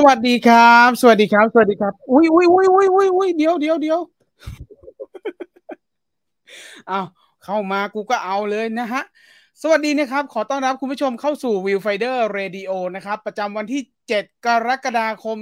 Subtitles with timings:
[0.00, 4.00] สวัสดีครับ สวัสดีครับ สวัสดีครับ อุ้ยอุ้ยอุ้ยอุ้ยอุ้ยอุ้ยเดี๋ยวเดี๋ยวเดี๋ยว
[6.88, 7.00] เอา
[7.44, 9.02] เข้ามากูก็เอาเลยนะฮะ
[9.62, 13.82] สวัสดีนะครับ ขอต้อนรับคุณผู้ชมเข้าสู่ Viewfinder Radio นะครับ ประจำวันที่
[14.14, 15.36] 7 กรกฎาคม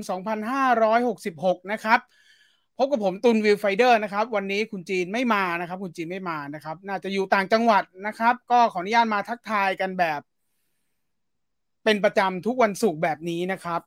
[0.85, 2.01] 2566 นะครับ
[2.79, 10.21] พบกับผมตุน Viewfinder นะครับ วันนี้คุณจีนไม่มานะครับ คุณจีนไม่มานะครับ น่าจะอยู่ต่างจังหวัดนะครับ ก็ขออนุญาตมาทักทายกันแบบ
[11.85, 13.83] เป็นประจำทุกวันศุกร์แบบนี้นะครับ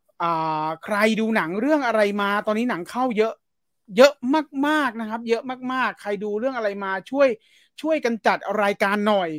[0.84, 3.34] ใครดูหนังเรื่องอะไรมา ตอนนี้หนังเข้าเยอะ
[3.98, 4.14] เยอะ
[4.68, 7.28] มากๆนะครับ เยอะมากๆ ใครดูเรื่องอะไรมาช่วย
[7.82, 9.30] ช่วยกันจัดรายการหน่อย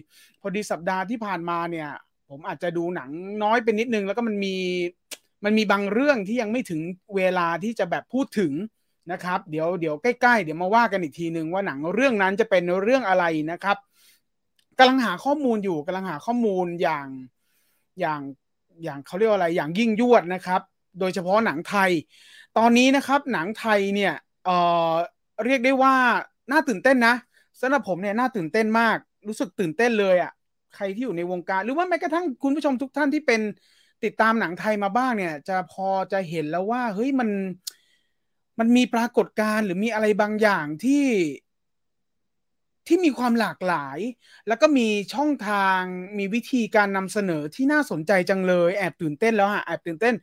[0.40, 1.88] พอดีสัปดาห์ที่ผ่านมาเนี่ย
[2.28, 3.10] ผมอาจจะดูหนัง
[3.42, 4.56] น้อยไปนิดนึง แล้วก็มันมี
[5.44, 6.80] มันมีบางเรื่องที่ยังไม่ถึง
[7.16, 8.52] เวลาที่จะแบบพูดถึง
[9.12, 13.76] นะครับ เดี๋ยวเดี๋ยวใกล้ๆ เดี๋ยวมาว่ากันอีกทีหนึ่งว่าหนังเรื่องนั้นจะเป็นเรื่องอะไรนะครับ
[14.78, 17.06] กำลังหาข้อมูลอยู่กำลังหาข้อมูลอย่าง
[18.00, 18.20] อย่าง
[18.82, 20.60] อย่างเขาเรียกว่าอะไรอย่างยิ่งยวดนะครับ
[21.00, 21.90] โดยเฉพาะหนังไทย
[22.58, 24.12] ตอนนี้นะครับหนังไทยเนี่ย
[24.44, 24.56] เอ่
[24.90, 24.92] อ
[25.44, 25.94] เรียกได้ว่า
[26.50, 27.14] น่าตื่นเต้นนะ
[27.60, 28.96] สำหรับผมเนี่ยน่าตื่นเต้นมาก
[29.28, 30.32] รู้สึกตื่นเต้นเลยอะ่ะ
[30.74, 33.40] ใครที่อยู่ในวงการ หรือว่าแม้กระทั่งคุณผู้ชมทุกท่านที่เป็น
[34.04, 37.30] ติดตามหนังไทยมาบ้างเนี่ย จะพอจะเห็นแล้วว่าเฮ้ยมัน
[38.58, 41.04] มันมีปรากฏการณ์หรือมีอะไรบางอย่างที่
[42.90, 43.98] ที่มีความหลากหลาย
[44.48, 45.80] แล้วก็มีช่องทาง
[46.18, 50.14] มีวิธีการนำเสนอที่น่าสนใจจังเลย แอบตื่นเต้นแล้วฮะแอบตื่นเต้น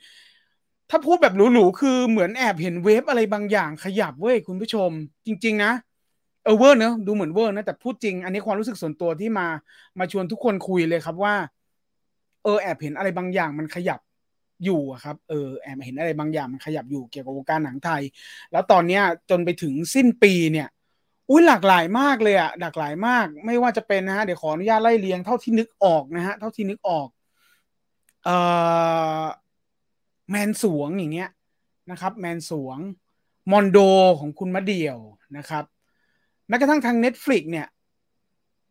[0.90, 4.90] ถ้าพูดแบบหรูๆคือเหมือนแอบเห็น wave อะไรบางอย่างขยับเว้ยคุณผู้ชม
[5.26, 5.72] จริง ๆ นะ
[6.44, 9.48] เออเวอร์เนอะดูเหมือนเวอร์นะแต่พูดจริง อันนี้ความรู้สึกส่วนตัวที่มา
[10.00, 11.36] มาชวนทุกคนคุยเลยครับว่า
[12.44, 14.00] เออแอบเห็นอะไรบางอย่างมันขยับ
[14.66, 18.02] อยู่ครับเออแอบเห็นอะไรบางอย่างมันขยับอยู่เกี่ยวกับวงการหนังไทย
[18.52, 20.68] แล้วตอนเนี้ยจนไปถึงสิ้นปีเนี่ย
[21.30, 27.08] อุ้ยหลากหลายมากเลยอะหลากหลายมาก ไม่ว่าจะเป็นนะฮะเดี๋ยวขออนุญาตไล่เรียงเท่าที่นึกออกนะฮะเท่าที่นึกออก
[28.24, 28.36] เอ่
[29.22, 29.24] อ
[30.30, 31.30] แมนสวงอย่างเงี้ย
[31.92, 32.78] นะครับ แมนสวง
[33.52, 33.78] มอนโด
[34.20, 34.98] ของคุณมะเดี่ยว
[35.38, 35.64] นะครับ
[36.48, 37.68] แม้กระทั่งทาง Netflix เนี่ย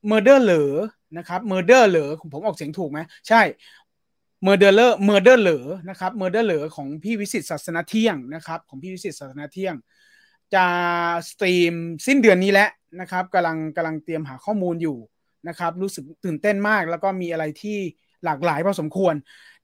[0.07, 0.73] เมอร์เดอร์เหลอ
[1.19, 3.41] นะครับเมอร์เดอร์เหลอผมออกเสียงถูกไหมใช่
[4.43, 9.75] เมอร์เดอร์เลอร์เมอร์เดอร์เหลอนะครับเมอร์เด้อเหรอของพี่วิศิษฏ์ ศาสนเที่ยงนะครับ ของพี่วิศิษฏ์ ศาสนเที่ยง
[10.55, 10.67] จะ
[11.31, 11.75] stream
[12.07, 12.71] สิ้นเดือนนี้แล้ว
[13.01, 14.97] นะครับกำลังกำลังเตรียมหาข้อมูลอยู่
[15.49, 17.79] นะครับ รู้สึกตื่นเต้นมาก แล้วก็มีอะไรที่
[18.25, 19.15] หลากหลายพอสมควร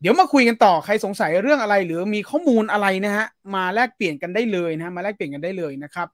[0.00, 6.08] เดี๋ยวมาคุยกันต่อใครสงสัยเรื่องอะไร หรือมีข้อมูลอะไรนะฮะมาแลกเปลี่ยนกันได้เลยนะ มาแลกเปลี่ยนกันได้เลยนะครับ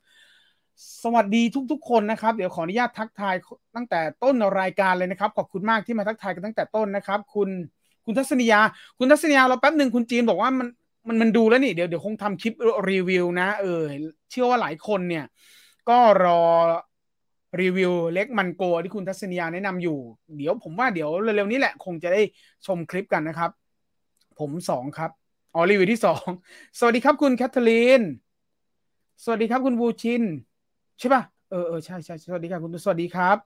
[1.03, 3.35] สวัสดีทุก ๆ คนนะครับ เดี๋ยวขออนุญาตทักทาย
[3.77, 7.49] ตั้งแต่ต้นรายการเลยนะครับขอบคุณมากที่มาทักทายกันตั้งแต่ต้นนะครับ คุณ
[8.05, 8.61] คุณทัศนียา
[8.99, 10.67] คุณทัศนียาเราแป๊บหนึ่งคุณจีนบอกว่ามัน
[11.07, 12.55] มันมันดูแล้วนี่เดี๋ยวเดี๋ยวคงทำคลิป
[12.91, 13.83] รีวิวนะเออ
[14.31, 15.25] เชื่อว่าหลายคนเนี่ย
[15.89, 16.43] ก็รอ
[17.61, 19.99] รีวิวเล็กมันโกที่คุณทัศนียาแนะนำอยู่
[20.37, 22.21] เดี๋ยวผมว่าเดี๋ยวเร็วๆนี้แหละ คงจะได้
[22.67, 23.51] ชมคลิปกันนะครับ
[24.39, 25.11] ผมสองครับ
[25.55, 26.27] อ๋อรีวิวที่สอง
[26.79, 28.03] สวัสดีครับคุณแคทเธอรีน
[29.25, 30.23] สวัสดีครับคุณบูชิน
[30.99, 33.37] ใช่ป่ะเออเออใช่ใช่สวัสดีครับคุณสวัสดีครับ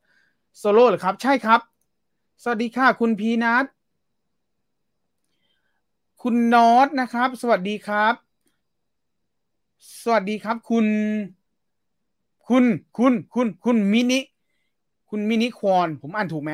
[0.58, 1.60] โซโล่เหรอครับ ใช่ครับ
[2.42, 3.64] สวัสดีค่ะคุณพีนัท
[6.26, 8.14] คุณนอตนะครับ สวัสดีครับ
[10.02, 10.86] สวัสดีครับ คุณ
[12.48, 12.64] คุณ
[12.98, 14.20] คุณคุณคุณมินิ
[15.10, 16.52] คุณมินิควอนผมอ่านถูกไหม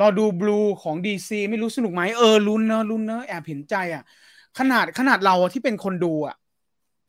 [0.00, 4.02] รอดู Blue ของ DC ไม่รู้สนุกไหมเออลุ้นเนอะลุ้นเนอะแอบเห็นใจอะ
[4.58, 6.36] ขนาดขนาดเราที่เป็นคนดูอะ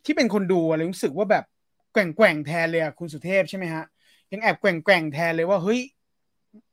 [0.06, 1.44] ที่เป็นคนดูอะไรรู้สึกว่าแบบ
[1.94, 3.84] แกว่งแกว่งแทนเลยอะคุณสุเทพใช่ไหมฮะ
[4.32, 5.80] ยังแอบแกว่งแกว่งแทนเลยว่าเฮ้ย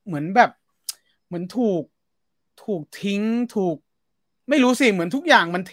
[0.06, 0.50] เหมือนแบบ
[1.26, 1.82] เหมือนถูก
[2.64, 3.22] ถูกทิ้ง
[3.56, 3.76] ถูก
[4.48, 5.72] ไม่รู้สิ เหมือนทุกอย่างมันเท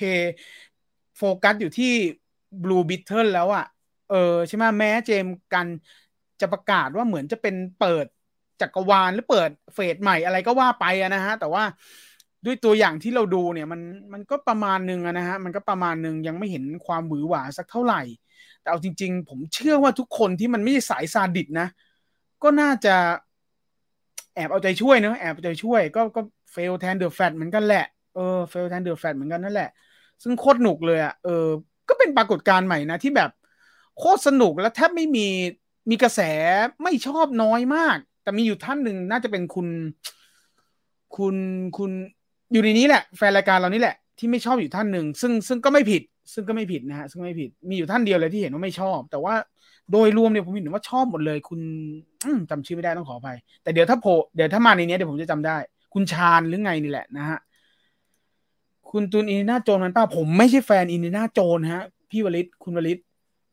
[1.17, 1.93] โฟกัสอยู่ที่
[2.63, 3.65] บลูบิทเทิลแล้วอะ่ะ
[4.11, 5.67] เออใช่ไหมแม้เจมกัน
[6.41, 8.05] จะประกาศว่าเหมือนจะเป็นเปิด
[8.61, 11.63] จักรวาลหรือเปิดเฟสใหม่อะไรก็ว่าไปนะฮะ แต่ว่า
[12.45, 13.81] ด้วยตัวอย่างที่เราดูเนี่ยมัน
[14.13, 18.01] มันก็ประมาณหนึ่งนะฮะ มันก็ประมาณหนึ่งยังไม่เห็นความหวือหวาสักเท่าไหร่
[18.61, 21.67] แต่เอาจริง ๆ ผมเชื่อว่าทุกคนที่มันไม่ใช่สายซาดิสม์นะ
[22.43, 22.95] ก็น่าจะ
[24.35, 26.21] แอบเอาใจช่วยเนอะแอบเอาใจช่วย ก็ก็
[26.51, 27.85] fail แทน The Flash เหมือนกันแหละ
[28.15, 29.69] เออ fail แทน The Flash เหมือนกันนั่นแหละ
[30.23, 31.47] ซึ่งโคตรหนุกเลยอะเออ
[31.89, 33.29] ก็เป็นปรากฏการณ์ใหม่นะที่แบบ
[33.97, 35.27] โคตรสนุกแล้วแทบไม่มี
[35.89, 36.21] มีกระแส
[36.83, 39.67] ไม่ชอบน้อยมาก แต่มีอยู่ท่านหนึ่งน่าจะเป็นคุณ
[41.15, 41.35] คุณ
[41.77, 41.91] คุณ
[42.51, 46.01] อยู่ในนี้แหละ แฟนรายการเรานี่แหละ ที่ไม่ชอบอยู่ท่านหนึ่งซึ่งซึ่งก็ไม่ผิด
[46.33, 49.33] ซึ่งก็ไม่ผิดนะฮะซึ่งไม่ผิดมีอยู่ท่านเดียวเลยที่เห็นว่าไม่ชอบ แต่ว่า
[49.91, 51.59] โดยรวมเนี่ยผมเห็นว่าชอบหมดเลย คุณ
[52.49, 55.57] จำชื่อไม่ได้ต้องขออภัยแต่เดี๋ยวถ้าโผล่เดี๋ยวถ้ามาในนี้เดี๋ยวผมจะจำได้
[55.93, 57.39] คุณชาญหรือไงนี่แหละนะฮะ
[58.97, 62.99] คุณตูน Indiana Jones มันป้าผมไม่ใช่แฟน Indiana Jones ฮะ พี่วลิตคุณวลิต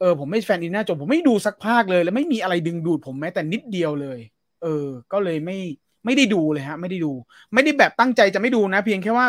[0.00, 4.18] เออผมไม่แฟน Indiana Jones ผมไม่ดูสักภาคเลย แล้วไม่มีอะไรดึงดูดผมแม้แต่นิดเดียวเลย
[4.62, 5.58] เออ ก็เลยไม่
[6.04, 7.12] ไม่ได้ดูเลยฮะ ไม่ได้ดู
[7.54, 9.26] ไม่ได้แบบตั้งใจจะไม่ดูนะ เพียงแค่ว่า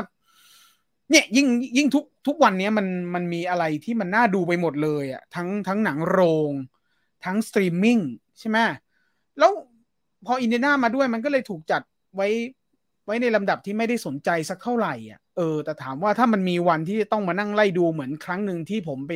[1.09, 6.19] เนี่ยยิ่งยิ่งทุกทุกวันนี้มันมันมีอะไรที่มันน่าดูไปหมดเลยอะทั้งทั้งหนังโร
[6.49, 6.51] ง
[7.25, 7.99] ทั้งสตรีมมิ่ง
[8.39, 8.57] ใช่ไหม
[9.39, 9.51] แล้ว
[10.25, 11.81] พอ Indiana มาด้วยมันก็เลยถูกจัด
[12.15, 12.27] ไว้
[13.05, 19.13] ไว้ในลำดับที่ไม่ได้สนใจสักเท่าไหร่อะ เออ แต่ถามว่าถ้ามันมีวันที่ต้องมานั่งไล่ดูเหมือนครั้งหนึ่งที่ผมไป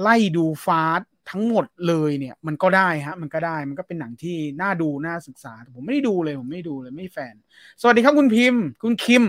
[0.00, 7.34] ไล่ดู Fast ทั้งหมดเลยเนี่ย มันก็ได้ฮะ มันก็ได้มันก็เป็นหนังที่น่าดูน่าศึกษาแต่ผมไม่ได้ดูเลยผมไม่ดูเลยไม่แฟน
[7.80, 9.24] สวัสดีครับคุณพิมพ์ คุณคิม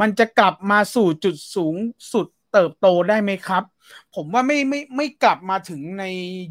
[0.00, 1.76] มันจะกลับมาสู่จุดสูง
[2.12, 3.62] สุดเติบโตได้ไหมครับ
[4.14, 6.04] ผมว่าไม่ไม่ไม่กลับมาถึงใน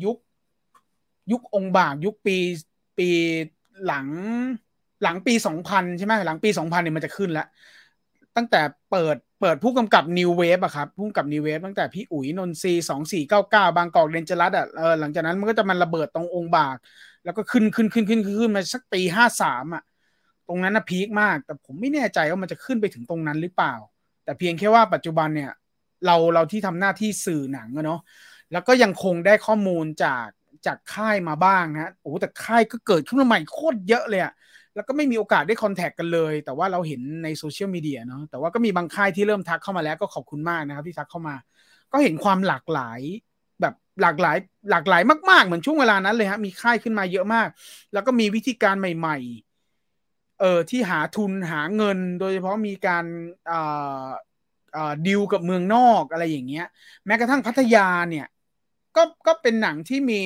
[0.06, 0.18] ยุค
[1.32, 2.38] ยุคองค์บากยุคปี
[2.98, 3.10] ปี
[3.86, 4.08] หลัง
[5.04, 7.48] หลังปีสองพันใช่ไหมหลังปีสองพันเนี่ยมันจะขึ้นแล้ว
[8.38, 8.62] ตั้งแต่
[8.92, 16.78] เปิดเปิดผู้กำกับ New Wave อะครับผู้กำกับ New Wave ตั้งแต่พี่อุ๋ยนนทรีสองสี่เก้าเก้าบางกอกเดนจรัสอะเออหลังจากนั้นมันก็จะมันระเบิดตรงองค์บาก
[17.24, 19.84] แล้วก็ขึ้นขึ้นขึ้นขึ้นขึ้นมาสักปีห้าสามอะ
[20.48, 23.74] ตรงนั้นนะพีคมาก แต่ผมไม่แน่ใจว่ามันจะขึ้นไปถึงตรงนั้นหรือเปล่า
[24.24, 25.52] แต่เพียงแค่ว่าปัจจุบันเนี่ย
[26.06, 28.02] เราเราที่ทำหน้าที่สื่อหนังเนาะ
[28.52, 30.28] แล้วก็ยังคงได้ข้อมูลจาก
[30.66, 34.34] จากค่ายมาบ้างนะโอ้แต่ค่ายก็เกิดขึ้นมาใหม่โคตรเยอะเลยอะ
[34.78, 41.36] แล้วก็ไม่มีโอกาสได้คอนแทคกันเลย แต่ว่าเราเห็นในโซเชียลมีเดียเนาะแต่ว่าก็มีบางค่ายที่เริ่มทักเข้ามาแล้วก็ขอบคุณมากนะครับที่ทักเข้ามา
[41.92, 43.00] ก็เห็นความหลากหลาย
[43.62, 44.38] แบบหลากหลาย
[44.72, 47.48] หลากหลายมากๆ เหมือนช่วงเวลานั้นเลยฮะมีค่ายขึ้นมาเยอะมาก
[47.94, 49.18] แล้วก็มีวิธีการใหม่
[49.80, 53.06] ๆ เอ่อที่หาทุนหาเงิน โดยเฉพาะมีการ
[53.52, 54.08] อ่า
[54.76, 56.68] อ่าดิวกับเมืองนอกอะไรอย่างเงี้ย
[57.06, 58.28] แม้กระทั่งพัทยาเนี่ย
[58.98, 60.22] ก็ก็เป็นหนังที่มี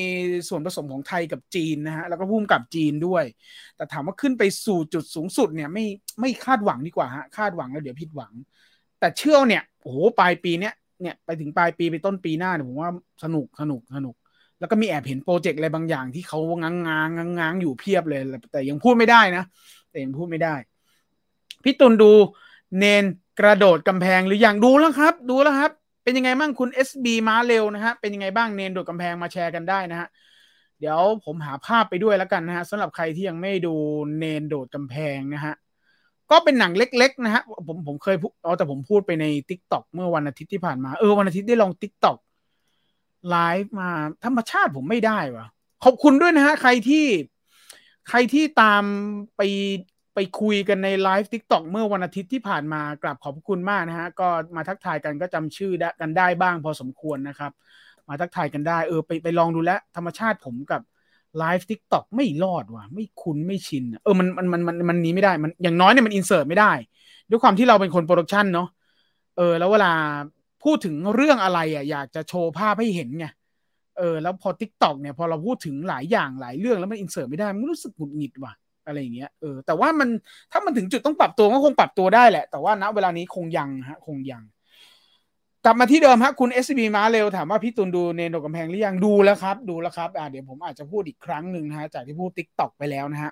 [0.50, 3.23] ส่วนผสมของไทยกับจีนนะฮะแล้วก็พุ่มกับจีนด้วย
[3.75, 5.85] แต่ถามว่าขึ้นไปสู่จุดสูงสุดเนี่ยไม่
[6.21, 8.33] ไม่คาดหวังดีกว่าฮะคาดหวังแล้วเดี๋ยวผิดหวัง
[9.00, 12.91] แต่เชื่อเนี่ยโอ้โหปลายปีเนี้ยเนี่ยไปถึงปลายปีไปต้นปีหน้าเนี่ยผมว่า
[13.23, 14.15] สนุกสนุกสนุก
[14.59, 17.09] แล้วก็มีแอบเห็นโปรเจกต์อะไรบางอย่างที่เขาง้างงาง
[17.39, 18.21] งางอยู่เพียบเลย
[18.51, 19.44] แต่ยังพูดไม่ได้นะ
[19.89, 20.56] แต่ยังพูดไม่ได้
[21.63, 22.12] พี่ตุนดู
[22.77, 23.06] เนน
[23.39, 25.71] กระโดดกำแพงหรืออยังดูแล้วครับ ดูแล้วครับ
[26.03, 30.07] เป็นยังไงบ้างคุณ SB ม้าเร็วนะฮะ เป็นยังไงบ้างเนนโดดกำแพงมาแชร์กันได้นะฮะ
[30.80, 33.75] เดี๋ยวผมหาภาพไปด้วยแล้วกันนะฮะสำหรับใครที่ยังไม่ดู
[34.19, 35.56] เณรโดดกำแพงนะฮะ
[36.31, 41.92] ก็เป็นหนังเล็ก ๆ นะฮะ ผมผมเคยเอาแต่ผมพูดไปใน t ิ k t o k เมื่อวันอาทิตย์ที่ผ่านมา เออวันอาทิตย์ได้ลอง t ิ k
[42.03, 42.18] t o k
[43.30, 43.89] ไลฟ์มา
[44.25, 45.45] ธรรมชาติผมไม่ได้วะ
[45.83, 47.06] ขอบคุณด้วยนะฮะ ใครที่
[48.09, 48.83] ใครที่ตาม
[49.38, 49.42] ไป
[50.15, 55.71] ไปคุยกันใน live TikTok เมื่อวันอาทิตย์ที่ผ่านมากราบขอบคุณมากนะฮะ ก็มาทักทายกันก็จำชื่อ
[56.01, 57.51] กันได้บ้างพอสมควรนะครับ
[58.09, 60.81] มาทักทายกันได้เออไปไปลองดูแลธรรมชาติผมกับ
[61.38, 66.71] live TikTok ไม่รอดว่ะ ไม่คุ้นไม่ชินเออมันมันมันมันมันนี้ไม่ได้มันอย่างน้อยเนี่ยมัน insert ไม่ได้
[67.29, 68.67] ด้วยความที่เราเป็นคน production เนาะ
[69.37, 69.93] เออ แล้วเวลา
[70.63, 73.25] พูดถึงเรื่องอะไรอะอยากจะโชว์ภาพให้เห็นไง
[73.97, 78.53] เออแล้วพอ TikTok เนี่ยพอเราพูดถึงหลายอย่างหลายเรื่องแล้วมัน insert ไม่ได้มันรู้สึกหงุดหงิดว่ะ
[78.85, 80.09] อะไรอย่างเงี้ยเออแต่ว่ามัน
[80.51, 84.43] ถ้ามันถึงจุดต้องปรับตัวก็คงปรับตัวได้แหละ แต่ว่าณเวลานี้คงยังฮะคงยัง
[85.65, 93.31] กลับมาที่เดิมฮะคุณ SCB มาเร็วถามว่าพี่ตูนดูเณรโดดกำแพงหรือยังดูแล้วครับ ดูแล้วครับอ่าเดี๋ยวผมอาจจะพูดอีกครั้งหนึ่งนะฮะจากที่พูด TikTok ไปแล้วนะฮะ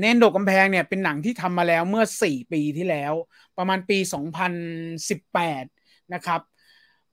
[0.00, 3.12] เนนโดกำแพงเนี่ยเป็นหนังที่ทำมาแล้วเมื่อ 4 ปีที่แล้ว
[3.58, 3.98] ประมาณปี
[5.26, 6.40] 2018 นะครับ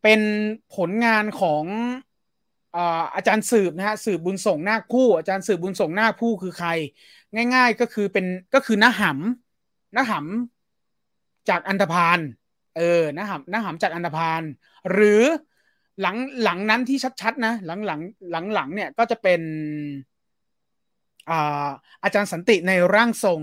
[0.04, 0.22] เป็น
[0.76, 1.64] ผลงานของ
[3.16, 6.70] อาจารย์สืบนะฮะสืบบุญส่งหน้าคู่ อาจารย์สืบบุญส่งหน้าคู่คือใคร
[7.56, 12.20] ง่าย ๆก็คือเป็นก็คือน้าหำน้าหำจากอันธพาล
[12.78, 14.42] เออน้าหำน้าหำจากอันธพาล
[14.92, 15.24] หรือ
[16.02, 18.00] หลังหลังนั้นที่ชัดๆนะหลังหลัง
[18.32, 19.42] หลังหลังเนี่ยก็จะเป็น
[21.30, 21.70] อา
[22.04, 23.40] อาจารย์สันติในร่างทรง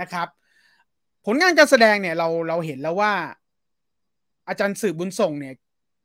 [0.00, 0.28] นะครับ
[1.26, 3.12] ผลงานการแสดงเนี่ยเราเราเห็นแล้วว่า
[4.48, 5.54] อาจารย์สืบบุญส่งเนี่ย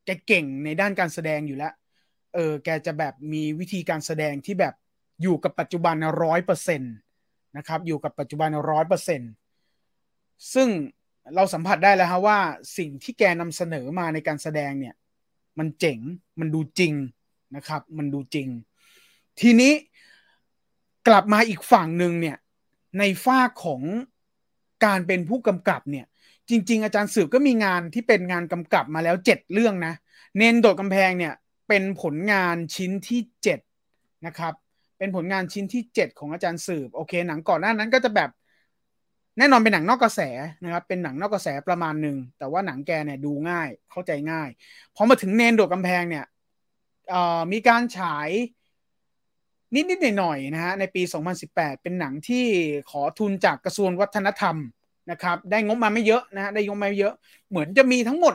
[0.04, 1.72] แกเก่งในด้านการแสดงอยู่แล้ว
[2.36, 4.74] เออแกจะแบบมีวิธีการแสดงที่แบบ
[5.22, 6.94] อยู่กับปัจจุบันร้อยเปอร์เซ็นต์
[7.56, 9.20] นะครับ อยู่กับปัจจุบันร้อยเปอร์เซ็น
[10.54, 10.68] ซึ่ง
[11.34, 12.38] เราสัมผัสได้แล้วฮะว่า
[12.78, 14.94] สิ่งที่แกนำเสนอมาในการแสดงเนี่ย
[15.58, 15.98] มันเจ๋ง
[16.40, 16.94] มันดูจริง
[17.56, 18.48] นะครับ มันดูจริง
[19.40, 19.72] ทีนี้
[21.08, 22.36] กลับมาอีกฝั่งหนึ่งเนี่ย
[22.98, 23.82] ในฝ้าของ
[24.84, 26.06] การเป็นผู้กำกับเนี่ย
[26.50, 29.94] จริง ๆ อาจารย์สืบก็มีงานที่เป็นงานกำกับมาแล้วเจ็ดเรื่องนะ
[30.38, 31.34] เน้นโดดกำแพงเนี่ย
[31.68, 33.60] เป็นผลงานชิ้นที่เจ็ด
[34.26, 34.54] นะครับ
[34.98, 38.30] เป็นผลงานชิ้นที่ 7 ของอาจารย์สืบ โอเค หนังก่อนหน้านั้นก็จะแบบ
[39.38, 40.20] แน่นอนเป็นหนังนอกกระแส
[40.62, 44.48] นะครับ เป็นหนังนอกกระแสประมาณหนึ่ง แต่ว่าหนังแกเนี่ยดูง่าย เข้าใจง่าย
[44.96, 46.24] พอมาถึงเนนโดดกำแพงเนี่ย
[47.52, 48.28] มีการฉาย
[49.74, 51.02] นิดๆหน่อยๆนะฮะในปี
[51.42, 52.44] 2018 เป็นหนังที่
[52.90, 54.56] ขอทุนจากกระทรวงวัฒนธรรม
[55.10, 57.14] นะครับได้งบมาไม่เยอะนะฮะได้งบมาไม่เยอะ
[57.50, 58.34] เหมือนจะมีทั้งหมด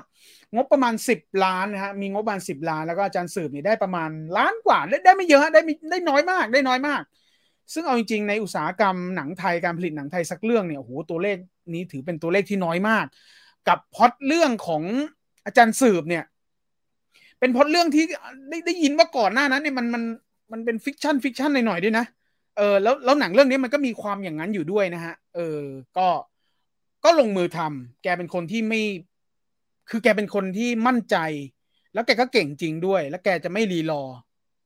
[0.56, 5.62] งบประมาณ 10 ล้านนะฮะมีงบประมาณ 10 ล้าน แล้วก็อาจารย์สืบเนี่ยได้ประมาณล้านกว่าได้ได้ไม่เยอะได้
[5.92, 7.02] ได้น้อยมากได้น้อยมาก
[7.74, 11.38] ซึ่งเอาจริงๆ ในอุตสาหกรรมหนังไทยการผลิตหนังไทยสักเรื่องเนี่ยโอ้โหตัวเลข
[11.74, 13.06] นี้ถือเป็นตัวเลขที่น้อยมาก
[13.68, 14.84] กับพล็อตเรื่องของ
[15.46, 16.24] อาจารย์สืบเนี่ย
[17.40, 18.06] เป็นพล็อตเรื่องที่
[18.50, 20.04] ได้ได้ยินว่าก่อนหน้านั้นเนี่ยมันมัน
[20.52, 22.06] มันเป็น fiction fiction หน่อยๆด้วยนะ
[22.58, 25.60] เออแล้วแล้วหนังเรื่องนี้มันก็มีความอย่างนั้นอยู่ด้วยนะฮะเออ
[25.98, 26.08] ก็
[27.04, 28.82] ก็ลงมือทำแกเป็นคนที่ไม่
[29.90, 31.18] คือแกเป็นคนที่มั่นใจ
[31.94, 34.04] แล้วแกก็เก่งจริงด้วย แล้วแกจะไม่รีรอ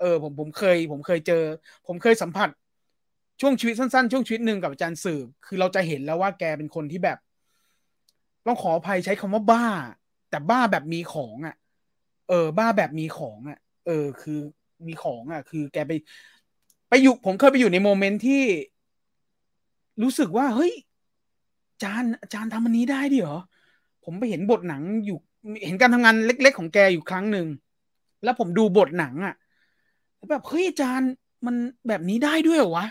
[0.02, 1.44] เออ ผมผมเคย ผมเคยเจอ
[1.88, 2.50] ผมเคยสัมผัส
[3.42, 7.18] ช่วงชีวิตสั้นๆ ช่วงชีวิตหนึ่งกับอาจารย์สืบ คือเราจะเห็นแล้วว่าแกเป็นคนที่แบบ
[8.46, 9.68] ต้องขออภัยใช้คำว่าบ้า
[10.30, 11.56] แต่บ้าแบบมีของอะ
[12.30, 14.40] เออ บ้าแบบมีของอะ เออ คือ
[14.88, 15.92] มีของอะ คือแกไป
[16.90, 18.44] ไปอยู่ ผมเคยไปอยู่ในโมเมนต์ที่
[20.02, 20.74] รู้สึกว่า เฮ้ย
[21.76, 23.40] อาจารย์อาจารย์ทำอันนี้ได้ดิเหรอ
[24.04, 25.18] ผมไปเห็นบทหนังอยู่
[25.64, 27.48] เห็นการทำงานเล็ก ๆ ของแกอยู่ครั้งหนึ่ง
[28.24, 29.36] แล้วผมดูบทหนังอะ่ะ
[30.30, 31.12] แบบเฮ้ยอาจารย์
[31.46, 31.56] มัน
[31.88, 32.88] แบบนี้ได้ด้วยเหรอวะ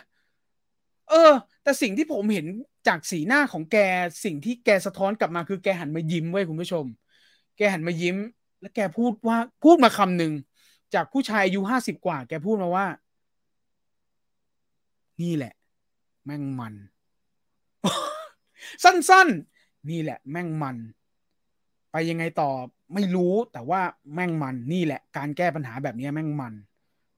[1.10, 1.30] เออ
[1.62, 2.46] แต่สิ่งที่ผมเห็น
[2.88, 3.76] จากสีหน้าของแก
[4.24, 6.84] สิ่งที่แกสะท้อนกลับมาคือแกหันมายิ้มไว้คุณผู้ชม
[7.56, 8.16] แกหันมายิ้ม
[8.60, 10.32] แล้วแกพูดว่าพูดมาคำหนึ่ง
[10.94, 12.86] จากผู้ชายอายุห้าสิบกว่า แกพูดมาว่า
[15.22, 15.52] นี่แหละ
[16.24, 16.74] แม่งมัน
[18.84, 19.28] สั้น
[19.58, 20.76] ๆ นี่แหละแม่งมัน
[21.92, 22.50] ไปยังไงต่อ
[22.94, 23.80] ไม่รู้แต่ว่า
[24.14, 26.54] แม่งมันนี่แหละ การแก้ปัญหาแบบนี้แม่งมัน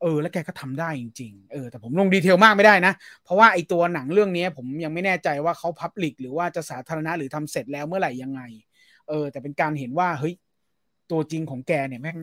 [0.03, 2.93] เออ แล้วแกก็ทำได้จริง ๆ เออ แต่ผมลงดีเทลมากไม่ได้นะ
[3.25, 8.41] เพราะว่าไอตัวหนังเรื่องนี้ผมยังไม่แน่ใจว่าเขาพับลิกหรือว่าจะสาธารณะหรือทำเสร็จแล้วเมื่อไหร่ยังไง
[9.09, 10.35] เออ แต่เป็นการเห็นว่าเฮ้ย
[11.11, 12.19] ตัวจริงของแกเนี่ยแม่ง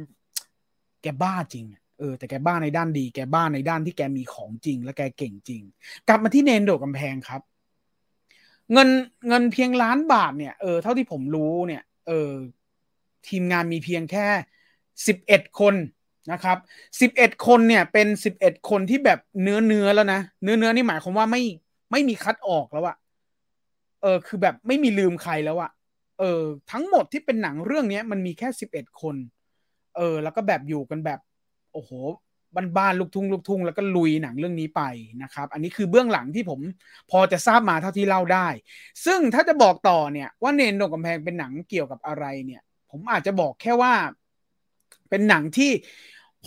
[1.01, 1.65] แกบ้าจริง
[1.99, 5.61] เออแต่แกบ้าในด้านดี แกบ้าในด้านที่แกมีของจริง และแกเก่งจริง
[6.07, 7.41] กลับมาที่เนนโดดกำแพงครับ
[8.73, 8.89] เงิน
[9.27, 12.31] เงินเพียงล้านบาทเนี่ยเออเท่าที่ผมรู้เนี่ยเออ
[13.27, 14.27] ทีมงานมีเพียงแค่
[15.07, 15.75] สิบเอ็ดคน
[16.31, 16.57] นะครับ
[17.01, 21.41] สิบเอ็ดคนเนี่ยเป็นสิบเอ็ดคนที่แบบเนื้อเนื้อแล้วนะเนื้อเนื้อนี่หมายความว่าไม่
[21.91, 22.97] ไม่มีคัดออกแล้วอะ
[24.01, 25.71] เออคือแบบไม่มีลืมใครแล้วอะ
[26.19, 29.15] เออทั้งหมดที่เป็นหนังเรื่องนี้มันมีแค่สิบเอ็ดคน
[29.97, 31.19] เออ แล้วก็แบบอยู่กันแบบ
[31.73, 31.91] โอ้โห
[32.77, 34.81] บ้านๆลูกทุ่งลูกทุ่งแล้วก็ลุยหนังเรื่องนี้ไป
[35.23, 36.59] นะครับ อันนี้คือเบื้องหลังที่ผม
[37.11, 38.47] พอจะทราบมาเท่าที่เล่าได้
[39.05, 43.93] ซึ่งถ้าจะบอกต่อเนี่ยว่าเนนโดกำแพงเป็นหนังเกี่ยวกับอะไรเนี่ย ผมอาจจะบอกแค่ว่า
[45.09, 45.71] เป็นหนังที่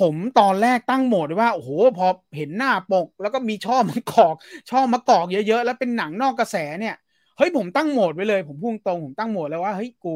[0.01, 4.35] ผมตอนแรกตั้งโหมดว่าโอ้โหพอเห็นหน้าปก แล้วก็มีช่อมะกอก
[4.71, 6.95] ช่อมะกอกเยอะๆแล้วเป็นหนังนอกกระแสเนี่ย
[7.37, 10.15] เฮ้ยผมตั้งโหมดไว้เลย ผมพุ่งตรงผมตั้งโหมดแล้วว่าเฮ้ยกู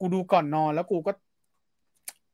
[0.00, 1.12] กูดูก่อนนอนแล้วกูก็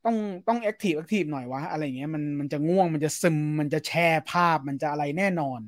[0.05, 0.17] ต้อง
[0.49, 5.61] ต้อง active active หน่อยวะอะไรเงี้ยมันมันจะง่วงมันจะซึมมันจะแช่ภาพมันจะอะไรแน่นอน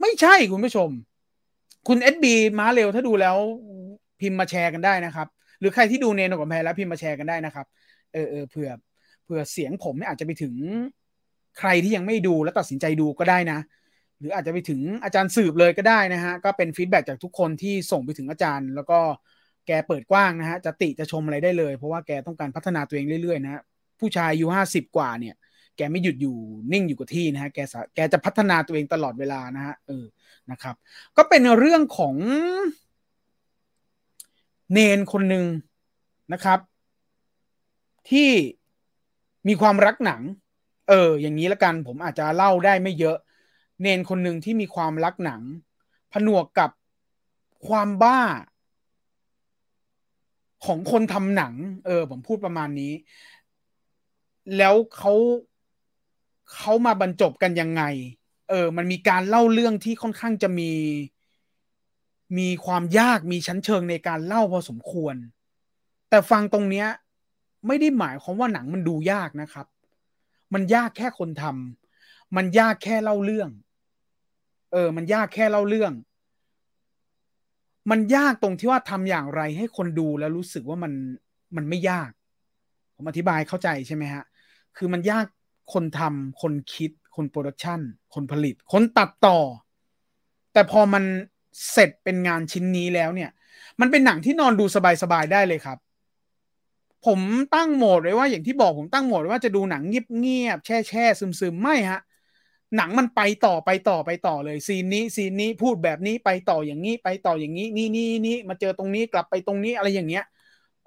[0.00, 0.90] ไม่ใช่คุณผู้ชม
[1.88, 3.36] คุณ SCB มาเร็วถ้าดูแล้ว
[4.20, 5.28] พิมพ์มาแชร์กันได้นะครับ
[5.60, 7.66] หรือใครที่ดูเณรกำแพงแล้วพิมพ์มาแชร์กันได้นะครับ
[8.12, 8.70] เออเออเผื่อ
[9.24, 10.54] เผื่อเสียงผมเนี่ยอาจจะไปถึง
[11.58, 13.58] ใครที่ยังไม่ดูแล้วตัดสินใจดูก็ได้นะ
[14.18, 18.98] หรืออาจจะไปถึงอาจารย์สืบเลยก็ได้นะฮะก็เป็น feedback จากทุกคนที่ส่งไปถึงอาจารย์ แล้วก็
[19.66, 23.62] แกเปิดกว้างนะฮะจะติจะชมอะไรได้เลย เพราะว่าแกต้องการพัฒนาตัวเองเรื่อยๆนะ
[24.00, 25.34] ผู้ชายอายุห้าสิบกว่าเนี่ย
[25.76, 26.36] แกไม่หยุดอยู่
[26.72, 27.58] นิ่งอยู่กับที่นะฮะแก
[27.94, 30.04] แกจะพัฒนาตัวเองตลอดเวลานะฮะเออ
[30.50, 30.74] นะครับ
[31.16, 32.16] ก็เป็นเรื่องของ
[34.72, 35.46] เนนคนหนึ่ง
[36.32, 36.58] นะครับ
[38.10, 38.30] ที่
[39.48, 40.22] มีความรักหนัง
[40.88, 43.16] เออ อย่างนี้ละกัน ผมอาจจะเล่าได้ไม่เยอะ
[43.82, 45.42] เนนคนหนึ่งที่มีความรักหนัง
[46.12, 46.70] ผนวกกับ
[47.68, 48.20] ความบ้า
[50.66, 51.54] ของคนทำหนัง
[51.86, 52.92] เออ ผมพูดประมาณนี้
[54.56, 55.12] แล้วเขา
[56.54, 57.82] เขามาบรรจบกันยังไง
[58.48, 60.72] เออ มันมีการเล่าเรื่องที่ค่อนข้างจะมี
[62.38, 65.14] มีความยากมีชั้นเชิงในการเล่าพอสมควร
[66.08, 66.88] แต่ฟังตรงเนี้ย
[67.66, 69.66] ไม่ได้หมายความว่าหนังมันดูยากนะครับ
[70.54, 73.50] มันยากแค่คนทำมันยากแค่เล่าเรื่อง
[74.72, 75.92] เออ มันยากแค่เล่าเรื่อง
[77.90, 80.92] มันยากตรงที่ว่าทำอย่างไรให้คนดูแล้วรู้สึกว่ามัน
[81.56, 82.10] มันไม่ยาก
[82.94, 84.24] ผมอธิบายเข้าใจใช่ไหมฮะ
[84.78, 85.26] คือมันยาก
[85.72, 87.80] คนทำคนคิด คนโปรดักชัน
[88.14, 89.38] คนผลิต คนตัดต่อ
[90.52, 91.04] แต่พอมัน
[91.72, 93.30] เสร็จเป็นงานชิ้นนี้แล้วเนี่ย
[93.80, 94.64] มันเป็นหนังที่นอนดู
[95.02, 95.78] สบายๆได้เลยครับ
[97.06, 97.20] ผม
[97.54, 102.00] ตั้งโหมดไว้ว่าอย่างที่บอกผมตั้งโหมดว่าจะดูหนังเงียบๆแช่แช่ซึมๆ ไม่ฮะ
[102.76, 110.24] หนังมันไปต่อไปต่อไปต่อเลย scene นี้ scene นี้พูดแบบนี้ไปต่ออย่างนี้ไปต่ออย่างนี้ นี่นี่นี่มาเจอตรงนี้กลับไปตรงนี้อะไรอย่างเงี้ย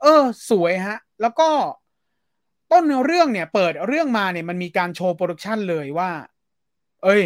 [0.02, 1.50] เออ สวยฮะ แล้วก็
[2.72, 6.12] ต้นเรื่องเนี่ย เปิดเรื่องมาเนี่ยมันมีการโชว์ production เลยว่า
[7.04, 7.24] เอ้ย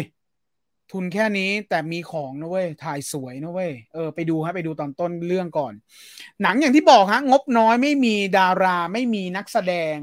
[0.92, 5.72] ทุนแค่นี้แต่มีของนะเว้ย ถ่ายสวยนะเว้ย เออไปดูฮะไปดูตอนต้นเรื่องก่อน
[6.42, 9.98] หนังอย่างที่บอกฮะงบน้อยไม่มีดาราไม่มีนักแสดง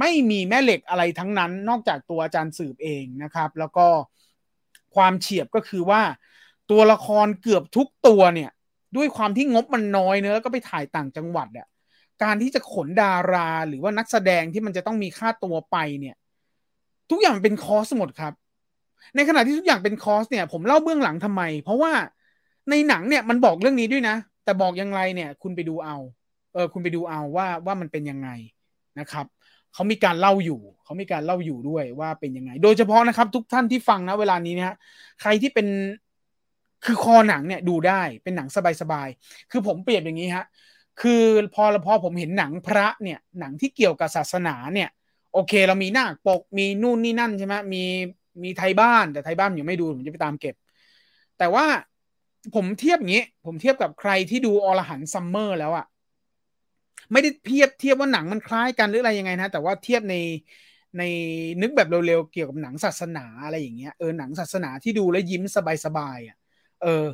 [0.00, 3.86] ไม่มีแม่เหล็กอะไรทั้งนั้น นอกจากตัวอาจารย์สืบเองนะครับ แล้วก็
[4.94, 6.02] ความเฉียบก็คือว่า
[6.70, 8.50] ตัวละครเกือบทุกตัวเนี่ย
[8.96, 11.66] ด้วยความที่งบมันน้อยเนอะแล้วก็ไปถ่ายต่างจังหวัดอะ
[12.22, 16.16] การที่จะขนดารา หรือว่านักแสดงที่มันจะต้องมีค่าตัวไปเนี่ย
[17.10, 18.32] ทุกอย่างเป็นคอสหมดครับ
[19.16, 21.92] ในขณะที่ทุกอย่างเป็นคอสเนี่ย ผมเล่าเบื้องหลังทำไม เพราะว่า
[22.70, 25.96] ในหนังเนี่ยมันบอกเรื่องนี้ด้วยนะ แต่บอกยังไงเนี่ย คุณไปดูเอา
[26.54, 28.28] เออคุณไปดูเอาว่าว่ามันเป็นยังไง
[29.00, 29.26] นะครับ
[29.74, 34.76] เขามีการเล่าอยู่เขามีการเล่าอยู่ด้วยว่าเป็นยังไง โดยเฉพาะนะครับ ทุกท่านที่ฟังนะเวลานี้นะฮะ
[35.20, 35.66] ใครที่เป็น
[36.84, 38.48] คือคอหนังเนี่ยดูได้เป็นหนัง
[38.80, 40.44] สบายๆ คือผมเปรียบอย่างนี้ฮะ
[41.00, 41.22] คือ
[41.54, 44.88] พอพอผมเห็นหนังพระเนี่ยหนังที่เกี่ยวกับศาสนาเนี่ย
[45.32, 47.82] โอเค เรามีหน้าปกมีนู่นนี่นั่นใช่ไหมมี
[48.44, 50.54] มีไทยบ้านแต่ไทยบ้านยังไม่ดูผมจะไปตามเก็บ
[51.38, 51.64] แต่ว่า
[52.54, 55.86] ผมเทียบอย่างนี้ ผมเทียบกับใครที่ดูอรหันต์ซัมเมอร์แล้วอะ
[57.12, 60.14] ไม่ได้เทียบเทียบว่าหนังมันคล้ายกันหรืออะไรยังไงนะ แต่ว่าเทียบใน
[60.98, 61.02] ใน
[61.62, 65.42] นึกแบบเร็วๆ เกี่ยวกับหนังศาสนาอะไรอย่างเงี้ยเออหนังศาสนาที่ดูแล้วยิ้ม
[65.84, 66.36] สบายๆอะ
[66.82, 67.04] เออ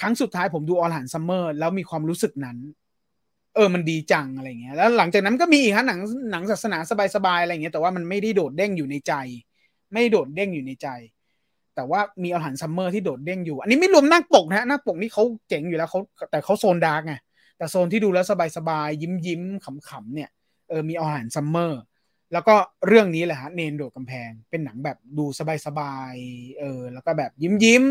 [0.00, 2.58] ครั้งสุดท้ายผมดูอรหันต์ซัมเมอร์แล้วมีความรู้สึกนั้น
[3.54, 6.78] เออมันดีจังอะไรเงี้ยแล้วหลังจากนั้นก็มีอีกฮะหนังหนังศาสนา
[7.16, 9.12] สบายๆอะไรเงี้ยแต่ว่ามันไม่ได้โดดเด้งอยู่ในใจ
[9.92, 10.88] ไม่โดดเด้งอยู่ในใจ
[11.74, 17.14] แต่ว่ามีอรหันต์ซัมเมอร์ที่โดดเด้งอยู่ อันนี้ไม่รวมนาคปรกนะนาคปรกนี่เขาเจ๋งอยู่แล้วเขาแต่เขาโซน dark ไง
[17.58, 18.24] แต่โซนที่ดูแล้ว
[18.56, 20.30] สบายๆยิ้มยิ้มขำๆเนี่ย
[20.68, 21.80] เออมีอรหันต์ซัมเมอร์
[22.32, 22.54] แล้วก็
[22.86, 25.24] เรื่องนี้แหละฮะเณรโดดกำแพง เป็นหนังแบบดู
[25.66, 27.82] สบายๆเออแล้วก็แบบยิ้มยิ้ม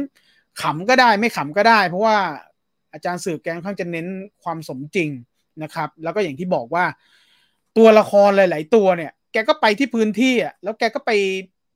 [0.61, 2.17] ขำก็ได้ไม่ขำก็ได้ เพราะว่า
[2.93, 4.07] อาจารย์สืบแกค่อนข้างจะเน้น
[4.43, 5.09] ความสมจริง
[5.63, 6.85] นะครับ แล้วก็อย่างที่บอกว่า
[7.77, 11.11] ตัวละครหลาย ๆ ตัวเนี่ย แกก็ไปที่พื้นที่อะแล้วแกก็ไป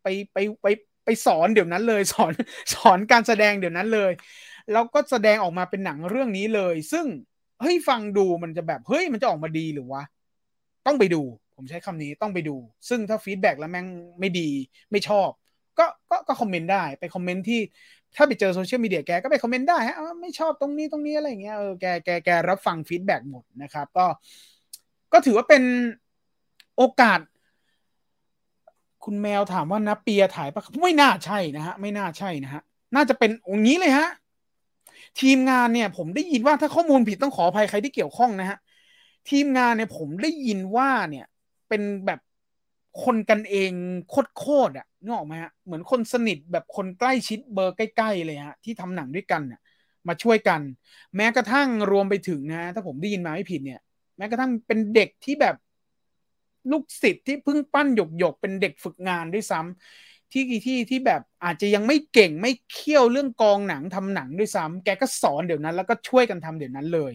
[0.03, 0.67] ไปไปไป
[1.05, 2.31] ไปสอนเดี๋ยวนั้นเลยสอน
[2.73, 4.11] สอนการแสดงเดี๋ยวนั้นเลย
[4.71, 7.05] แล้วก็แสดงออกมาเป็นหนังเรื่องนี้เลย ซึ่ง
[7.61, 10.03] เฮ้ยฟังดูมันจะแบบเฮ้ยมันจะออกมาดีหรือวะ
[10.85, 11.21] ต้องไปดู
[11.55, 12.55] ผมใช้คำนี้ต้องไปดู
[12.89, 13.87] ซึ่งถ้า feedback แล้วแม่ง
[14.19, 14.49] ไม่ดี
[14.91, 15.29] ไม่ชอบ
[15.79, 17.61] ก็ก็ก็ comment ได้ไป comment ที่
[18.15, 24.05] ถ้าไปเจอ social media แกก็ไป comment ได้ฮะไม่ชอบตรงนี้ตรงนี้อะไรเงี้ยเออแกแกแกรับฟัง feedback หมดนะครับ ก็
[25.13, 25.63] ก็ถือว่าเป็น
[26.77, 27.19] โอกาส
[29.05, 32.61] คุณแมวถามว่านับเปียถ่ายปะไม่น่าใช่นะฮะไม่น่าใช่นะฮะ
[32.95, 34.07] น่าจะเป็นกองนี้เลยฮะ
[35.21, 38.57] ทีมงานเนี่ย ผมได้ยินว่าถ้าข้อมูลผิดต้องขออภัยใครที่เกี่ยวข้องนะฮะ
[39.29, 41.25] ทีมงานเนี่ยผมได้ยินว่าเนี่ย
[41.69, 42.19] เป็นแบบ
[43.03, 43.71] คนกันเอง
[44.37, 49.61] โคตรๆอะ นึกออกไหมฮะเหมือนคนสนิทแบบคนใกล้ชิดเบอร์ใกล้ๆเลยฮะที่ทำหนังด้วยกันเนี่ย
[50.07, 50.61] มาช่วยกัน
[51.15, 53.81] แม้กระทั่งรวมไปถึงนะ ถ้าผมได้ยินมาไม่ผิดเนี่ย
[54.17, 55.55] แม้กระทั่งเป็นเด็กที่แบบ
[56.71, 67.13] ลูกศิษย์ที่เพิ่งปั้นหยกหยกเป็นเด็กฝึกงานด้วยซ้ำที่ที่ที่แบบอาจจะยังไม่เก่งไม่เคี่ยวเรื่องกองหนังทำหนังด้วยซ้ำแกก็สอนเดี๋ยวนั้น แล้วก็ช่วยกันทำเดี๋ยวนั้นเลย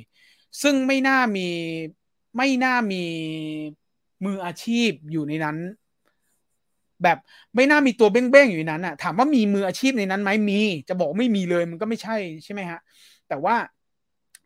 [0.63, 1.49] ซึ่งไม่น่ามี
[2.37, 3.03] ไม่น่ามี
[4.25, 5.57] มืออาชีพอยู่ในนั้น
[7.03, 7.19] แบบ
[7.57, 12.81] ไม่น่ามีตัวเบ้งๆอยู่ในนั้นอะถามว่ามีมืออาชีพในนั้นไหมมี จะบอกไม่มีเลยมันก็ไม่ใช่ใช่ไหมฮะ
[13.29, 13.57] แต่ว่า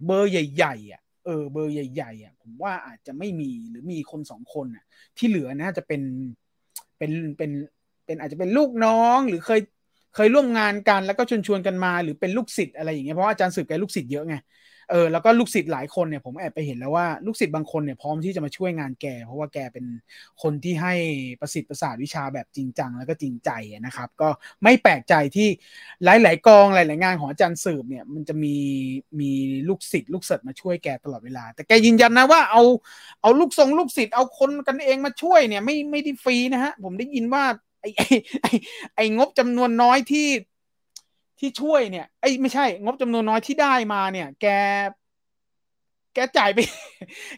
[0.07, 4.85] เบอร์ใหญ่ๆอะเออเบอร์ใหญ่ๆอะผมว่าอาจจะไม่มีหรือมีคนสองคนอะ
[5.17, 6.03] ที่เหลือนะจะเป็น
[6.99, 7.51] เป็นเป็น
[8.07, 9.61] เป็นอาจจะเป็นลูกน้องหรือเคย
[10.15, 14.35] เคยร่วมงานกันแล้วก็ชวนชวนกันมา หรือเป็นลูกศิษย์อะไรอย่างเงี้ยเพราะอาจารย์สืบแกลูกศิษย์เยอะไง
[14.91, 19.87] เออแล้วก็ลูกศิษย์หลายคนเนี่ยผมแอบไปเห็นแล้วว่าลูกศิษย์บางคนเนี่ยพร้อมที่จะมาช่วยงานแก เพราะว่าแกเป็น
[20.43, 20.95] คนที่ให้
[21.41, 23.51] ประสิทธิ์ประสาทวิชาแบบจริงจังแล้วก็จริงใจ
[23.87, 24.29] นะครับ ก็
[24.63, 25.49] ไม่แปลกใจที่
[26.05, 28.57] หลาย ๆ กองหลาย ๆ งานของอาจารย์สืบเนี่ยมันจะมี
[29.21, 29.31] มี
[29.69, 32.63] ลูกศิษย์ลูกเสิร์มาช่วยแกตลอดเวลา แต่แกยืนยันนะว่าเอา
[33.23, 37.45] เอาลูกทรงลูกศิษย์เอาคนกันเองมาช่วยเนี่ยไม่ไม่ได้ฟรีนะฮะผมได้ยินว่า
[37.81, 37.89] ไอ้
[38.43, 38.51] ไอ้
[38.95, 40.27] ไอ้งบจำนวนน้อยที่
[41.39, 44.47] ที่ช่วยเนี่ยไอ้ไม่ใช่ งบจำนวนน้อยที่ได้มาเนี่ย แก
[46.15, 46.59] แกจ่ายไป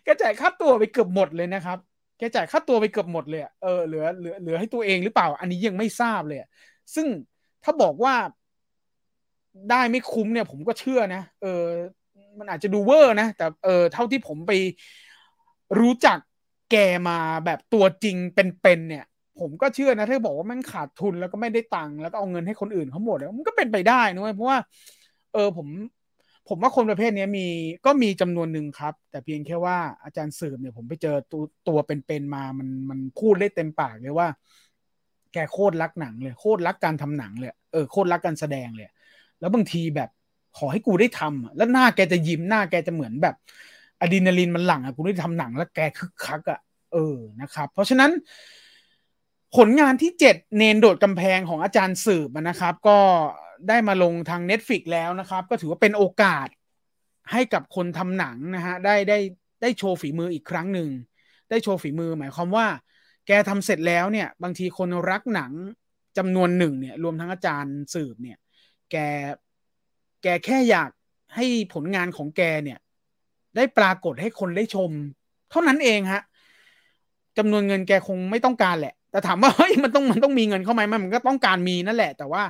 [0.05, 1.79] แกจ่ายค่าตัวไปเกือบหมดเลยนะครับ
[2.19, 6.39] แกจ่ายค่าตัวไปเกือบหมดเลยเออเหลือเหลือเหลือให้ตัวเองหรือเปล่า อันนี้ยังไม่ทราบเลย
[6.95, 7.07] ซึ่ง
[7.65, 8.15] ถ้าบอกว่า
[9.71, 11.65] ได้ไม่คุ้มเนี่ย ผมก็เชื่อนะเออ
[12.39, 14.53] มันอาจจะดูเวอร์นะ แต่เออเท่าที่ผมไป
[15.81, 16.19] รู้จัก
[16.71, 16.77] แก
[17.09, 19.05] มาแบบตัวจริงเป็นๆเนี่ย
[19.41, 24.59] ผมก็เชื่อนะถ้าบอกว่ามันขาดทุนแล้วก็ไม่ได้ตังค์แล้วก็เอาเงินให้คนอื่นเขาหมดมันก็เป็นไปได้นะเว้ยเพราะว่า
[25.35, 25.69] เออผม
[26.49, 27.47] ผมว่าคนประเภทนี้มี
[27.87, 34.29] ก็มีจำนวนหนึ่งครับ แต่เพียงแค่ว่าอาจารย์สืบเนี่ยผมไปเจอตัวตัวเป็นๆมามันมันพูดได้เต็มปากเลยว่า
[35.33, 38.89] แกโคตรรักหนังเลยโคตรรักการทำหนังเลยเออโคตรรักการแสดงเลย
[39.41, 40.11] แล้วบางทีแบบ
[40.59, 43.35] ขอให้กูได้ทำแล้วหน้าแกจะยิ้มหน้าแกจะเหมือนแบบ
[44.01, 46.61] อะดรีนาลีนมันหลั่งอะกูได้ทำหนัง แล้วแกคึกคักอะ
[46.93, 48.11] เออนะครับ เพราะฉะนั้น
[49.57, 52.99] ผลงานที่ 7 เนนโดดกำแพงของอาจารย์สืบนะครับ ก็
[53.69, 56.49] ได้มาลงทาง Netflix แล้วนะครับ ก็ถือว่าเป็นโอกาส
[57.33, 59.19] ให้กับคนทำหนังนะฮะได้ได้
[59.63, 60.89] ได้โชว์ฝีมืออีกครั้งหนึ่ง
[61.51, 62.67] ได้โชว์ฝีมือหมายความว่า
[63.27, 65.53] แกทำเสร็จแล้วเนี่ย บางทีคนรักหนัง
[66.19, 68.39] จำนวนหนึ่งเนี่ย รวมทั้งอาจารย์สืบเนี่ย
[68.91, 68.97] แก
[70.23, 70.91] แกแค่อยาก
[71.35, 72.79] ให้ผลงานของแกเนี่ย
[73.57, 74.91] ได้ปรากฏให้คนได้ชม
[75.51, 76.23] เท่านั้นเองฮะ
[77.39, 82.43] จำนวนเงินแกคงไม่ต้องการแหละ แต่ถามว่าเฮ้ยมันต้องมันต้องมีเงินเข้ามาไหมมันก็ต้องการมีนั่นแหละ แต่ว่า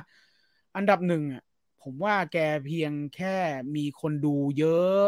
[0.75, 1.43] อันดับหนึ่งอะ
[1.83, 3.37] ผมว่าแกเพียงแค่
[3.75, 5.03] มีคนดูเยอะ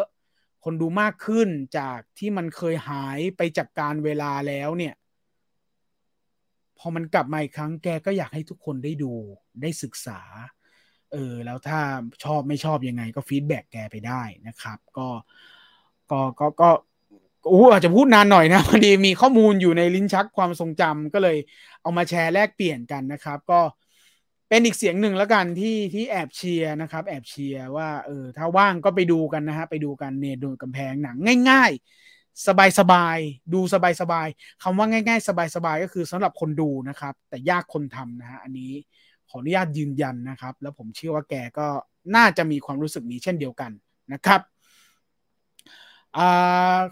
[0.64, 4.96] คนดูมากขึ้นจากที่มันเคยหายไปจากการเวลาแล้วเนี่ย
[6.78, 9.14] พอมันกลับมาอีกครั้งแกก็อยากให้ทุกคนได้ดู
[9.62, 10.22] ได้ศึกษา
[11.12, 11.80] เออ แล้วถ้า
[12.24, 15.08] ชอบไม่ชอบยังไงก็ฟีดแบ็กแกไปได้นะครับ ก็
[16.12, 16.70] ก็ก็ก็
[17.50, 21.38] อู้อาจจะพูดนานหน่อยนะพอดีมีข้อมูลอยู่ในลิ้นชักความทรงจำก็เลย
[21.82, 23.60] เอามาแชร์แลกเปลี่ยนกันนะครับ ก็
[24.50, 31.18] เป็นอีกเสียงหนึ่งแล้วกันที่ที่แอบเชียร์นะครับ แอบเชียร์ว่าเออถ้าว่างก็ไปดูกันนะฮะไปดูกันเนโดนกำแพงหนัง
[31.50, 31.72] ง่าย
[32.10, 32.46] ๆ
[32.80, 33.62] สบายๆ ดู
[34.02, 38.72] สบายๆคำว่าง่าย ๆ สบายๆ ก็คือสำหรับคนดูนะครับ แต่ยากคนทำนะฮะอันนี้
[39.30, 41.68] ขออนุญาตยืนยันนะครับ แล้วผมเชื่อว่าแกก็
[42.16, 43.72] น่าจะมีความรู้สึกนี้เช่นเดียวกัน
[44.14, 44.42] นะครับ
[46.18, 46.20] อ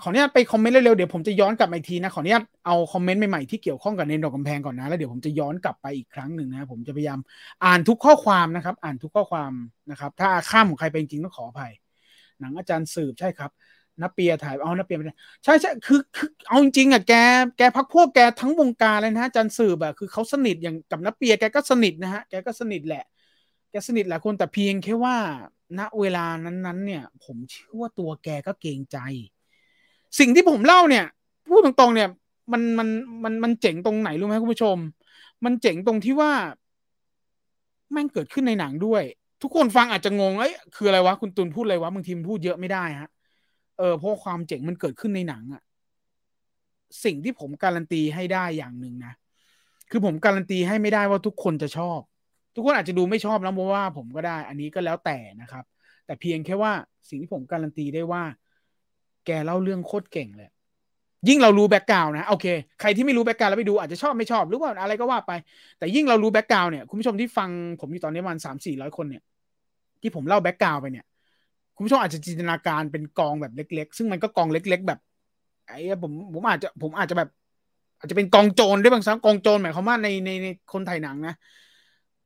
[0.01, 7.19] ขออนุญาตไปคอมเมนต์เร็วๆเดี๋ยวผมจะย้อนกลับมาอีกทีนะขออนุญาตเอาคอมเมนต์ใหม่ๆที่เกี่ยวข้องกับเนนดอกกำแพงก่อนนะแล้วเดี๋ยวผมจะย้อนกลับไปอีกครั้งหนึ่งนะผมจะพยายาม
[7.63, 9.51] อ่านทุกข้อความนะครับ อ่านทุกข้อความ
[9.89, 11.71] นะครับ ถ้าข้ามของใครเป็นจริงต้องขออภัย
[12.39, 13.51] หนังอาจารย์สืบใช่ครับ
[14.01, 15.05] นับเปียถ่ายเอานับเปียไม่
[15.43, 17.13] ใช่ใช่คือคือเอาจริงๆอะแก
[17.57, 23.03] แกพักพวกแกทั้งวงการเลยนะอาจารย์สืบอะคือเขาสนิทอย่างกับนับเปียแกก็สนิทนะฮะแกก็สนิทแหละ
[23.71, 25.17] แกสนิทหลายคนแต่เพียงแค่ว่า
[25.77, 28.97] ณเวลานั้นๆ เนี่ย ผมเชื่อว่าตัวแกก็เกรงใจ
[30.19, 31.05] สิ่งที่ผมเล่าเนี่ย
[31.49, 32.09] พูดตรงๆเนี่ย
[32.51, 32.87] มันมัน
[33.23, 34.77] มันมันเจ๋งตรงไหนรู้ไหมคุณผู้ชม
[35.45, 36.31] มันเจ๋งตรงที่ว่า
[37.91, 39.03] แม่งเกิดขึ้นในหนังด้วย
[39.41, 43.09] ทุกคนฟังอาจจะงงเอ้ยคืออะไรวะคุณตุลพูดอะไรวะบางทีมพูดเยอะไม่ได้ฮะ
[43.77, 45.61] เออเพราะความเจ๋งมันเกิดขึ้นในหนังอะ
[47.03, 49.13] สิ่งที่ผมการันตีให้ได้อย่างหนึ่งนะ
[49.89, 51.99] คือผมการันตีให้ไม่ได้ว่าทุกคนจะชอบ
[52.59, 55.63] ทุกคนอาจจะดูไม่ชอบแล้วเพราะว่าผมก็ได้ อันนี้ก็แล้วแต่นะครับ
[56.05, 56.71] แต่เพียงแค่ว่า
[57.09, 58.23] สิ่งที่ผมการันตีได้ว่า
[59.25, 60.49] แกเล่าเรื่องโคตรเก่งเลย
[61.27, 62.45] ยิ่งเรารู้ background นะโอเค
[62.81, 65.31] ใครที่ไม่รู้ background แล้วไปดูอาจจะชอบไม่ชอบหรือว่าอะไรก็ว่าไป
[65.77, 69.23] แต่ยิ่งเรารู้ background เนี่ยคุณผู้ชมที่ฟังผมอยู่ตอนนี้วันสามสี่ร้อยคนเนี่ย
[70.01, 71.05] ที่ผมเล่าแบ็กกราวไปเนี่ย
[71.75, 74.99] คุณผู้ชมอาจจะจินตนาการเป็นกองแบบเล็ก ๆ ซึ่งมันก็กองเล็ก ๆ แบบ
[75.67, 77.29] ไอ้ผมผมอาจจะผมอาจจะแบบ
[77.99, 81.35] อาจจะเป็นกองโจรด้วยบางครั้งกองโจรหมายความว่าในในในคนถ่ายหนังนะ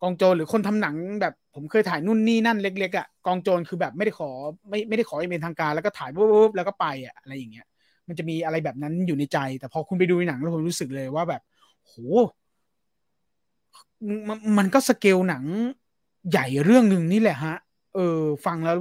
[0.04, 4.30] กองโจรหรือคนทำหนังแบบผมเคยถ่ายนู่นนี่นั่นเล็กๆอะ่ะกองโจรคือแบบไม่ได้ขอ
[4.70, 7.66] ไม่ไม่ได้ขอเป็นทางการแล้วก็ถ่ายปุ๊บแล้วก็ไปอะ่ะอะไรอย่างเงี้ย
[8.08, 11.42] มันจะมีอะไรแบบนั้นอยู่ในใจ แต่พอคุณไปดูในหนังแล้วผมรู้สึกเลยว่าแบบ
[11.86, 11.94] โห
[14.28, 15.44] มันมันก็สเกลหนัง
[16.32, 17.56] ใหญ่เรื่องหนึ่งนี่แหละฮะ
[17.96, 18.78] เออ ฟังแล้ว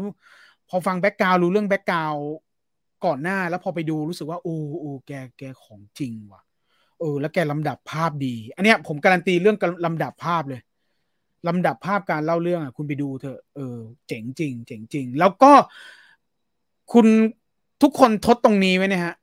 [0.68, 2.14] พอฟัง background รู้เรื่อง background
[3.04, 6.42] ก่อนหน้าแล้วพอไปดูรู้สึกว่าโอ้โอ้แกแกของจริงว่ะ
[7.00, 9.56] เออ แล้วแกลำดับภาพดี อันเนี้ยผมการันตีเรื่อง
[9.86, 10.60] ลำดับภาพเลย
[11.48, 15.52] ลำดับภาพการเล่าเรื่องอะคุณไปดูเถอะเออเจ๋งจริง เจ๋งจริง แล้วก็
[16.92, 17.06] คุณ
[17.82, 19.14] ทุกคนทดตรงนี้ไว้นะฮะ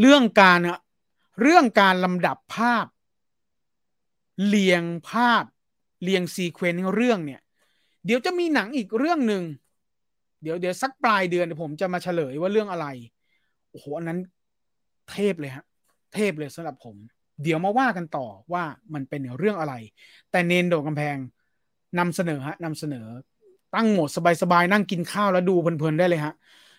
[0.00, 0.58] เรื่องการ
[1.42, 2.86] เรื่องการลำดับภาพ
[4.46, 5.44] เรียงภาพ
[6.02, 7.40] เรียงซีเควนต์เรื่องเนี่ย
[8.06, 9.42] เดี๋ยวจะมีหนังอีกเรื่องหนึ่ง
[10.42, 12.86] เดี๋ยวเดี๋ยวสักปลายเดือนผมจะมาเฉลยว่าเรื่องอะไร
[13.70, 14.18] โอ้โหอันนั้น
[15.10, 15.64] เทพเลยฮะ
[16.14, 16.96] เทพเลยสำหรับผม
[17.42, 19.74] เดี๋ยวมาว่ากันต่อว่ามันเป็นเรื่องอะไร
[20.30, 21.16] แต่เนนโดดกำแพง
[21.98, 23.06] นำเสนอฮะนำเสนอ
[23.74, 24.10] ตั้งโหมด
[24.42, 26.34] สบายๆนั่งกินข้าวแล้วดูเพลินๆได้เลยฮะ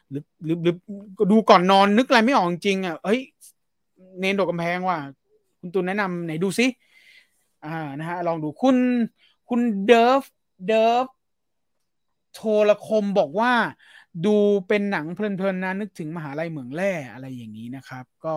[0.10, 0.76] หรือหรือหรือ
[1.32, 3.20] ดูก่อนนอนนึกอะไรไม่ออกจริงอะเฮ้ย
[4.20, 4.98] เนนโดดกำแพงว่ะ
[5.60, 6.68] คุณตุนแนะนำไหนดูซิ
[7.66, 8.78] อ่านะฮะลองดูคุณ
[9.50, 10.24] คุณเดิร์ฟ
[10.68, 11.06] เดิร์ฟ
[12.34, 13.54] โทรคมบอกว่า
[14.26, 14.36] ดู
[14.68, 18.36] เป็นหนังเพลินๆนะนึกถึงมหาลัยเหมืองแร่อะไรอย่างนี้นะครับ ก็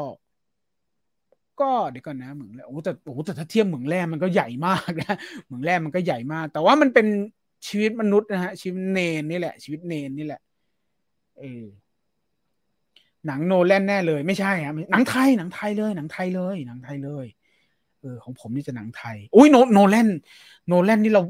[1.61, 7.07] ก็เดี๋ยวก่อนนะเหมืองแร่โอ้แต่โอ้แต่ถ้าเทียบเหมืองแร่มันก็ใหญ่มากนะเหมืองแร่มันก็ใหญ่มาก แต่ว่ามันเป็น
[7.69, 10.41] ชีวิตมนุษย์นะฮะ ชีวิตเนนนี่แหละ ชีวิตเนนนี่แหละ
[11.39, 11.65] เออ
[13.27, 17.27] หนังโนแลนแน่เลยไม่ใช่ครับหนังไทยหนังไทยเลยหนังไทยเลยหนังไทยเลย
[18.01, 20.09] เออของผมนี่จะหนังไทยอุ้ยโนโนแลน
[20.69, 21.23] โนแลนนี่เรา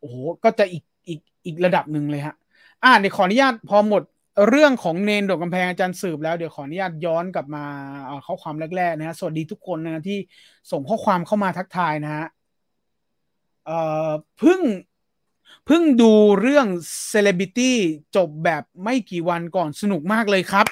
[0.00, 2.34] โอ้โหก็จะอีกอีกอีกระดับหนึ่งเลยฮะ
[2.84, 4.02] อ่าเดี๋ยวขออนุญาตพอหมด
[4.46, 7.64] เรื่องของเนนโดดกำแพงอาจารย์สืบแล้วเดี๋ยวขออนุญาตย้อนกลับมา
[8.26, 10.18] ข้อความแรกๆนะฮะสวัสดีทุกคนนะที่
[10.70, 12.26] ส่งข้อความเข้ามาทักทายนะฮะ
[13.66, 14.60] เอ่อเพิ่ง
[15.66, 16.66] เพิ่งดูเรื่อง
[17.08, 17.76] เซเลบิตี้
[18.16, 20.66] จบแบบไม่กี่วันก่อนสนุกมากเลยครับ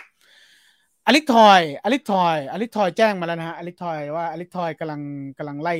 [1.08, 5.00] อลิทอยอลิทอยอลิทอยแจ้งมาแล้วนะฮะอลิทอยว่าอลิทอยกำลัง
[5.38, 5.74] กำลังไล่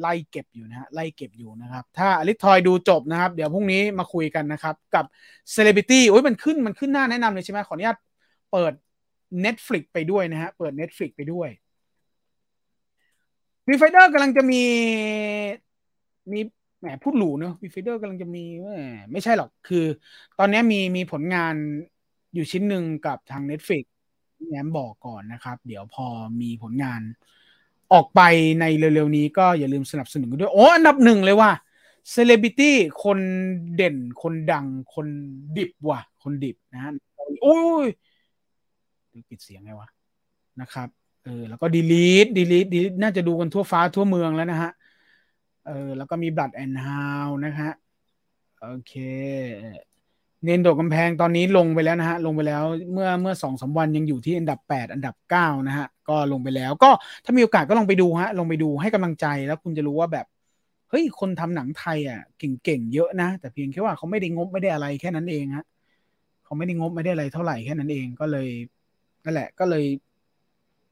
[0.00, 5.04] ไล่เก็บอยู่นะฮะไล่เก็บอยู่นะครับ ถ้าอลิทอยดูจบนะครับ เดี๋ยวพรุ่งนี้มาคุยกันนะครับ กับ
[5.52, 7.98] เซเลบริตี้โอ้ยมันขึ้นมันขึ้นหน้าแนะนำเลยใช่ไหมขออนุญาต
[8.52, 8.72] เปิด
[9.44, 11.48] Netflix ไปด้วยนะฮะเปิด Netflix ไปด้วย
[13.68, 14.62] Viewfinder กำลังจะมี
[16.32, 16.40] มี
[16.80, 18.44] แหมพูดหรูเนอะ Viewfinder กำลังจะมี
[19.12, 19.84] ไม่ใช่หรอกคือ
[20.38, 21.54] ตอนนี้มีมีผลงาน
[22.34, 23.84] อยู่ชิ้นหนึ่งกับทาง Netflix
[24.48, 26.06] แง้มบอกก่อนนะครับ เดี๋ยวพอ
[26.40, 27.00] มีผลงาน
[27.92, 28.20] ออกไป
[28.60, 31.50] ในเร็วๆนี้ก็อย่าลืมสนับสนุนกันด้วย โอ้อันดับหนึ่งเลยว่า
[32.10, 33.18] เซเลบิตี้คน
[33.76, 35.06] เด่นคนดังคน
[35.56, 36.92] ดิบว่ะ คนดิบนะฮะ
[37.42, 37.86] โอ้ย
[39.28, 39.88] ปิดเสียงไงวะ
[40.60, 40.88] นะครับ
[41.24, 44.70] เออแล้วก็ดีลีทดีลีทดีน่าจะดูกันทั่วฟ้าทั่วเมืองแล้วนะฮะ
[45.66, 47.70] เออแล้วก็มีบลัดแอนฮาวนะฮะ
[48.60, 48.92] โอเค
[50.44, 56.90] เนนโดกำแพงตอนนี้ลงไปแล้วนะฮะ ลงไปแล้วเมื่อเมื่อสองสาวันยังอยู่ที่อันดับแปดอันดับเก้านะฮะ ก็ลงไปแล้วก็
[57.24, 60.26] ถ้ามีโอกาสก็ลองไปดูฮะ ลงไปดูให้กำลังใจแล้วคุณจะรู้ว่าแบบ
[60.90, 65.64] เฮ้ยคนทำหนังไทยอะเก่งๆเยอะนะ แต่เพียงแค่ว่าเขาไม่ได้งบไม่ได้อะไรแค่นั้นเองฮะ
[66.44, 68.48] เขาไม่ได้งบไม่ได้อะไรเท่าไหร่แค่นั้นเองก็เลย
[69.24, 69.84] นั่นแหละ ก็เลย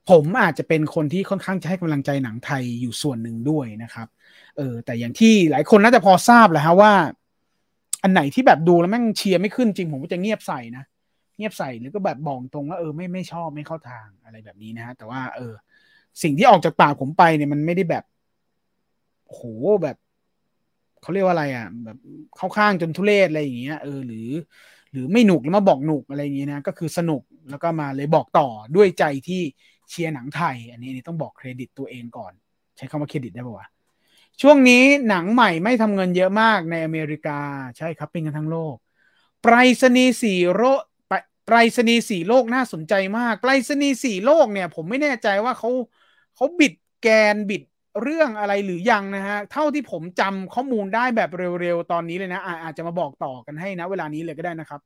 [0.09, 4.07] ผมอาจจะเป็นคนที่ค่อนข้างจะให้กำลังใจหนังไทยอยู่ส่วนหนึ่งด้วยนะครับ
[4.57, 6.93] เออแต่อย่างที่หลายคนน่าจะพอทราบแหละฮะว่า
[8.03, 10.83] อันไหนที่แบบดูแล้วแม่งเชียร์ไม่ขึ้นจริงผมก็จะเงียบใส่นะ
[11.37, 15.53] เงียบใส่หรือก็แบบบอกตรงว่าเออไม่ไม่ชอบไม่เข้าทางอะไรแบบนี้นะฮะแต่ว่าเออ
[16.21, 18.03] สิ่งที่ออกจากปากผมไปเนี่ยมันไม่ได้แบบ
[19.27, 19.41] โห
[19.83, 19.97] แบบ
[21.01, 21.97] เขาเรียกว่าอะไรอะ แบบ
[22.37, 24.29] เข้าข้างจนทุเรศอะไรอย่างเงี้ยเออหรือ
[24.91, 29.41] หรือไม่หนุกแล้วมาบอกหนุกอะไรอย่างเงี้ยนะก็คือสนุกแล้วก็มาเลยบอกต่อด้วยใจที่
[29.89, 32.33] เชียร์หนังไทย อันนี้นี่ต้องบอกเครดิตตัวเองก่อน
[32.77, 33.67] ใช้คำว่าเครดิตได้ป่าวะ
[34.41, 37.39] ช่วงนี้หนังใหม่ไม่ทำเงินเยอะมากในอเมริกา
[37.77, 38.75] ใช่ครับเป็นกันทั้งโลก
[39.41, 40.81] ไปรษณีย์สี่โลก
[41.45, 45.69] ไปรษณีย์สี่โลกน่าสนใจมากไปรษณีย์สี่โลกเนี่ย ผมไม่แน่ใจว่าเขา
[46.35, 47.61] เขาบิดแกนบิด
[48.01, 51.29] เรื่องอะไรหรือยังนะฮะ เท่าที่ผมจำข้อมูลได้แบบ
[51.61, 54.81] เร็วๆ ตอนนี้เลยนะ อาจจะมาบอกต่อกันให้นะ เวลานี้เลยก็ได้นะครับ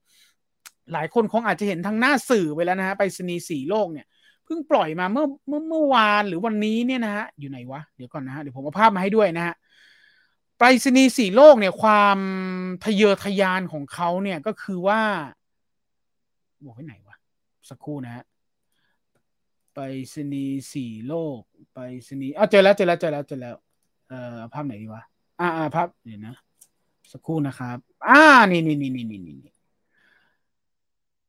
[0.93, 4.05] หลายคนคงอาจจะเห็นทางหน้าสื่อไปแล้วนะฮะไปสนีสี่โลกเนี่ย
[4.45, 9.55] เพิ่งปล่อยมาเมื่อเมื่อเมื่อวานหรือวันนี้เนี่ยนะฮะอยู่ไหนวะเดี๋ยวก่อนนะฮะเดี๋ยวผมเอาภาพมาให้ด้วยนะฮะ
[10.57, 12.17] ไปรษณีย์สี่โลกเนี่ยความ
[12.83, 15.01] ทะเยอทะยานของเขาเนี่ยก็คือว่า
[16.65, 17.15] บอกไว้ไหนวะ
[17.69, 18.23] สักครู่นะฮะ
[19.75, 19.79] ไป
[20.13, 21.39] สนีสี่โลก
[21.73, 23.55] ไปสนีอะเจอแล้วเจอแล้วเจอแล้วเจอแล้ว
[24.07, 25.03] เอ่อภาพไหนดีวะ
[25.39, 26.35] อ่าอ่าภาพเดี๋ยวนะ
[27.11, 27.77] สักครู่นะครับ
[28.09, 29.53] อ่านี่นี่นี่นี่นี่นี่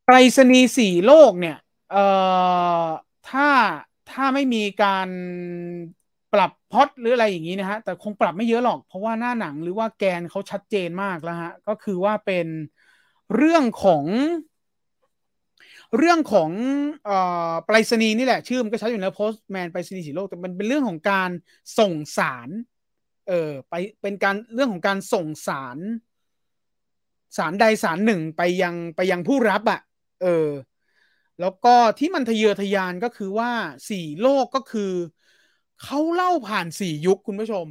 [0.07, 1.57] ไปสนีสี่โลกเนี่ย
[1.91, 2.05] เอ่
[2.85, 2.87] อ
[3.25, 3.49] ถ้า
[4.11, 5.09] ถ้าไม่มีการ
[6.33, 12.47] ปรับพอดหรืออะไรอย่างนี้นะฮะ แต่คงปรับไม่เยอะหรอก เพราะว่าหน้าหนังหรือว่าแกนเขาชัดเจนมากแล้วฮะ ก็คือว่าเป็น
[13.37, 14.05] เรื่องของ
[15.99, 16.51] เรื่องของ
[17.09, 17.11] อ
[17.65, 21.31] ไปรษณีย์นี่แหละ ชื่อมันก็ชัดอยู่แล้วโพสต์แมนไปรษณีย์สีโลก แต่มันเป็นเรื่องของการ
[21.79, 22.49] ส่งสาร
[23.29, 25.79] เออไปเป็นการเรื่องของการส่งสาร
[27.37, 29.81] สารใดสารหนึ่งไปยังไปยังผู้รับอะ่ะ
[30.23, 30.49] เออ
[31.41, 33.51] แล้วก็ที่มันทะเยอทะยานก็คือว่า
[33.91, 34.93] สี่โลกก็คือ
[35.83, 37.67] เขาเล่าผ่านสี่ยุคคุณผู้ชม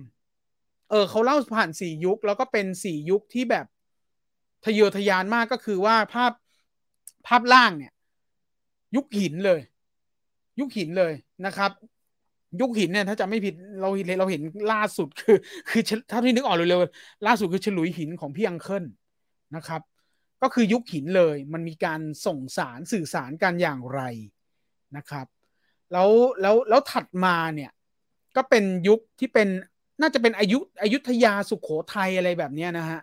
[0.90, 3.66] เออเขาเล่าผ่านสี่ยุค แล้วก็เป็นสี่ยุคที่แบบ
[4.66, 6.32] ทะเยอทะยานมากก็คือว่าภาพ
[7.28, 7.92] ภาพล่างเนี่ย
[8.96, 9.60] ยุคหินเลย
[10.60, 11.14] ยุคหินเลย
[11.46, 11.72] นะครับ
[12.62, 15.38] ยุคหินเนี่ยถ้าจะไม่ผิดเราเราเห็นล่าสุดคือ
[15.70, 18.84] คือถ้าที่นึกออกเร็วๆล่าสุดคือฉลุยหินของพี่อังเคิล
[19.56, 19.82] นะครับ
[20.44, 24.02] ก็คือยุคหินเลย มันมีการส่งสารสื่อสารกันอย่างไร
[24.98, 25.28] นะครับ
[25.92, 26.10] แล้ว
[26.42, 27.72] แล้วแล้วถัดมาเนี่ย
[28.36, 29.48] ก็เป็นยุคที่เป็น
[30.02, 33.00] น่าจะเป็นอายุอายุทยาสุขโขทัยอะไรแบบนี้นะฮะ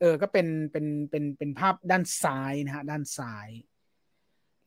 [0.00, 3.48] เออก็เป็นเป็นเป็นเป็นภาพด้านซ้ายนะฮะด้านซ้าย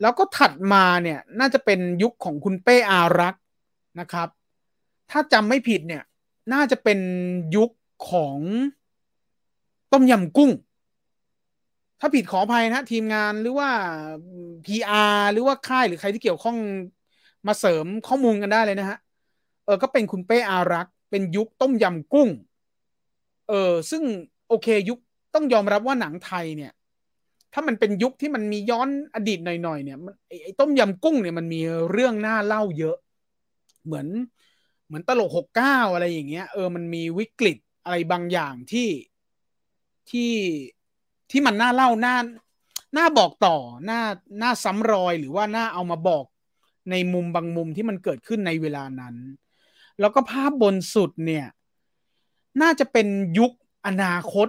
[0.01, 3.43] แล้วก็ถัดมาเนี่ยน่าจะเป็นยุคของคุณเป้อารักษ์
[3.99, 4.29] นะครับ
[5.11, 6.03] ถ้าจำไม่ผิดเนี่ย
[6.53, 6.99] น่าจะเป็น
[7.55, 7.71] ยุค
[8.09, 8.37] ของ
[9.91, 10.51] ต้มยำกุ้ง
[12.05, 13.69] ถ้าผิดขออภัยนะทีมงานหรือว่า
[14.65, 16.57] PR หรือว่าค่ายหรือใครที่เกี่ยวข้อง
[17.47, 18.97] มาเสริมข้อมูลกันได้เลยนะฮะ
[19.65, 22.29] เออก็เป็นคุณเป้อารักษ์เป็นยุคต้มยำกุ้ง
[23.49, 24.03] เออซึ่ง
[24.47, 24.99] โอเคยุค
[25.33, 26.71] ต้องยอมรับว่าหนังไทยเนี่ย
[27.53, 29.97] ถ้ามันเป็นยุคที่มันมีย้อนอดีตหน่อยๆเนี่ย
[30.43, 31.61] ไอ้ต้มยำกุ้งเนี่ยมันมี
[31.91, 32.97] เรื่องน่าเล่าเยอะ
[33.85, 34.07] เหมือน
[34.87, 38.89] เหมือนตลกหกเก้าอะไรอย่างเงี้ย เออมันมีวิกฤตอะไรบางอย่างที่
[40.09, 40.31] ที่
[41.33, 42.15] ที่มันน่าเล่าน่า
[42.97, 43.57] น่าบอกต่อ
[43.89, 44.01] น่า
[44.41, 46.25] น่าซ้ำรอยหรือว่าน่าเอามาบอก
[46.91, 49.15] ในมุมบางมุมที่มันเกิดขึ้นในเวลานั้น
[49.99, 51.45] แล้วก็ภาพบนสุดเนี่ย
[52.61, 53.51] น่าจะเป็นยุค
[53.87, 54.47] อนาคต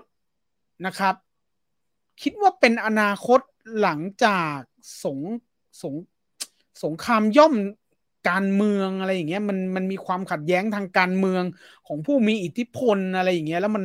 [0.87, 1.15] นะครับ
[2.23, 3.41] คิดว่าเป็นอนาคต
[3.81, 4.59] หลังจาก
[5.05, 5.19] สง
[5.83, 5.95] สง
[6.85, 7.55] สงครามย่อม
[8.29, 11.43] การเมืองอะไรอย่างเงี้ยมันมันมีความขัดแย้งทางการเมือง
[11.87, 13.85] ของผู้มีอิทธิพลอะไรอย่างเงี้ยแล้วมัน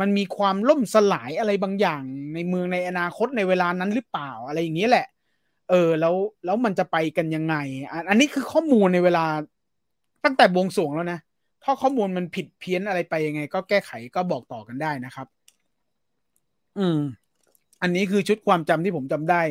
[0.00, 2.02] มันมีความล่มสลายอะไรบางอย่าง
[2.34, 5.06] ในเมืองในอนาคตในเวลานั้นหรือเปล่าอะไรอย่างเงี้ยแหละ
[5.70, 7.56] เออ แล้วแล้วมันจะไปกันยังไง
[8.08, 9.24] อันนี้คือข้อมูลในเวลา
[10.24, 11.20] ตั้งแต่บวงสวงแล้วนะ
[11.64, 15.26] ถ้าข้อมูลมันผิดเพี้ยนอะไรไปยังไง ก็แก้ไขก็บอกต่อกันได้นะครับ
[16.78, 17.00] อืม
[17.82, 19.42] อันนี้คือชุดความจำที่ผมจำได้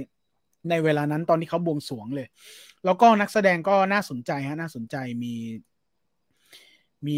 [0.70, 2.28] ในเวลานั้นตอนที่เขาบวงสวงเลย
[2.86, 5.34] แล้วก็นักแสดงก็น่าสนใจฮะ น่าสนใจมี
[7.08, 7.18] มี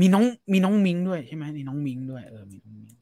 [0.00, 2.94] มีน้องมีน้องมิงด้วยใช่ไหมมีน้องมิงด้วยเออมีน้องมิง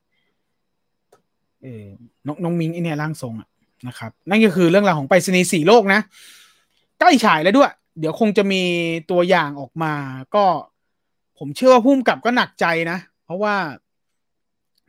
[1.62, 1.84] เออ
[2.26, 3.48] น้องน้องมิงไอเนี่ยร่างทรงอะ
[3.88, 6.00] นะครับ นั่นก็คือเรื่องราวของไปรษณีย์สี่โลกนะ
[7.00, 8.62] ใกล้ฉายแล้วด้วย เดี๋ยวคงจะมี
[9.10, 9.92] ตัวอย่างออกมา
[10.34, 10.44] ก็
[11.38, 13.54] ผมเชื่อว่าผู้กำกับก็หนักใจนะ เพราะว่า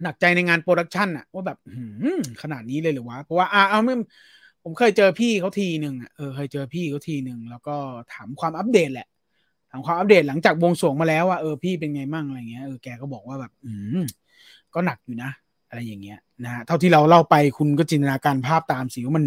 [0.04, 1.58] หนักใจในงาน production อะว่าแบบ
[2.42, 3.96] ขนาดนี้เลยหรือวะ เพราะว่าอ่าเอาไม่
[4.64, 7.76] ผมเคยเจอพี่เขาทีหนึ่งอะเออเคยเจอพี่เขาทีหนึ่งแล้วก็
[8.14, 9.08] ถามความอัปเดตแหละ
[9.72, 14.00] ถามความอัปเดตหลังจากบวงสรวงมาแล้วว่าเออพี่เป็นไงมั่งอะไรเงี้ยเออแกก็บอกว่าแบบ อืม
[14.74, 15.32] ก็หนักอยู่นะ
[15.70, 19.26] อะไรอย่างเงี้ยนะฮะเท่าที่เราเล่าไปคุณก็จินตนาการภาพตามสิว่ามัน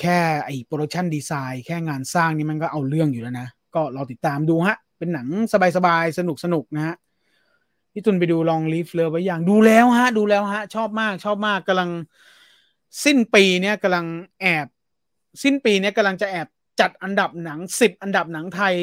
[0.00, 5.28] แค่ไอ้ production design แค่งานสร้างนี่มันก็เอาเรื่องอยู่แล้วนะ ก็เราติดตามดูฮะ เป็นหนัง
[5.76, 6.94] สบายๆ สนุกสนุกนะฮะ
[7.92, 11.90] พี่ตุนไปดู Long Live Love หรือยังดูแล้วฮะ ดูแล้วฮะ ชอบมากชอบมากกำลัง
[13.04, 14.06] สิ้นปีเนี้ยกำลัง
[14.40, 14.66] แอบ
[15.42, 16.46] สิ้นปีเนี้ยกำลังจะแอบ
[16.80, 18.74] จัดอันดับหนังสิบอันดับหนังไทย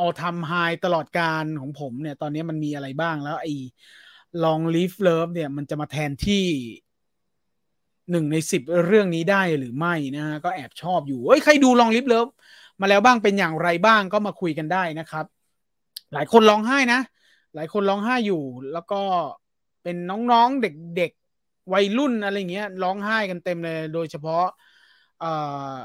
[0.00, 0.52] all time high
[0.84, 3.52] ตลอดกาลของผมเนี่ย ตอนนี้มันมีอะไรบ้างแล้วไอ้
[4.44, 6.44] Long Live Love เนี่ย มันจะมาแทนที่
[8.10, 12.28] หนึ่งในสิบเรื่องนี้ได้หรือไม่นะฮะก็แอบชอบอยู่เอ้ยใครดู Long Live Love
[12.80, 15.24] มาแล้วบ้างเป็นอย่างไรบ้างก็มาคุยกันได้นะครับ
[16.12, 17.00] หลายคนร้องไห้นะ
[17.54, 19.02] หลายคนร้องไห้อยู่ แล้วก็
[19.82, 24.44] เป็นน้องๆเด็กๆวัยรุ่นอะไรเงี้ยร้องไห้กันเต็มเลย โดยเฉพาะ
[25.22, 25.32] อ่
[25.72, 25.76] อ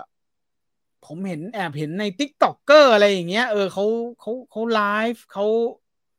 [1.06, 3.86] ผมเห็นแอบเห็นใน TikToker อะไรอย่างเงี้ย เออเขา
[4.20, 4.82] เขาเขาไล
[5.14, 5.46] ฟ์เขา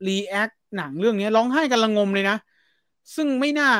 [0.06, 2.36] react หนังเรื่องนี้ร้องไห้กันระงมเลยนะ
[3.14, 3.70] ซึ่งไม่น่า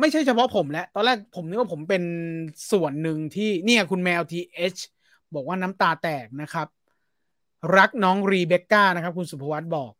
[0.00, 2.02] ไม่ใช่เฉพาะผมแล้วตอนแรกผมนึกว่าผมเป็น
[2.70, 4.76] ส่วนหนึ่งที่เนี่ยคุณแมวทีเอช
[5.34, 6.68] บอกว่าน้ำตาแตกนะครับ
[7.76, 9.92] รักน้องรีเบคก้านะครับ คุณสุภวัตบอก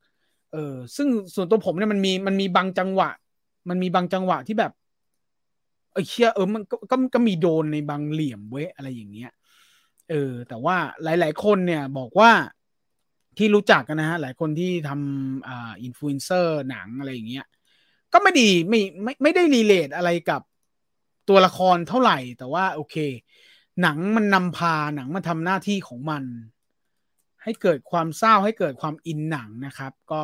[0.52, 3.10] เออซึ่งส่วนตัวผมเนี่ยมันมีมันมีบางจังหวะ
[3.68, 4.72] มันมีบางจังหวะที่แบบ
[5.94, 9.32] เออเชื่อเออมันก็ก็ก็มีโดนในบางเหลี่ยมเว้ยอะไรอย่างเงี้ย
[10.10, 12.30] เออ แต่ว่าหลาย ๆ คนเนี่ยบอกว่า
[13.38, 17.46] ที่รู้จักกันนะฮะ หลายคนที่ทำอ่าอินฟลูเอนเซอร์หนังอะไรอย่างเงี้ย
[18.12, 20.42] ก็ไม่ดีไม่ไม่ไม่ได้ relate อะไรกับ
[21.28, 22.96] ตัวละครเท่าไหร่ แต่ว่าโอเค
[23.82, 26.24] หนังมันนำพาหนังมันทำหน้าที่ของมัน
[27.42, 30.22] ให้เกิดความเศร้าให้เกิดความอินหนังนะครับ ก็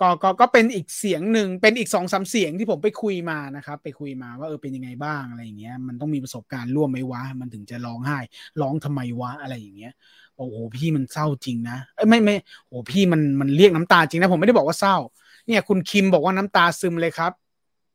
[0.00, 8.18] ก็ก็ก็เป็นอีกเสียงหนึ่งเป็นอีกสองสาเสียงที่ผมไปคุยมานะครับ ไปคุยมาว่าเออเป็นยังไงบ้างอะไรอย่างเงี้ย มันต้องมีประสบการณ์ร่วมไหมวะมันถึงจะร้องไห้
[8.60, 9.92] ร้องทำไมวะอะไรอย่างเงี้ย
[10.36, 12.36] โอ้โหพี่มันเศร้าจริงนะเอ้ไม่ไม่
[12.68, 14.96] โอ้พี่มันมันเรียกน้ำตาจริงนะผมไม่ได้บอกว่าเศร้า
[15.46, 17.32] เนี่ย คุณคิมบอกว่าน้ำตาซึมเลยครับ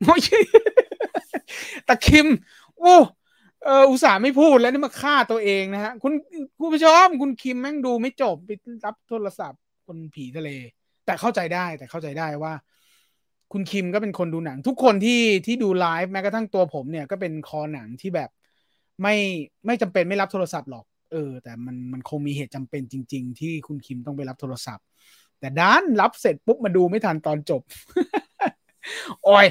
[0.02, 0.22] โอ้ย
[1.86, 2.28] แต่คิม
[2.80, 2.96] โอ้
[3.66, 6.14] เอออุตส่าห์ไม่พูดแล้วนี่มาฆ่าตัวเองนะฮะคุณ
[6.60, 8.50] คุณผู้ชมคุณคิมแม่งดูไม่จบไป
[8.86, 10.50] รับโทรศัพท์คนผีทะเล
[11.12, 12.54] แต่เข้าใจได้แต่เข้าใจได้ว่า
[13.54, 18.30] คุณคิมก็เป็นคนดูหนัง ทุกคนที่ที่ดูไลฟ์แม้กระทั่งตัวผมเนี่ยก็เป็นคอหนังที่แบบ
[19.02, 19.16] ไม่
[19.66, 24.86] ไม่จำเป็นไม่รับโทรศัพท์หรอก เออ แต่มันมันคงมีเหตุจำเป็นจริง ๆ ที่คุณคิมต้องไปรับโทรศัพท์
[25.40, 27.62] แต่ด้านรับเสร็จปุ๊บมาดูไม่ทันตอนจบ
[29.24, 29.46] โอ้ย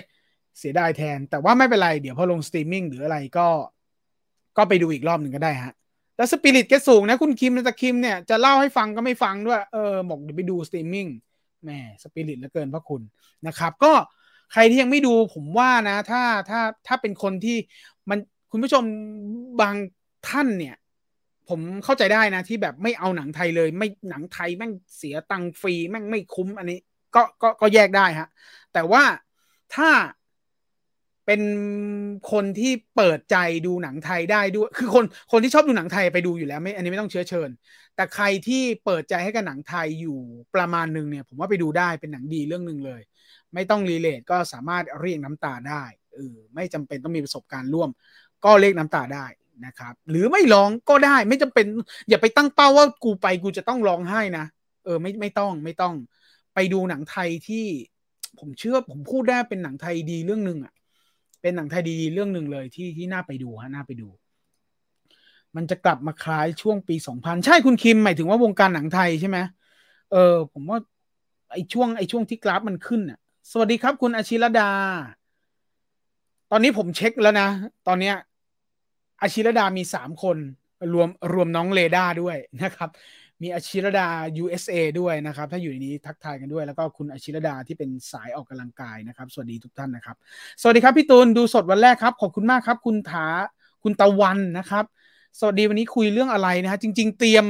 [0.59, 3.46] เสียดายแทน แต่ว่าไม่เป็นไร เดี๋ยวพอลงสตรีมมิ่งหรืออะไรก็
[4.57, 5.73] ก็ไปดูอีกรอบหนึ่งก็ได้ฮะ
[6.16, 11.07] แล้วสปิริตแกสูงนะ คุณคิมนะแต่คิมเนี่ยจะเล่าให้ฟังก็ไม่ฟังด้วย เออบอกเดี๋ยวไปดูสตรีมมิ่ง
[11.64, 13.03] แม่สปิริตเหลือเกินพระคุณ
[13.46, 13.92] นะครับ ก็
[14.53, 17.57] ใครที่ยังไม่ดูผมว่านะ ถ้าถ้าถ้าเป็นคนที่
[18.11, 18.18] มัน
[18.51, 18.85] คุณผู้ชม
[19.61, 19.77] บาง
[20.29, 20.77] ท่านเนี่ย
[21.49, 26.79] ผมเข้าใจได้นะที่แบบไม่เอาหนังไทยเลย ไม่หนังไทยแม่งเสียตังฟรีแม่งไม่คุ้มอันนี้
[27.14, 28.29] ก็ก็ก็แยกได้ฮะ
[28.73, 29.03] แต่ว่า
[29.75, 29.88] ถ้า
[31.32, 31.46] เป็น
[32.32, 37.50] คนที่เปิดใจดูหนังไทยได้ด้วย คือคนคนที่ชอบดูหนังไทยไปดูอยู่แล้วไม่อันนี้ไม่ต้องเชื้อเชิญ
[37.96, 40.18] แต่ใครที่เปิดใจให้กับหนังไทยอยู่
[40.54, 43.00] ประมาณหนึ่งเนี่ย ผมว่าไปดูได้เป็นหนังดีเรื่องหนึ่งเลย
[43.54, 47.90] ไม่ต้องรีเลทก็สามารถเรียกน้ำตาได้เออไม่จำเป็นต้องมีประสบการณ์ร่วม
[48.44, 49.26] ก็เรียกน้ำตาได้
[49.66, 51.66] นะครับ หรือไม่ร้องก็ได้ไม่จำเป็น
[52.08, 54.46] อย่าไปตั้งเป้าว่ากูไปกูจะต้องร้องไห้นะ
[54.85, 55.94] เออไม่ไม่ต้องไม่ต้อง
[56.54, 57.66] ไปดูหนังไทยที่
[58.38, 60.72] ผมเชื่อผมพูดได้เป็นหนังไทยดีเรื่องหนึ่งอะ
[61.40, 64.08] เป็นหนังไทยดีเรื่องหนึ่งเลยที่ที่น่าไปดูฮะน่าไปดู
[65.56, 69.38] มันจะกลับมาคล้ายช่วงปีสองพันใช่คุณคิมหมายถึงว่าวงการหนังไทยใช่ไหม
[70.12, 70.78] เออ ผมว่า
[71.52, 73.18] ไอช่วงไอช่วงที่กราฟมันขึ้นอะ
[73.50, 74.70] สวัสดีครับคุณอาชิรดา
[76.50, 77.48] ตอนนี้ผมเช็คแล้วนะ
[77.86, 78.16] ตอนเนี้ย
[79.20, 80.36] อาชิรดามีสามคน
[80.92, 82.90] รวมรวมน้องเลด้าด้วยนะครับ
[83.42, 84.08] มีอาชิรดา
[84.42, 90.16] USA ด้วยนะครับ ถ้าอยู่ในนี้ทักทายกันด้วย แล้วก็คุณอาชิรดาที่เป็นสายออกกำลังกายนะครับ สวัสดีทุกท่านนะครับ
[90.60, 93.26] สวัสดีครับพี่ตูนดูสดวันแรกครับ ขอบคุณมากครับ คุณถา
[93.82, 94.84] คุณตะวันนะครับ
[95.38, 97.46] สวัสดีวันนี้คุยเรื่องอะไรนะฮะจริง ๆ เตรียม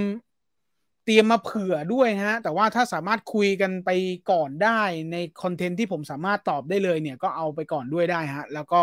[1.04, 3.90] เตตรียมมาเผื่อด้วยฮะ แต่ว่าถ้าสามารถคุยกันไป
[4.30, 4.80] ก่อนได้
[5.12, 8.82] ในคอนเทนต์ที่ผมสามารถตอบได้เลยเนี่ยก็เอาไปก่อนด้วยได้ฮะแล้วก็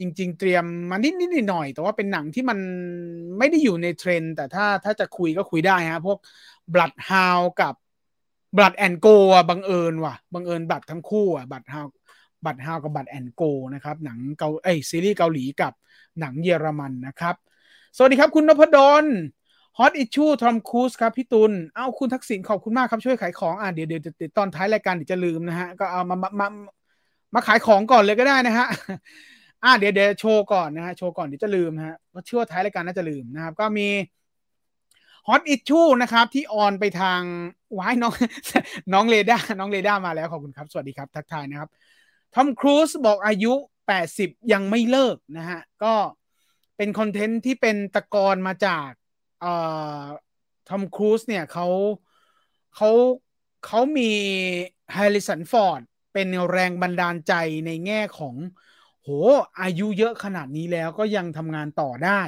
[0.00, 2.58] จริง ๆ เตรียมมานิดนิดหน่อยแต่ว่าเป็นหนังที่มัน
[3.38, 6.18] ไม่ได้อยู่ในเทรนแต่ถ้าถ้าจะคุยก็คุยได้ฮะ พวก
[6.72, 7.74] Blood Hound กับ
[8.56, 11.92] Blood and Go อะบังเอิญว่ะบังเอิญบัตรทั้งคู่อะบัตร Hound
[12.46, 15.72] บัตร Hound กับบัตร and Go นะครับหนังเกาเอ้ซีรีส์เกาหลีกับ
[16.20, 17.34] หนังเยอรมันนะครับ
[17.96, 19.04] สวัสดีครับคุณนพดล
[19.78, 26.48] hot issue ทอมครูซครับพี่ตุลเอ้าคุณทักษิณขอบคุณมากครับช่วยขายของอ่าเดี๋ยวเดี๋ยวตอนท้ายรายการเดี๋ยวจะลืมนะฮะก็เอามามามา
[27.34, 28.66] มาขายของก่อนเลยก็ได้นะฮะ
[29.66, 33.88] อ่าเดี๋ยวเดี๋ยวโชว์ก่อนนะฮะโชว์ก่อนเดี๋ยวจะลืมนะฮะว่าเชื่อท้ายรายการน่าจะลืมนะครับ ก็มี
[35.28, 37.20] hot issue นะครับที่ on ไปทาง
[37.78, 38.14] วายน้อง
[38.92, 41.70] น้องเรดาน้องเรดามาแล้วขอบคุณครับ สวัสดีครับทักทายนะครับ
[42.34, 43.52] ทอมครูซบอกอายุ
[44.02, 45.94] 80 ยังไม่เลิกนะฮะ ก็
[46.76, 48.90] เป็น content ที่เป็นตะกอนมาจาก
[49.40, 49.52] เอ่
[50.00, 50.02] อ
[50.68, 51.66] ทอมครูซเนี่ยเขา
[52.74, 52.90] เขา
[53.66, 54.10] เขามี
[54.92, 55.80] แฮริสันฟอร์ด
[56.12, 57.32] เป็นแรงบันดาลใจ
[57.66, 58.34] ในแง่ของ
[59.06, 59.12] โห
[59.62, 62.22] อายุเยอะขนาดนี้แล้วก็ยังทำงานต่อได้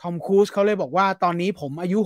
[0.00, 1.98] ทอมครูซเขาเลยบอกว่าตอนนี้ผมอายุ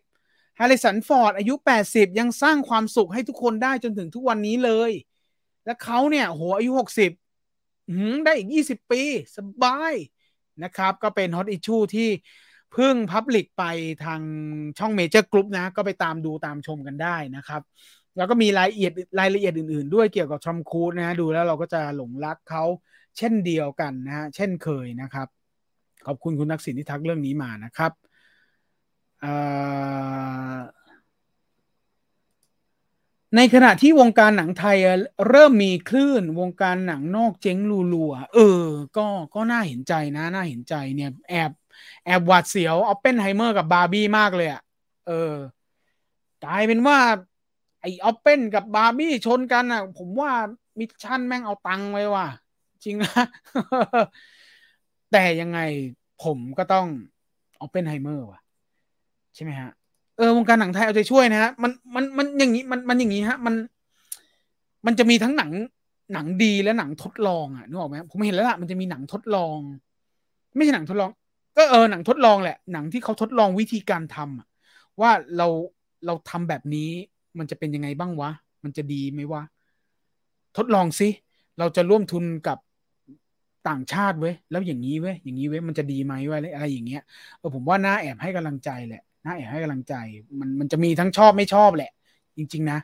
[0.00, 1.54] 60ฮาริสันฟอร์ดอายุ
[1.86, 4.90] 80 ยังสร้างความสุขให้ทุกคนได้จนถึงทุกวันนี้เลย
[5.64, 6.70] และเขาเนี่ยโหอายุ
[7.30, 7.94] 60อื
[8.24, 9.02] ได้อีก 20 ปี
[9.36, 9.94] สบาย
[10.64, 12.08] นะครับ ก็เป็น hot issue ที่
[12.72, 13.64] เพิ่ง public ไป
[14.04, 14.20] ทาง
[14.78, 17.62] ช่องเมเจอร์กรุ๊ปนะ ก็ไปตามดูตามชมกันได้นะครับ
[18.16, 22.64] แล้วก็มีรายละเอียดรายละเอียดอื่น ๆ ด้วยเกี่ยวกับทอมครูซนะ ดูแล้วเราก็จะหลงรักเขา
[23.18, 25.28] เช่นเดียวกันนะฮะเช่นเคยนะครับ
[26.06, 27.92] ขอบคุณคุณทักษิณที่ทักเรื่องนี้มานะครับ
[33.36, 34.78] ในขณะที่วงการหนังไทย
[35.28, 37.58] เริ่มมีคลื่นวงการหนังนอกเจ๊ง
[37.94, 38.62] รัวๆเออ
[38.96, 41.50] ก็ก็น่าเห็นใจนะ น่าเห็นใจเนี่ย แอบ
[42.04, 44.62] แอบหวาดเสียวเอาเปนไฮเมอร์กับบาร์บี้มากเลยอะ่ะ
[45.06, 45.34] เออ
[46.44, 46.98] กลายเป็นว่า
[47.80, 50.32] ไอ Oppen กับบาร์บี้ชนกันอะผมว่า
[50.78, 52.26] Mission แม่งเอาตังไว้ว่ะ
[52.86, 53.12] จริงนะ
[55.12, 55.58] แต่ยังไง
[56.24, 56.86] ผมก็ต้อง
[57.60, 58.40] ออปเปนไฮเมอร์ว่ะ
[59.34, 59.70] ใช่ไหมฮะ
[60.16, 63.54] เออวงการหนังไทยเอาใจช่วยนะฮะ มันมันมันอย่างนี้มันมันอย่างนี้ฮะ มัน
[64.86, 65.50] มันจะมีทั้งหนัง
[66.12, 69.58] หนังดีและหนังทดลองอะนึกออกไหมผมเห็นแล้วล่ะมันจะมีหนังทดลอง
[70.56, 71.10] ไม่ใช่หนังทดลอง
[71.56, 75.48] ก็เออหนังทดลองแหละ หนังที่เขาทดลองวิธีการทำว่าเรา
[76.06, 76.90] เราทำแบบนี้
[77.38, 78.30] มันจะเป็นยังไงบ้างวะ
[78.64, 79.42] มันจะดีไหมวะ
[80.56, 81.08] ทดลองสิ
[81.58, 82.58] เราจะร่วมทุนกับ
[83.68, 87.02] ต่างชาติเว้ยแล้วอย่างนี้เว้ยอย่างนี้เว้ยมันจะดีไหมวะอะไรอย่างเงี้ย
[87.38, 89.94] เออผมว่าน่าแอบให้กำลังใจแหละน่าแอบให้กำลังใจ
[90.40, 91.90] มันมันจะมีทั้งชอบไม่ชอบแหละ
[92.36, 92.78] จริง ๆ นะ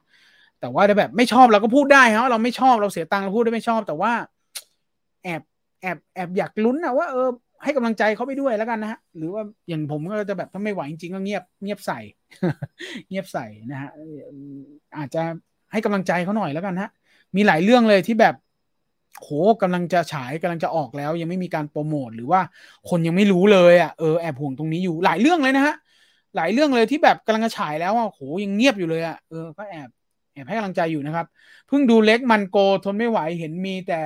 [0.61, 4.13] แต่ว่าถ้าแบบไม่ชอบเราก็พูดได้ครับเราไม่ชอบเราเสียตังค์เราพูดได้ไม่ชอบ แต่ว่า
[5.25, 5.43] แอบ
[5.83, 7.29] แอบแอบอยากลุ้นนะว่าเออ
[7.65, 11.99] ให้กำลังใจเขาไปด้วยแล้วกันนะฮะหรือว่าอย่างผมก็จะแบบถ้าไม่ไหวจริงๆก็เงียบเงียบใส่
[13.09, 13.91] เงียบใส่นะฮะ
[14.99, 15.23] อาจจะ
[15.73, 16.91] ให้กำลังใจเขาหน่อยแล้วกันฮะ
[17.37, 18.35] มีหลายเรื่องเลยที่แบบ
[19.21, 19.29] โห
[19.63, 22.41] กำลังจะฉายกำลังจะออกแล้ว ยังไม่มีการโปรโมทหรือว่า
[22.91, 25.75] คนยังไม่รู้เลยอะเออแอบห่วงตรงนี้อยู่หลายเรื่องเลยนะฮะ
[26.37, 29.89] หลายเรื่องเลยที่แบบกำลังจะฉายแล้วอะโหยังเงียบอยู่เลยอะเออก็แอบ
[30.33, 31.27] แอบให้กำลังใจอยู่นะครับ
[31.67, 34.03] เพิ่งดูเล็กมันโกทนไม่ไหวเห็นมีแต่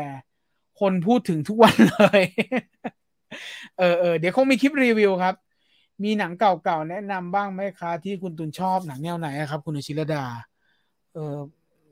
[0.81, 2.23] คนพูดถึงทุกวันเลย
[3.79, 5.35] เออเออเดี๋ยวคงมีคลิปรีวิวครับ
[6.05, 10.25] มีหนังเก่าๆแนะนำบ้างไหมคะที่คุณตุนชอบหนังแนวไหนครับ คุณชิรดา
[11.15, 11.37] เออ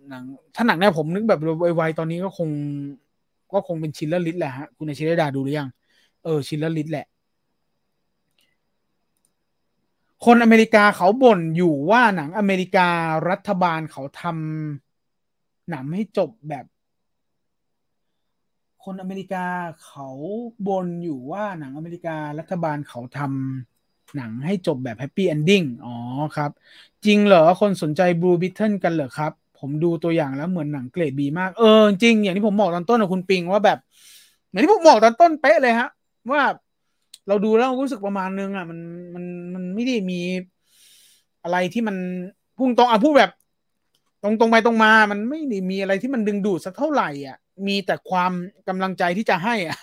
[0.09, 1.41] หนังถ้าหนังเนี่ยผมนึกแบบ
[1.77, 2.51] ไวๆตอนนี้ก็คง
[3.55, 5.69] ก็คงเป็นชิลเลอร์ลิสแหละฮะคุณชิรดาดูหรือยัง
[6.25, 7.07] เออ ชิลเลอร์ลิสแหละ
[10.25, 12.89] คนอเมริกาเขาบ่นอยู่ว่าหนังอเมริกา
[13.31, 16.65] รัฐบาลเขาทำหนังให้จบแบบ
[18.85, 19.47] คนอเมริกา
[19.85, 20.09] เขา
[20.67, 25.95] บ่นอยู่ว่าหนังอเมริการัฐบาลเขาทำหนังให้จบแบบ happy ending อ๋อ
[26.37, 26.51] ครับ
[27.05, 33.79] จริงเหรอ คนสนใจ Blue Beetle กันเหรอครับ ผมดูตัวอย่างแล้วเหมือนหนังเกรด B มาก เออจริง อย่างที่ผมบอกตอนต้นกับคุณปิงว่าแบบ
[34.49, 35.89] เหมือนที่ผมบอกตอนต้นเป๊ะเลยฮะ
[36.31, 36.43] ว่า
[37.29, 38.79] เราดูแล้วรู้สึกประมาณนึงอะ มัน
[39.15, 39.25] มัน
[39.55, 40.21] มันไม่ได้มี
[41.45, 41.97] อะไรที่มัน
[42.59, 43.33] พุ่งตรงอะพูดแบบ
[44.23, 47.37] ตรงตรงไปตรงมา มันไม่ได้มีอะไรที่มันดึงดูดสักเท่าไหร่อะ
[47.67, 48.33] มีแต่ความ
[48.69, 49.79] กำลังใจที่จะให้อะ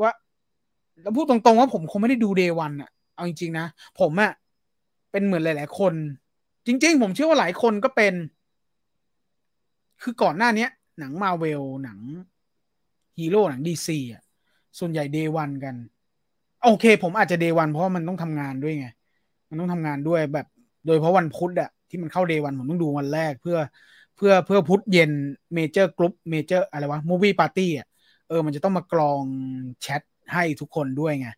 [0.00, 0.10] ว่า
[1.02, 3.66] แล้วพูดตรงๆว่าผมคงไม่ได้ดู day one อะ เอาจริงๆนะ
[4.00, 4.32] ผมอะ
[5.10, 5.94] เป็นเหมือนหลาย ๆ คน
[6.66, 8.14] จริง ๆ ผมเชื่อว่าหลายคนก็เป็น
[10.02, 10.66] คือก่อนหน้านี้
[10.98, 11.98] หนังมาเวลหนัง
[13.18, 14.22] ฮีโร่หนัง DC อะ
[14.78, 15.74] ส่วนใหญ่ day one กัน
[16.64, 18.86] โอเค ผมอาจจะ day one เพราะมันต้องทำงานด้วยไง
[19.48, 20.46] มันต้องทำงานด้วยแบบ
[20.86, 23.58] โดยเพราะวันพุธอะที่มันเข้า day one ผมต้องดูวันแรกเพื่อ
[24.16, 25.10] เพื่อเพื่อพุธเย็น
[25.54, 27.86] เมเจอร์กรุ๊ปเมเจอร์อะไรวะ Movie Party อะ
[28.28, 29.22] เออ มันจะต้องมากรอง
[29.82, 31.28] แชทให้ทุกคนด้วยไง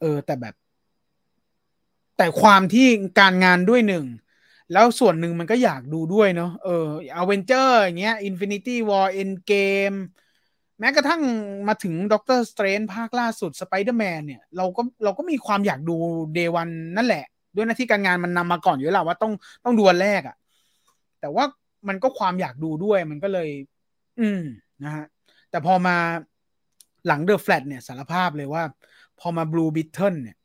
[0.00, 0.54] เออ แต่แบบ
[2.16, 2.86] แต่ความที่
[3.20, 4.04] การงานด้วยหนึ่ง
[4.72, 6.86] แล้วส่วนหนึ่งมันก็อยากดูด้วยเนาะเออ
[7.16, 9.92] อเวนเจอร์อย่างเงี้ย Infinity War Endgame
[10.80, 11.22] แม้กระทั่ง
[11.68, 15.96] มาถึง Doctor Strange ภาคล่าสุดสไปเดอร์แมนเนี่ย เราก็เราก็มีความอยากดู
[16.34, 19.32] day one นั่นแหละ ด้วยหน้าที่การงานมันนำมาก่อนอยู่แล้วว่าต้อง
[19.64, 20.36] ต้องดูวันแรกอะ่ะ
[21.20, 21.44] แต่ว่า
[21.88, 23.48] มันก็ความอยากดูด้วยมันก็เลย
[24.20, 24.42] อืม
[24.84, 25.04] นะฮะ
[25.50, 25.96] แต่พอมา
[27.06, 28.62] หลัง The Flash เนี่ยสารภาพเลยว่า
[29.20, 30.36] พอมา Blue Beetle เนี่ย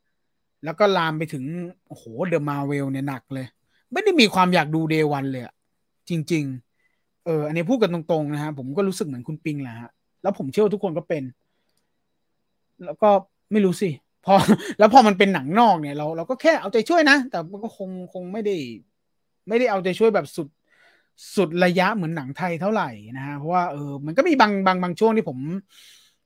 [0.64, 1.44] แล้วก็ลามไปถึง
[1.88, 3.46] โอ้โห The Marvels เนี่ยหนักเลย
[3.92, 5.54] ไม่ได้มีความอยากดู day one เลยอะ
[6.08, 6.44] จริง
[6.84, 9.90] ๆ เออ อันนี้พูดกันตรงๆนะฮะผมก็รู้สึกเหมือนคุณปิงแหละฮะ
[10.22, 11.22] แล้วผมเชื่อว่าทุกคนก็เป็น
[12.84, 13.10] แล้วก็
[13.52, 13.90] ไม่รู้สิ
[14.26, 14.34] พอ
[14.78, 18.56] แล้วพอมันเป็นหนังนอกเนี่ย เราเราก็แค่เอาใจช่วยนะ แต่ก็คงคงไม่ได้
[19.48, 20.48] ไม่ได้เอาใจช่วยแบบสุด
[21.36, 25.38] สุดระยะเหมือนหนังไทยเท่าไหร่นะฮะเพราะว่าเออมันก็มีบางบางบางช่วงที่ผม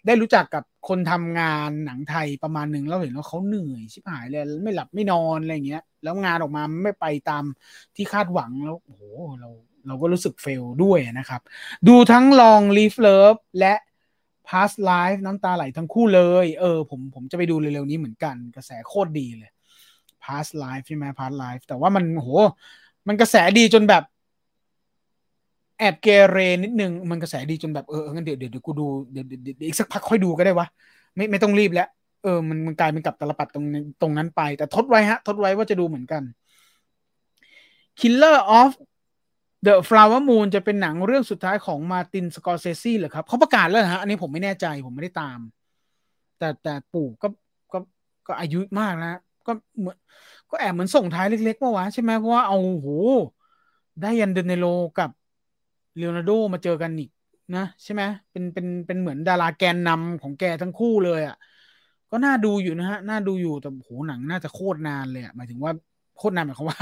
[0.07, 7.45] ได้รู้จักกับคนทำงานหนังไทยประมาณหนึ่งแล้วเห็นว่าเขาเหนื่อยชิบหายเลยไม่หลับไม่นอนอะไรเงี้ย แล้วงานออกมาไม่ไปตาม
[7.97, 9.03] ที่คาดหวังแล้วโอ้โห
[9.41, 9.51] เรา
[9.87, 11.41] เราก็รู้สึกเฟลด้วยนะครับ
[11.89, 13.75] ดูทั้ง Long Live Love และ
[14.49, 19.51] Past Life น้ำตาไหลทั้งคู่เลย เออ ผมผมจะไปดูเร็วๆนี้เหมือนกันกระแสโคตรดีเลย
[20.25, 22.29] Past Life ใช่ไหม Past Life แต่ว่ามันโห
[23.09, 24.03] มันกระแสดีจนแบบ
[25.79, 30.67] แอบเกเรนิดนึงมันกระแสดีจนแบบเอองั้นเดี๋ยวเดี๋ยวกูดูเดี๋ยวเดี๋ยวอีกสักพักค่อยดูก็ได้วะ
[31.17, 31.89] ไม่ไม่ต้องรีบแล้ว
[32.23, 33.65] เออมันมันกลายเป็นกับตลปัดตรง
[34.01, 36.23] ตรงนั้นไป แต่ทดไว้ฮะ ทดไว้ว่าจะดูเหมือนกัน
[38.01, 38.71] Killer of
[39.67, 45.39] The Flower Moon จะเป็นหนังเรื่องสุดท้ายของมาตินสกอร์เซซีเหรอครับเขาประกาศแล้วฮะ อันนี้ผมไม่แน่ใจผมไม่ได้ตาม
[46.39, 47.29] แต่แต่ปู่ก็
[47.73, 47.79] ก็
[48.27, 49.13] ก็อายุมากนะ
[49.47, 49.97] ก็เหมือน
[50.51, 52.89] ก็แอบเหมือนส่งท้ายเล็กๆว่าวะใช่ไหมเพราะว่าเอาโห
[54.03, 54.67] ได้ยันเดนเนโล
[54.99, 55.11] กับ
[55.97, 57.11] เลโอนาร์โดมาเจอกันอีก
[57.57, 61.37] นะใช่ไหมเป็นเป็นเป็นเหมือนดาราแกนนำของแกทั้งคู่เลยอะ่ะ
[62.11, 65.73] ก็น่าดูอยู่นะฮะ น่าดูอยู่แต่โหหนังน่าจะโคตรนานเลยอะ่ะหมายถึงว่า
[66.17, 66.81] โคตรนานหมายความว่า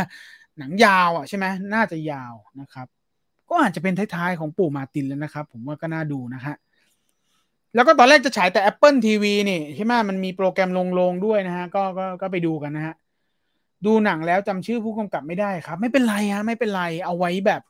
[0.58, 2.86] หนังยาวอะใช่ไหมน่าจะยาวนะครับ
[3.48, 6.54] ก็อาจจะเป็นท้ายๆของปู่มาตินแล้วนะครับ ผมว่าก็น่าดูนะฮะ
[7.74, 12.94] แล้วก็ตอนแรกจะฉายแต่ Apple TV นี่ใช่ไหมมันมีโปรแกรมลงๆด้วยนะฮะก็ก็ก็ไปดูกันนะฮะ
[13.86, 17.62] ดูหนังแล้วจำชื่อผู้กำกับไม่ได้ครับ ไม่เป็นไรฮะไม่เป็นไรเอาไว้แบบ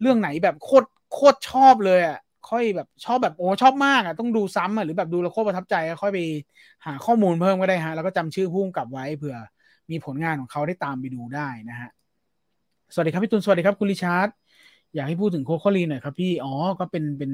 [0.00, 2.18] เรื่องไหนแบบโคตรโคตรชอบเลยอะ
[2.50, 6.18] ค่อยแบบชอบแบบโอ้ชอบมากอะต้องดูซ้ำอะหรือแบบดูแล้วโคตรประทับใจค่อยไป
[6.86, 9.36] หาข้อมูลเพิ่มก็ได้ฮะแล้วก็จำชื่อผู้กำกับไว้เผื่อ
[9.90, 11.90] มีผลงานของเขาได้ตามไปดูได้นะฮะ
[12.92, 14.28] สวัสดีครับพี่ตุลสวัสดีครับคุณริชาร์ด
[14.94, 17.32] อยากให้พูดถึงโคโคลีหน่อยครับพี่อ๋อก็เป็นเป็น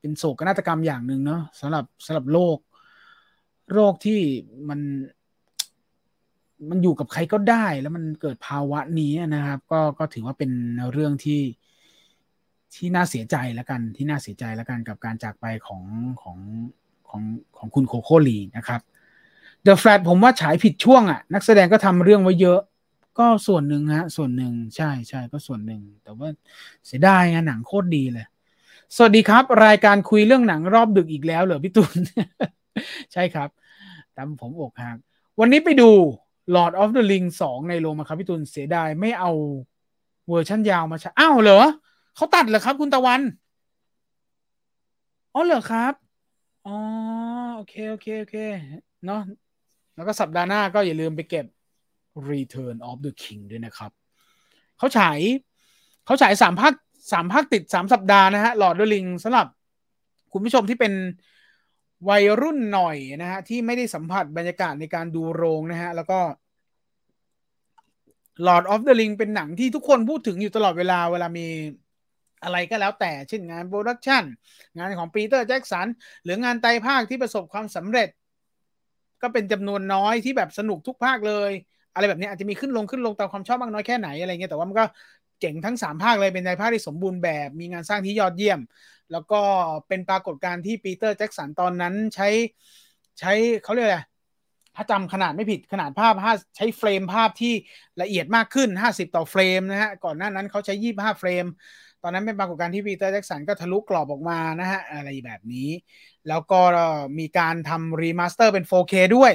[0.00, 2.58] เป็นโศกนาฏกรรมอย่างหนึ่งเนาะสำหรับสำหรับโลก
[3.72, 4.20] โรคที่
[4.68, 4.80] มัน
[6.70, 10.50] มันอยู่กับใครก็ได้ แล้วมันเกิดภาวะนี้นะครับ ก็ก็ถือว่าเป็น
[10.92, 11.42] เรื่องที่
[12.74, 15.82] ที่น่าเสียใจแล้วกัน ที่น่าเสียใจแล้วกันกับการจากไปของ
[16.22, 16.38] ของ
[17.08, 17.22] ของ
[17.56, 18.80] ของคุณโคโคลีนะครับ
[19.66, 22.60] The Flat ผมว่าฉายผิดช่วงอะ่ะ นักแสดงก็ทำเรื่องไว้เยอะ
[23.18, 26.28] ก็ส่วนหนึ่งฮะ ส่วนหนึ่งใช่ใช่ก็ส่วนหนึ่ง แต่ว่า
[26.86, 28.26] เสียดายหนังโคตรดีเลย
[28.96, 31.98] สวัสดีครับ รายการคุยเรื่องหนังรอบดึกอีกแล้วเหรอพี่ตุล
[33.12, 33.48] ใช่ครับ
[34.16, 34.96] ตามผมอกหัก
[35.40, 35.90] วันนี้ไปดู
[36.54, 39.32] Lord of the Ring 2ในโรงมาครับพี่ตุลเสียดายไม่เอา
[40.28, 41.60] เวอร์ชั่นยาวมาใช้อ้าวเหรอ
[42.16, 43.20] เขาตัดเหรอครับ คุณตะวัน
[45.34, 45.92] อ๋อเหรอครับ
[46.66, 46.76] อ๋อ
[47.56, 48.36] โอเคโอเคโอเค
[49.06, 49.20] เนาะ
[49.94, 51.46] แล้วก็สัปดาห์หน้าก็อย่าลืมไปเก็บ
[52.30, 53.90] Return of the King ด้วยนะครับ
[54.78, 55.18] เขาฉาย
[56.04, 56.72] เขาฉายสามภาค
[57.12, 59.46] สามภาคติดสามสัปดาห์นะฮะ Lord of the Ring สำหรับ
[60.32, 60.92] คุณผู้ชมที่เป็น
[62.08, 66.20] วัยรุ่นหน่อยนะฮะที่ไม่ได้สัมผัสบรรยากาศในการดูโรงนะฮะแล้วก็
[68.46, 71.46] Lord of the Ring เป็นหนังที่ทุกคนพูดถึงอยู่ตลอดเวลาเวลามี
[72.44, 74.22] อะไรก็แล้วแต่เช่นงาน production
[74.78, 75.86] งานของปีเตอร์แจ็กสัน
[76.24, 78.08] หรืองานไตรภาคที่ประสบความสำเร็จ
[79.22, 81.52] ก็เป็นจำนวนน้อยที่แบบสนุกทุกภาคเลย
[81.94, 84.84] อะไรแบบนี้อาจจะมีขึ้นลงขึ้นลงตามความชอบมากน้อยแค่ไหนอะไรเงี้ยแต่ว่ามันก็
[85.40, 88.60] เจ๋งทั้ง 3 ภาคเลยเป็นไตรภาคที่สมบูรณ์แบบมีงานสร้างที่ยอดเยี่ยม
[89.12, 89.40] แล้วก็
[89.88, 92.28] เป็นปรากฏการณ์ที่ปีเตอร์แจ็กสันตอนนั้นใช้
[93.20, 93.32] ใช้
[93.62, 94.00] เขาเรียกอะไร
[94.76, 96.14] ถ้าจำขนาดไม่ผิดขนาดภาพ
[96.56, 97.54] ใช้เฟรมภาพที่
[98.02, 101.44] ละเอียดมากขึ้น 50 ต่อเฟรมนะฮะก่อนหน้านั้นเขาใช้ 25 เฟรม
[102.02, 105.70] ตอนนั้นเป็นปรากฏการณ์ที่ปีเตอร์แจ็กสันก็ทะลุกรอบออกมานะฮะอะไรแบบนี้
[106.28, 106.60] แล้วก็
[107.18, 109.32] มีการทำ remaster เป็น 4K ด้วย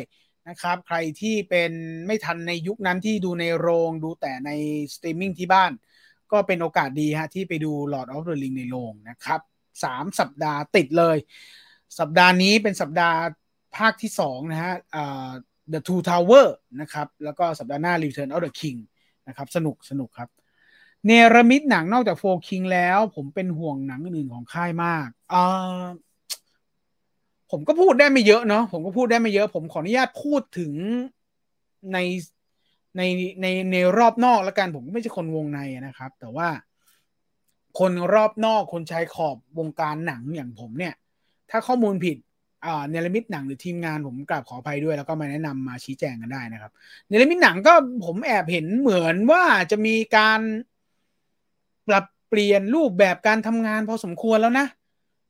[0.50, 1.72] นะครับใครที่เป็น
[2.08, 4.52] ไม่ทันในยุคนั้นที่ดูในโรงดูแต่ใน
[4.94, 5.72] สตรีมมิ่งที่บ้าน
[6.32, 9.42] ก็เป็นโอกาสดีฮะที่ไปดู Lord of the Ring ในโรงนะครับ
[9.84, 11.18] สามสัปดาห์ติดเลย
[12.00, 13.20] สัปดาห์นี้เป็นสัปดาห์
[13.78, 14.74] ภาคที่สองนะฮะ
[15.74, 16.48] The Two Tower
[16.82, 18.80] นะครับ แล้วก็สัปดาห์หน้า Return of the King
[19.28, 20.30] นะครับ สนุกสนุกครับ
[21.06, 25.86] เนรมิตหนังนอกจากโฟคิงแล้ว ผมเป็นห่วงหนังอื่นของค่ายมากอ่า
[27.52, 30.72] ผมก็พูดได้ไม่เยอะเนาะผมก็พูดได้ไม่เยอะ ผมขออนุญาตพูดถึง
[31.94, 31.98] ใน
[32.98, 33.02] ใน
[33.42, 36.48] ในในรอบนอกแล้วกันผมไม่ใช่คนวงในนะครับ แต่ว่า
[37.80, 40.94] คนรอบนอกคนชายขอบวงการหนังอย่างผมเนี่ย
[41.50, 42.18] ถ้าข้อมูลผิด
[42.66, 46.72] อ่าเนลมิตหนังหรือทีมงานผมกราบขออภัยด้วย แล้วก็มาแนะนำมาชี้แจงกันได้นะครับ
[47.08, 47.74] เนรมิตหนังก็
[48.06, 50.40] ผมแอบเห็นเหมือนว่าจะมีการ
[51.88, 54.68] ปรับเปลี่ยนรูปแบบการทำงานพอสมควรแล้วนะ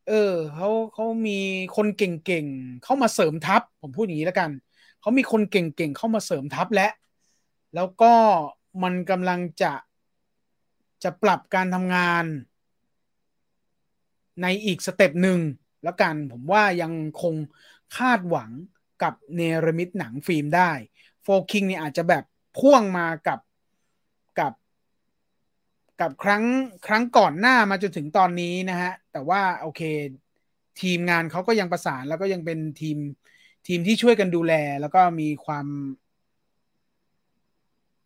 [0.09, 1.39] เออเขาเขามี
[1.75, 4.49] คนเก่งๆเข้ามาเสริมทัพ ผมพูดอย่างนี้แล้วกัน
[5.01, 6.87] เขามีคนเก่งๆเข้ามาเสริมทัพและ
[7.75, 8.13] แล้วก็
[8.83, 9.73] มันกำลังจะ
[11.03, 12.25] จะปรับการทำงาน
[14.41, 15.39] ในอีก step หนึ่ง
[15.83, 17.35] แล้วกันผมว่ายังคง
[17.97, 18.51] คาดหวัง
[19.03, 20.71] กับเนรมิตหนังฟิล์มได้
[21.23, 22.23] โฟคิงเนี่ยอาจจะแบบ
[22.57, 23.39] พ่วงมากับ
[24.39, 24.53] กับ
[26.01, 26.43] กับครั้ง
[26.87, 29.81] ครั้งก่อนหน้ามาจนถึงตอนนี้นะฮะ แต่ว่าโอเค
[30.81, 32.97] ทีมงานเขาก็ยังประสานแล้วก็ยังเป็นทีม
[33.67, 35.67] ทีมที่ช่วยกันดูแล แล้วก็มีความ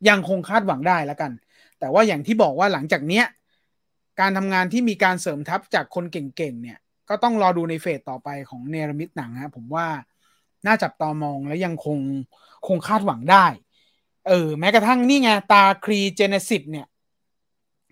[0.10, 1.32] ยังคงคาดหวังได้แล้วกัน
[1.80, 3.26] แต่ว่าอย่างที่บอกว่าหลังจากเนี้ย
[4.20, 6.78] การทำงานที่มีการเสริมทัพจากคนเก่งๆเนี่ย
[7.10, 9.88] ก็ต้องรอดูใน phase ต่อไปของเนรมิตหนังฮะผมว่า
[10.66, 12.00] น่าจับตามองและยังคง
[12.68, 13.46] คงคาดหวังได้
[14.28, 16.88] เออ แม้กระทั่งนี่ไง ตาคลี Genesis เนี่ย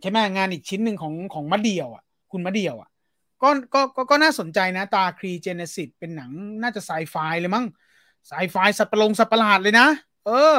[0.02, 2.90] ใช่ไหมงานอีกชิ้นหนึ่งของของมะเดี่ยวอะ คุณมะเดี่ยวอะ
[3.42, 6.32] ก็ก็ก็ก็น่าสนใจนะ ตาคลี Genesis เป็นหนัง
[6.62, 7.66] น่าจะไซไฟเลยมั้ง
[8.28, 9.88] ไซไฟสัตว์ประหลงสัตว์ประหลาดเลยนะ
[10.26, 10.58] เออ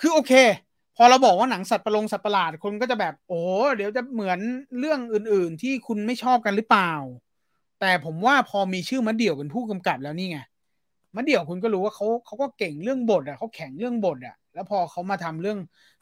[0.00, 0.32] คือโอเค
[0.96, 3.40] พอเราบอกว่าหนังสัตว์ประหลงสัตว์ประหลาดคนก็จะแบบโอ้
[3.76, 4.38] เดี๋ยวจะเหมือน
[4.78, 6.92] เรื่องอื่น ๆ ที่คุณไม่ชอบกันหรือเปล่า
[7.80, 10.38] แต่ผมว่าพอมีชื่อมะเดี่ยวเป็นผู้กำกับแล้วนี่ไง
[11.16, 15.58] มะเดี่ยวคุณก็รู้ว่าเขาเขาก็เก่งเรื่องบทอะเขาแข็งเรื่องบทอะ แล้วพอเขามาทำเรื่อง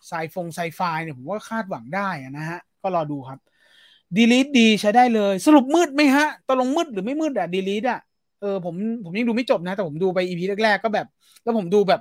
[0.07, 3.38] ไซฟงไซไฟเนี่ยผมว่าคาดหวังได้นะฮะ ก็รอดูครับ
[4.16, 8.01] ดีลิทดีใช้ได้เลย สรุปมืดไหมฮะตกลงมืดหรือไม่มืดอะดีลิทอะ
[8.40, 8.74] เออผม
[9.05, 11.07] ผมยังดูไม่จบนะ แต่ผมดูไปอีพีแรกๆก็แบบ
[11.42, 12.01] แล้วผมดูแบบ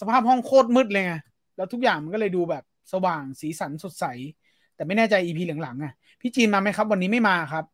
[0.00, 1.12] สภาพห้องโคตรมืดเลยไง
[1.56, 4.04] แล้วทุกอย่างมันก็เลยดูแบบสว่างสีสันสดใส
[4.74, 7.64] แต่ไม่แน่ใจอีพีหลังๆอะพี่จีนมาไหมครับ วันนี้ไม่มาครับ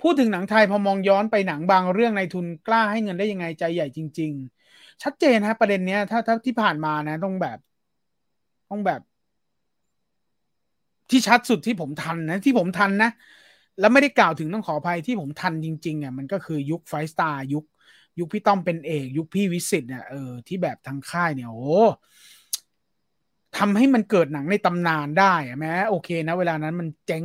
[0.00, 4.32] พูดถึงหนังไทยพอมองย้อนไปหนังบางเรื่องในทุนกล้าให้เงินได้ยังไงใจใหญ่จริง
[4.68, 7.58] ๆ ชัดเจนฮะประเด็นเนี้ยถ้าถ้าที่ผ่านมานะต้องแบบ
[8.70, 9.00] ต้องแบบ
[11.10, 13.10] ที่ชัดสุดที่ผมทันนะที่ผมทันนะ
[13.80, 17.64] แล้วไม่ได้กล่าวถึงต้องขออภัยที่ผมทันจริงๆอะมันก็คือยุคไฟว์สตาร์ยุค
[18.18, 21.78] ยุคพี่ต้อมเป็นเอก ยุคพี่วิศิษฏ์เนี่ยเออที่แบบทางค่ายเนี่ยโอ้
[23.58, 27.24] ทำให้มันเกิดหนังในตำนานได้แม้โอเคนะ เวลานั้นมันเจ๊ง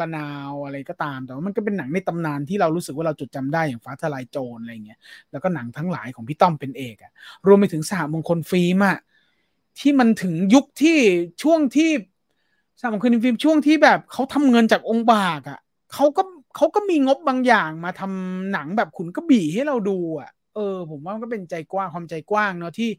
[0.00, 4.98] ระนาวอะไรก็ตาม แต่ว่ามันก็เป็นหนังในตำนานที่เรารู้สึกว่าเราจดจำได้อย่างฟ้าทะลายโจรอะไรเงี้ย
[5.30, 7.12] แล้วก็หนังทั้งหลายของพี่ต้อมเป็นเอกอะ
[7.46, 8.98] รวมไปถึงสหมงคลฟิล์มอะ
[9.80, 10.98] ที่มันถึงยุคที่
[11.42, 11.90] ช่วงที่
[12.80, 15.58] สามงคนฟิล์มช่วงที่แบบเขาทำเงินจากองค์บากอะ่ะ
[15.92, 16.22] เขาก็
[16.56, 22.90] เขาก็มีงบบางอย่างมาทำหนังแบบขุนกระบี่ให้เราดูอะเออ ผมว่ามันก็เป็นใจกว้างความใจกว้างเนาะที่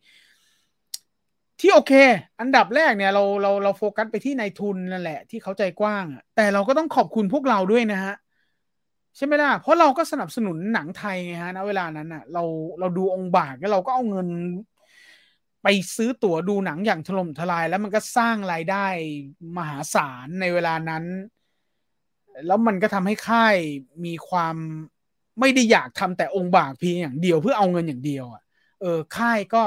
[1.62, 1.94] ที่โอเค
[2.40, 8.16] อันดับแรกเนี่ยเราเราเราโฟกัสไปที่นายทุนนั่นแหละ ที่เขาใจกว้างอะแต่เราก็ต้องขอบคุณพวกเราด้วยนะฮะ
[9.18, 12.44] ใช่ไหมล่ะ เพราะเราก็สนับสนุนหนังไทยไงฮะณเวลานั้นอะ เรา
[12.80, 14.28] เราดูองค์บากแล้วเราก็เอาเงิน
[15.64, 18.86] ไปซื้อตั๋วดูหนังอย่างถล่มทลาย แล้วมันก็สร้างรายได้
[19.58, 21.04] มหาศาลในเวลานั้น
[22.48, 23.56] แล้วมันก็ทำให้ค่าย
[24.06, 24.56] มีความ
[25.40, 28.42] ไม่ได้อยากทำแต่องค์บากเพียงอย่างเดียวเพื่อเอาเงินอย่างเดียวอะ
[28.82, 29.64] เออค่ายก็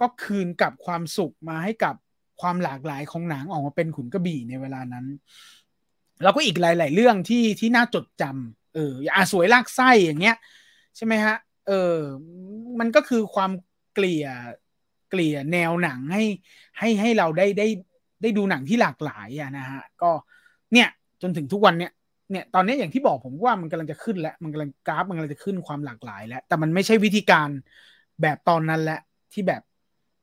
[0.00, 1.94] ก็คืนกับความสุขมาให้กับ
[2.40, 5.06] ความหลากหลายของหนังออกมาเป็นขุนกระบี่ในเวลานั้น
[6.22, 10.36] แล้วก็อีกหลาย ๆ เรื่องที่ที่น่าจดจำเอออาสวยลากไส้อย่างเงี้ย
[10.96, 11.36] ใช่ไหมฮะ
[11.66, 11.96] เออ
[12.80, 13.50] มันก็คือความ
[13.94, 14.26] เกลี่ย
[15.10, 16.24] เกลี่ยแนวหนังให้
[16.78, 17.68] ให้ให้เราได้ได้
[18.22, 20.10] ได้ดูหนังที่หลากหลายอะนะฮะ ก็
[20.72, 20.88] เนี่ย
[21.22, 21.92] จนถึงทุกวันเนี่ย
[22.30, 27.48] เนี่ยตอนนี้อย่างที่บอกผมว่ามันกำลังจะขึ้นแล้ว มันกำลังกราฟมันกำลังจะขึ้นความหลากหลายแล้ว แต่มันไม่ใช่วิธีการ
[28.22, 29.00] แบบตอนนั้นแหละ
[29.32, 29.62] ที่แบบ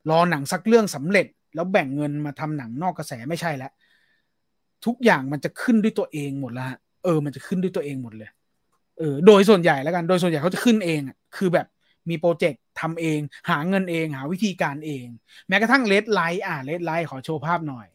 [0.09, 3.71] รอหนังสักเรื่องสำเร็จ แล้วแบ่งเงินมาทำหนังนอกกระแสไม่ใช่แล้ว
[4.85, 6.67] ทุกอย่างมันจะขึ้นด้วยตัวเองหมดล้ว
[7.03, 8.29] เออ มันจะขึ้นด้วยตัวเองหมดเลย
[8.97, 11.01] เออโดยส่วนใหญ่แล้วกันโดยส่วนใหญ่เขาจะขึ้นเอง
[11.37, 11.67] คือแบบ
[12.09, 15.05] มีโปรเจกต์ทำเอง หาเงินเองหาวิธีการเอง
[15.47, 17.87] แม้กระทั่ง RedLife อ่า RedLife ขอโชว์ภาพหน่อย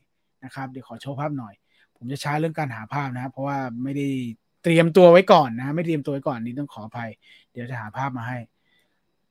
[0.45, 1.55] นะครับเดี๋ยวขอโชว์ภาพหน่อย
[1.97, 4.09] ผมจะช้าเรื่องการหาภาพนะ เพราะว่าไม่ได้
[4.63, 7.11] เตรียมตัวไว้ก่อนนะ ไม่เตรียมตัวไว้ก่อนนี้ต้องขออภัย
[7.53, 8.39] เดี๋ยวจะหาภาพมาให้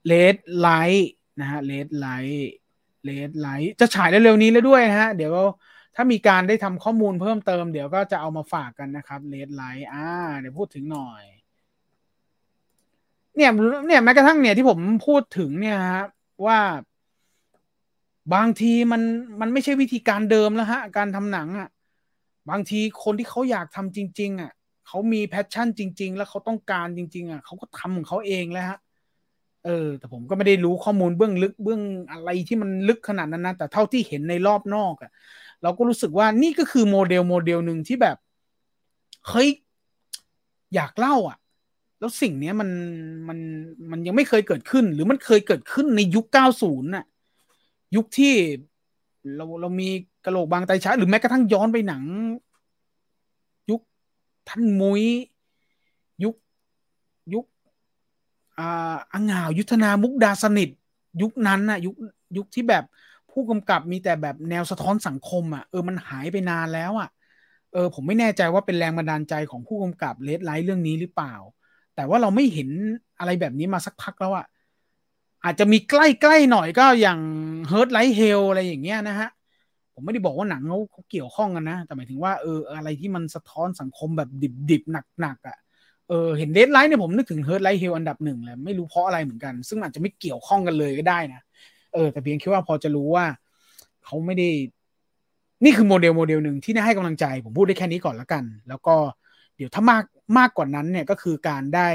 [0.06, 5.34] RedLife นะฮะ RedLife RedLife จะฉายเร็วๆนี้แล้วด้วยนะฮะ เดี๋ยว
[5.96, 10.08] ถ้ามีการได้ทำข้อมูลเพิ่มเติมเดี๋ยวก็จะเอามาฝากกันนะครับ RedLife อ่า
[10.40, 11.24] เดี๋ยวพูดถึงหน่อย
[13.36, 13.52] เนี่ย
[13.88, 16.06] เนี่ยแม้กระทั่งเนี่ยที่ผมพูดถึงเนี่ยฮะ
[16.46, 16.60] ว่า
[18.34, 19.02] บางทีมัน
[19.42, 21.70] มันไม่ใช่วิธีการเดิมแล้วฮะ การทำหนังอะ่ะ
[22.50, 24.52] บางทีคนที่เขาอยากทำจริง ๆอะ
[24.88, 28.78] เขามี passion จริง ๆ แล้วเขาต้องการจริง ๆอะเขาก็ทำของเขาเองแล้วฮะ
[29.66, 31.82] เออ แต่ผมก็ไม่ได้รู้ข้อมูลเบื้องลึกเบื้อง
[32.12, 35.12] อะไรที่มันลึกขนาดนั้นนะ แต่เท่าที่เห็นในรอบนอกอะ่ะ
[35.64, 38.18] เราก็รู้สึกว่านี่ก็คือโมเดลโมเดลหนึ่งที่แบบ
[39.30, 39.50] เฮ้ย
[40.76, 41.38] อยากเล่าอะ
[42.00, 42.70] แล้วสิ่งนี้มัน
[43.28, 43.40] มัน
[43.92, 47.06] มันยังไม่เคยเกิดขึ้น หรือมันเคยเกิดขึ้นในยุค 90น่ะ
[47.96, 48.34] ยุคที่
[49.36, 49.90] เราเรามี
[50.26, 52.04] กระโหลกบางไตช้า หรือแม้กระทั่งย้อนไปหนัง
[53.70, 53.82] ยุค
[54.50, 55.04] ท่านมุ้ย
[56.24, 56.36] ยุค
[57.34, 57.46] ยุค
[58.60, 60.70] อ่าอังหาวยุทธนามุกดาสนิท
[61.22, 61.96] ยุคนั้นน่ะ ยุค
[62.38, 62.84] ยุคที่แบบ
[63.32, 67.10] ผู้กำกับมีแต่แบบแนวสะท้อนสังคมอะเออมันหายไปนานแล้วอะ
[67.74, 71.34] เออผมไม่แน่ใจว่าเป็นแรงบันดาลใจของผู้กำกับเลดไลท์เรื่องนี้หรือเปล่า
[71.96, 72.70] แต่ว่าเราไม่เห็น
[73.20, 74.46] อะไรแบบนี้มาสักพักแล้วอะ
[75.44, 75.94] อาจจะมีใก
[76.30, 77.20] ล้ๆหน่อยก็อย่าง
[77.72, 79.30] Hurt Like Hell อะไรอย่างเงี้ยนะฮะ
[79.94, 84.30] ผมไม่ได้บอกว่าหนังเขาเขาเกี่ยวข้องกันนะ แต่หมายถึงว่าเอออะไรที่มันสะท้อนสังคมแบบ
[84.72, 84.92] ดิบๆ
[85.22, 85.58] หนักๆอะ่ะ
[86.12, 91.42] เออเห็น RedLife เนี่ยผมนึกถึง Hurt Like Hell อันดับหนึ่งเลยไม่รู้เพราะอะไรเหมือนกัน ซึ่งอาจจะไม่เกี่ยวข้องกันเลยก็ได้นะ
[91.94, 93.26] เออแต่เพียงแค่ว่าพอจะรู้ว่า
[94.06, 94.50] เขาไม่ได้
[95.64, 98.96] นี่คือโมเดลโมเดลหนึ่งที่น่าให้กำลังใจ ผมพูดได้แค่นี้ก่อนแล้วกัน แล้วก็
[99.58, 100.04] เดี๋ยวถ้ามาก
[100.38, 101.90] มากกว่านั้นเนี่ยก็คือการได้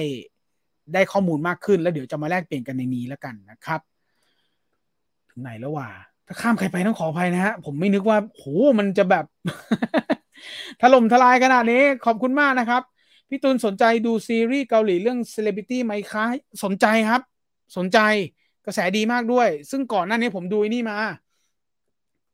[0.95, 3.81] ได้ข้อมูลมากขึ้น แล้วเดี๋ยวจะมาแลกเปลี่ยนกันในนี้แล้วกันนะครับ
[5.31, 5.89] ถึงไหนแล้วว่า
[6.27, 8.45] ถ้าข้ามใครไปต้องขออภัยนะฮะผมไม่นึกว่าโห
[8.79, 9.25] มันจะแบบ
[10.81, 12.83] ถล่มทลายขนาดนี้ขอบคุณมากนะครับ
[13.29, 16.25] พี่ตูนสนใจดูซีรีส์เกาหลีเรื่อง Celebrity ไหมคะ
[16.65, 17.23] สนใจครับ
[17.77, 17.99] สนใจ
[18.67, 20.99] กระแสดีมากด้วย ซึ่งก่อนหน้านี้ผมดูนี่มา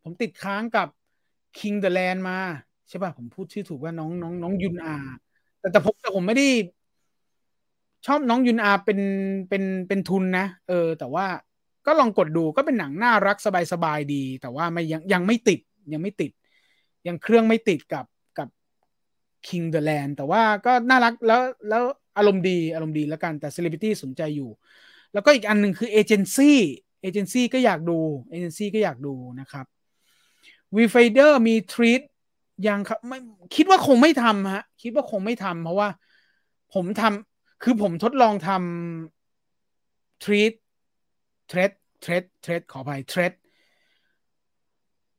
[0.03, 0.89] ผมติดค้างกับ
[1.59, 2.39] King the Land มา
[2.89, 4.97] ใช่ป่ะ ผมพูดชื่อถูกว่าน้องน้องน้องยุนอา
[5.59, 6.49] แต่แต่ผมแต่ผมไม่ได้
[8.07, 9.01] ชอบน้องยุนอาเป็น
[9.49, 11.27] เป็นเป็นทุนนะ เออ แต่ว่า
[11.87, 13.37] ก็ลองกดดูก็เป็นหนังน่ารัก
[13.73, 15.61] สบายๆดี แต่ว่าไม่ยังยังไม่ติด
[15.93, 16.31] ยังไม่ติด
[17.07, 18.05] ยังเครื่องไม่ติดกับ
[19.47, 21.83] King the Land แต่ว่าก็น่ารักแล้วแล้ว
[22.17, 24.51] อารมณ์ดีอารมณ์ดีแล้วกันแต่ Celebrity สนใจอยู่
[25.13, 26.59] แล้วก็อีกอันหนึ่งคือเอเจนซี่
[27.03, 27.99] เอเจนซี่ก็อยากดู
[28.31, 29.67] เอเจนซี่ก็อยากดูนะครับ
[30.77, 32.03] Viewfinder มี Threads
[32.67, 33.19] ยังครับไม่
[33.57, 35.89] คิดว่าคงไม่ทำฮะคิดว่าคงไม่ทำเพราะว่า
[36.75, 40.53] ผมทำคือผมทดลองทำ Threads
[41.49, 41.71] Threads
[42.01, 43.33] Threads Threads ขออภัย Threads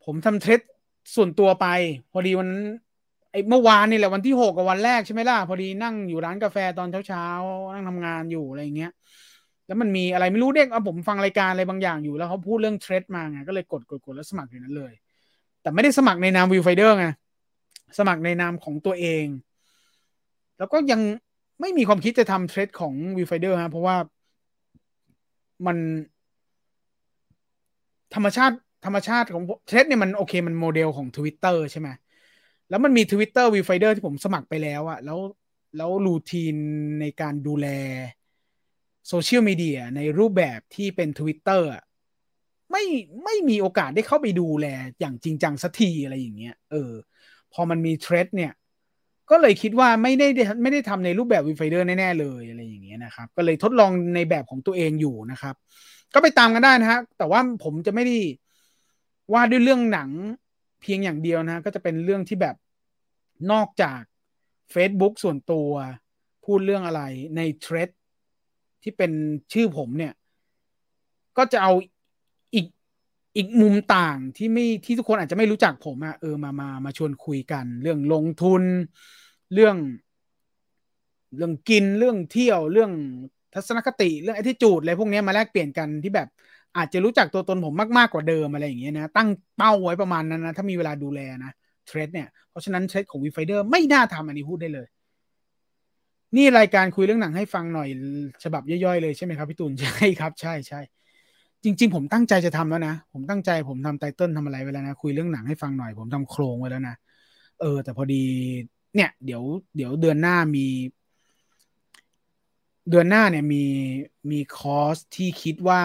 [0.03, 0.61] ผมทำ Threads
[1.15, 1.67] ส่วนตัวไป
[2.11, 2.49] พอดีวัน
[3.33, 8.91] ไอ้เมื่อวานนี่แหละวันที่หกกับวันแรกใช่ไหมล่ะพอดีนั่งอยู่ร้านกาแฟตอนเช้าๆนั่งทำงานอยู่อะไรเงี้ย
[9.67, 14.93] แล้วมันมีอะไรไม่รู้เด็กเอาผมฟังรายการอะไรบางอย่างอยู่แล้วเขาพูดเรื่อง Threads มาไงก็เลยกดกดกดแล้วสมัครอยู่นั้นเลย
[15.61, 17.07] แต่ไม่ได้สมัครในนาม Viewfinder ไง
[17.99, 19.25] สมัครในนามของตัวเอง
[20.57, 21.01] แล้วก็ยัง
[21.61, 23.95] ไม่มีความคิดจะทำ Threads ของ Viewfinder ฮะเพราะว่า
[25.65, 25.77] มัน
[28.15, 28.55] ธรรมชาติ
[28.85, 31.89] ธรรมชาติของ Threads เนี่ยมันโอเคมันโมเดลของ Twitter ใช่ไหม
[32.73, 35.19] แล้วมันมี Twitter Viewfinder ที่ผมสมัครไปแล้วอะแล้ว
[35.77, 36.55] แล้ว routine
[37.01, 37.67] ในการดูแล
[39.07, 41.83] โซเชียลมีเดียในรูปแบบที่เป็น Twitter อะ
[42.71, 42.83] ไม่
[43.23, 44.67] ไม่มีโอกาสได้เข้าไปดูแล
[44.99, 46.91] อย่างจริงจังสักทีอะไรอย่างเงี้ยเออ
[47.53, 48.51] พอมันมี Threads เนี่ย
[49.29, 50.27] ก็เลยคิดว่าไม่ได้
[50.63, 55.55] ไม่ได้ทำในรูปแบบ Viewfinder แน่ ๆ เลยอะไรอย่างเงี้ยนะครับ ก็เลยทดลองในแบบของตัวเองอยู่นะครับ
[56.13, 58.17] ก็ไปตามกันได้นะฮะ แต่ว่าผมจะไม่ได้
[59.33, 60.09] ว่าด้วยเรื่องหนัง
[60.81, 62.55] เพียงอย่างเดียวนะ ก็จะเป็นเรื่องที่แบบ
[63.51, 64.01] นอกจาก
[64.73, 65.69] Facebook ส่วนตัว
[66.45, 67.01] พูดเรื่องอะไร
[67.37, 67.89] ใน Threads
[68.83, 69.11] ที่เป็น
[69.53, 70.13] ชื่อผมเนี่ย
[71.37, 71.73] ก็จะเอา
[73.37, 78.63] อีกมุมต่างที่ไม่ที่ทุกคนอาจจะไม่รู้จักผมอะเออมามามาชวนคุยกัน เรื่องลงทุน
[79.53, 79.77] เรื่อง
[81.35, 82.91] เรื่องกินเรื่องเที่ยวเรื่อง
[83.53, 86.27] ทัศนคติเรื่องไอธิจูดอะไรพวกนี้มาแลกเปลี่ยนกันที่แบบ
[86.77, 91.51] อาจจะรู้จักตัวตนผมมาก ๆ กว่าเดิมอะไรอย่างเงี้ยนะ ตั้งเป้าไว้ประมาณนั้นนะ ถ้ามีเวลาดูแลนะ
[91.87, 94.87] เทรดเนี่ย เพราะฉะนั้นเทรดของวีไฟเดอร์ไม่น่าทำอันนี้พูดได้เลย
[96.35, 97.89] นี่รายการคุยเรื่องหนังให้ฟังหน่อย
[98.43, 100.79] ฉบับย่อยๆเลยใช่ไหมครับพี่ตูนใช่ครับ ใช่ใช่
[101.63, 106.95] จริง ๆ ผมตั้งใจจะทำแล้วนะ ผมตั้งใจผมทำไตเติ้ลทำอะไรไว้แล้วนะ คุยเรื่องหนังให้ฟังหน่อย ผมทำโครงไว้แล้วนะ
[107.61, 108.23] เออ แต่พอดี
[108.95, 109.43] เนี่ย เดี๋ยว
[109.75, 110.67] เดี๋ยวเดือนหน้ามี
[112.89, 113.63] เดือนหน้าเนี่ยมี
[114.31, 115.81] มีคอร์สที่คิดว่า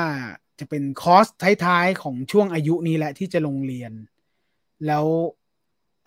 [0.59, 1.27] จะเป็นคอร์ส
[1.65, 3.93] ท้ายๆของช่วงอายุนี้แหละที่จะลงเรียน
[4.87, 5.05] แล้ว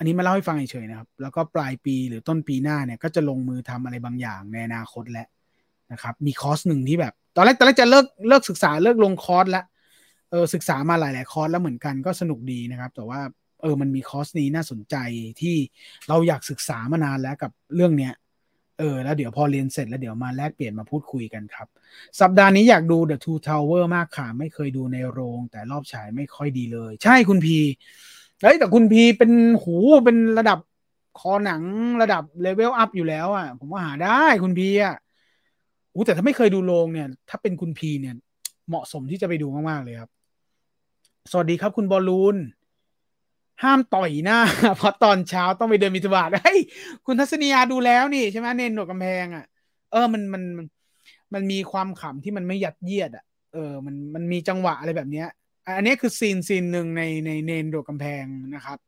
[0.02, 5.28] อันนี้มาเล่าให้ฟังเฉยๆนะครับ แล้วก็ปลายปีหรือต้นปีหน้าเนี่ย ก็จะลงมือทำอะไรบางอย่างในอนาคตแล้ว
[5.92, 9.66] นะครับ มีคอร์สหนึ่งที่แบบ ตอนแรกตอนแรกจะเลิกเลิกศึกษาเลิกลงคอร์สแล้ว
[10.32, 13.22] เออศึกษามาหลาย ๆ คอร์สแล้วเหมือนกันก็สนุกดีนะครับ แต่ว่า
[13.62, 14.96] เออมันมีคอร์สนี้น่าสนใจ
[15.42, 15.56] ที่
[16.10, 18.14] เราอยากศึกษามานานแล้วกับเรื่องเนี้ย
[18.80, 21.68] เออแล้วเดี๋ยวพอเรียนเสร็จแล้วเดี๋ยวมาแลกเปลี่ยนมาพูดคุยกันครับ
[22.22, 27.58] สัปดาห์นี้อยากดู The Two Tower มากค่ะ ไม่เคยดูในโรง แต่รอบฉายไม่ค่อยดีเลย ใช่คุณพี
[28.42, 29.32] เฮ้ยแต่คุณพีเป็น
[29.64, 29.76] หู
[30.06, 30.60] เป็นระดับ
[31.20, 31.64] คอหนัง
[32.02, 34.96] ระดับ level up อยู่แล้วอะ ผมว่าหาได้คุณพีอะ
[35.94, 38.16] อู้แต่ถ้าไม่เคยดูโรงเนี่ย ถ้าเป็นคุณพีเนี่ย
[38.68, 40.10] เหมาะสมที่จะไปดูมากๆเลยครับ
[41.32, 42.38] สวัสดีครับคุณบอลลูน
[43.64, 44.40] ห้ามต่อยหน้า
[44.78, 46.60] เพราะตอนเช้าต้องไปเดินบิณฑบาตเฮ้ย
[47.06, 49.46] คุณทัศนียาดูแล้วนี่ใช่ไหมเณรโดดกำแพงอะ
[49.92, 50.66] เออมันมันมัน
[51.34, 55.28] มันมีความขำที่มันไม่ยัดเยียดอะเออ มันมันมีจังหวะอะไรแบบเนี้ย
[55.66, 58.80] อันนี้คือ scene scene หนึ่งในในเณรโดดกำแพงนะครับ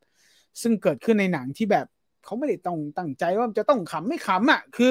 [0.62, 1.86] ซึ่งเกิดขึ้นในหนังที่แบบ
[2.24, 4.90] เขาไม่ได้ต้องตั้งใจว่าจะต้องขำไม่ขำอะ คือ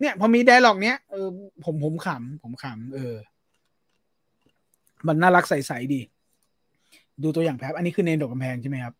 [0.00, 1.28] เนี่ยพอมี dialogue เนี้ยเออ
[1.64, 3.14] ผมผมขำผมขำเออ
[5.06, 6.00] มันน่ารักใสๆดี
[7.22, 8.94] ดูตัวอย่างแป๊บอันนี้คือเณรโดดกำแพงใช่ไหมครับ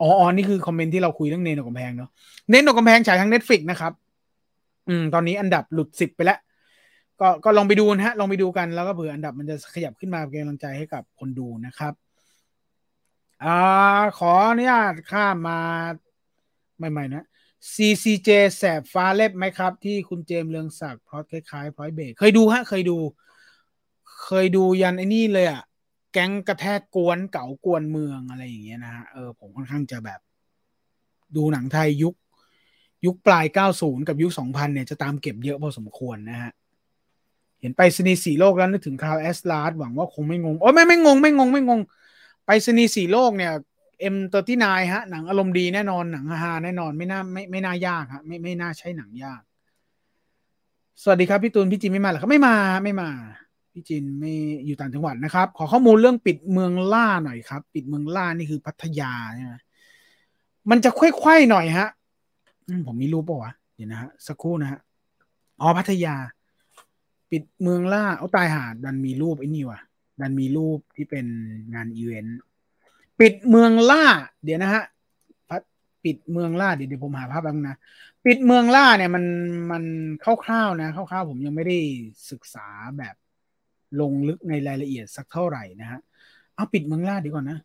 [0.00, 2.10] อ๋ออ๋อนี่คือ comment ที่เราคุยเรื่องเณรโดดกำแพงเนาะ
[2.50, 3.92] เณรโดดกำแพงฉายทาง Netflix นะครับ
[4.88, 6.38] อืมตอนนี้อันดับหลุดสิบไปแล้ว
[7.20, 11.92] ก็ก็ลองไปดูนะฮะ ลองไปดูกันแล้วก็เผื่ออันดับมันจะขยับขึ้นมาเป็นกำลังใจให้กับคนดูนะครับ
[13.44, 13.58] อ่า
[14.18, 15.60] ขออนุญาตข้ามมา
[16.78, 17.24] ใหม่ๆนะ
[17.72, 22.96] CCJ แสบฟ้าเล็บไหมครับ ที่คุณเจมเรืองศักดิ์พอดคล้ายๆพอยเบรกเคยดูฮะ เคยดู
[24.24, 25.62] เคยดูยันไอ้นี่เลยอะ
[26.12, 30.20] แก๊งกระแทกกวนเก่ากวนเมืองอะไรอย่างเงี้ยนะฮะเออผมค่อนข้างจะแบบ
[31.36, 32.14] ดูหนังไทยยุค
[33.06, 36.52] ยุคปลาย 90 กับยุค 2000 เนี่ยจะตามเก็บเยอะพอสมควรนะฮะ
[37.60, 41.80] เห็นไปรษณีย์สี่โลกแล้วนึกถึง Cloud Atlas หวังว่าคงไม่งง โอ้ไม่ไม่งง ไม่งง ไม่งง
[42.46, 43.52] ไปรษณีย์สี่โลกเนี่ย
[44.00, 49.42] M Thirteen ฮะ หนังอารมณ์ดีแน่นอนหนังฮาแน่นอนไม่น่าไม่ไม่น่ายากฮะไม่ไม่น่าใช่หนังยาก
[51.02, 52.54] สวัสดีครับพี่ตูนพี่จินไม่มาหรอครับไม่มา
[52.84, 53.10] ไม่มา
[53.72, 54.32] พี่จินไม่
[54.66, 59.54] อยู่ต่างจังหวัดนะครับ ขอข้อมูลเรื่องปิดเมืองล่าหน่อยครับ ปิดเมืองล่านี่คือพัทยาใช่ไหม
[60.70, 61.88] มันจะควยๆหน่อยฮะ
[62.86, 64.80] ผมมีรูปป่าวะเดี๋ยวนะฮะสักครู่นะฮะ
[65.60, 66.14] อ๋อพัทยา
[67.30, 69.80] ปิดเมืองล่า เอาตายหาดันมีรูปไอ้นี่ว่ะ
[70.20, 71.26] ดันมีรูปที่เป็น
[71.74, 72.38] งานอีเวนต์
[73.20, 74.04] ปิดเมืองล่า
[74.44, 74.84] เดี๋ยวนะฮะ
[76.04, 77.76] ปิดเมืองล่าเดี๋ยวเดี๋ยวผมหาภาพบ้างนะ
[78.24, 79.24] ปิดเมืองล่าเนี่ยมัน
[79.72, 79.84] มัน
[80.44, 81.78] คร่าวๆนะคร่าวๆผมยังไม่ได้
[82.30, 82.66] ศึกษา
[82.98, 83.14] แบบ
[84.00, 86.00] ลงลึกในรายละเอียดสักเท่าไหร่นะฮะ
[86.54, 87.58] เอาปิดเมืองล่าดีก่อนนะ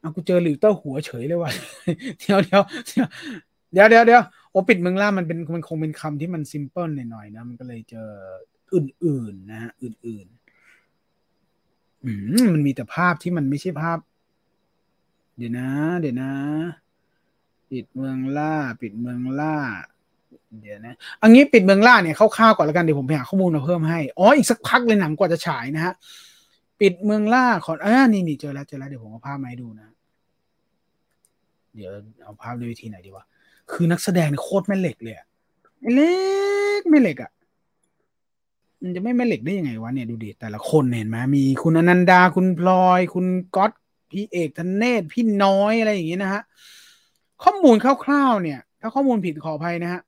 [0.00, 1.50] เอากูเจอหลิวเต้าหัวเฉยเลยว่ะ
[2.20, 2.62] เดี๋ยวเดี๋ยว
[3.72, 8.08] เดี๋ยวเดี๋ยวเดี๋ยวโอ้ปิดเมืองล่ามันเป็นมันคงเป็นคำที่มันซิมเพิลหน่อยๆนะ มันก็เลยเจอ
[8.74, 12.06] อื่นๆนะฮะอื่นๆ
[12.54, 13.98] มันมีแต่ภาพที่มันไม่ใช่ภาพ
[15.36, 15.68] เดี๋ยวนะ
[16.00, 16.32] เดี๋ยวนะ
[17.70, 19.56] ปิดเมืองล่า ปิดเมืองล่า
[20.60, 25.94] เดี๋ยวนะอันนี้ปิดเมืองล่าเนี่ยคร่าวๆก่อนแล้วกันเดี๋ยวผมไปหาข้อมูลมาเพิ่มให้อ๋ออีกสักพักเลยหนังกว่าจะฉายนะฮะ
[26.80, 29.88] ปิดเมืองล่าขออ่านี่นี่เจอแล้วเจอแล้วเดี๋ยวผมเอาภาพมาให้ดูนะ
[31.74, 31.90] เดี๋ยว
[32.24, 33.24] เอาภาพด้วยวิธีไหนดีวะ
[33.72, 35.16] คือนักแสดงโคตรแม่เหล็กเลย
[35.80, 36.14] แม่เหล็
[36.80, 37.30] กไม่เหล็กอะ
[38.82, 43.72] มันจะไม่แม่เหล็กได้ยังไงวะเนี่ยดูดิแต่ละคนเห็นไหมมีคุณอนันดาคุณพลอย คุณก๊อต
[44.10, 46.42] พี่เอกธเนศพี่น้อยอะไรอย่างงี้นะฮะ
[47.42, 50.02] ข้อมูลคร่าวๆเนี่ย ถ้าข้อมูลผิดขออภัยนะฮะ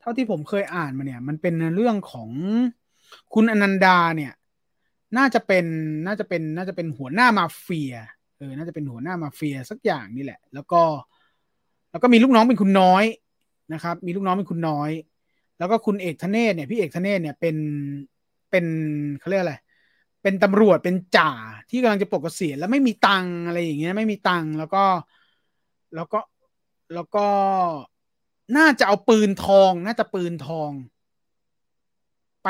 [0.00, 2.30] เท่าที่ผมเคยอ่านมาเนี่ย มันเป็นเรื่องของ
[3.34, 4.32] คุณอนันดาเนี่ย
[5.18, 5.64] น่าจะเป็น
[6.06, 7.94] น่าจะเป็นน่าจะเป็นหัวหน้ามาเฟีย
[8.38, 10.82] เออน่าจะเป็นหัวหน้ามาเฟียสักอย่างนี่แหละ แล้วก็
[11.90, 13.04] แล้วก็มีลูกน้องเป็นคุณน้อย
[13.72, 14.90] นะครับ มีลูกน้องเป็นคุณน้อย
[15.60, 17.56] แล้วก็คุณเอกธเนศเนี่ยพี่เอกธเนศเนี่ยเป็น
[18.50, 18.66] เป็น
[19.18, 19.56] เขาเรียกอะไร
[20.22, 21.32] เป็นตำรวจเป็นจ่า
[21.70, 24.84] ที่กำลังจะปลดเกษียณแล้วไม่มีตังอะไรอย่างเงี้ยไม่มีตังแล้วก็
[25.94, 26.20] แล้วก็
[26.94, 27.26] แล้วก็
[28.56, 30.72] น่าจะเอาปืนทองน่าจะปืนทอง
[32.44, 32.48] ไป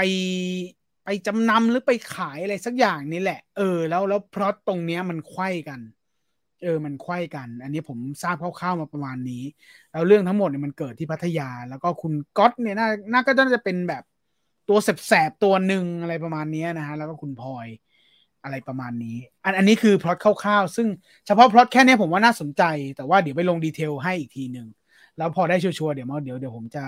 [1.05, 5.81] ไปจำนำหรือไปขายอะไรสักอย่างนี่แหละ เออ แล้วแล้วเพราะตรงเนี้ยมันไขว้กัน
[6.63, 9.43] เออมันไขว้กัน อันนี้ผมทราบคร่าวๆมาประมาณนี้
[9.93, 14.03] แล้วเรื่องทั้งหมดเนี่ยมันเกิดที่พัทยา แล้วก็คุณก๊อตเนี่ยน่าน่าก็น่าจะเป็นแบบ
[14.69, 17.69] ตัวแสบๆตัวหนึ่งอะไรประมาณนี้นะฮะแล้วก็คุณพลอย
[18.43, 20.89] อะไรประมาณนี้ อันอันนี้คือพล็อตคร่าวๆ ซึ่ง
[21.27, 22.63] เฉพาะพล็อตแค่นี้ผมว่าน่าสนใจ
[22.97, 24.67] แต่ว่าเดี๋ยวไปลง detail ให้อีกทีหนึ่ง
[25.17, 26.85] แล้วพอได้ sure เดี๋ยวมาเดี๋ยวเดี๋ยวผมจะ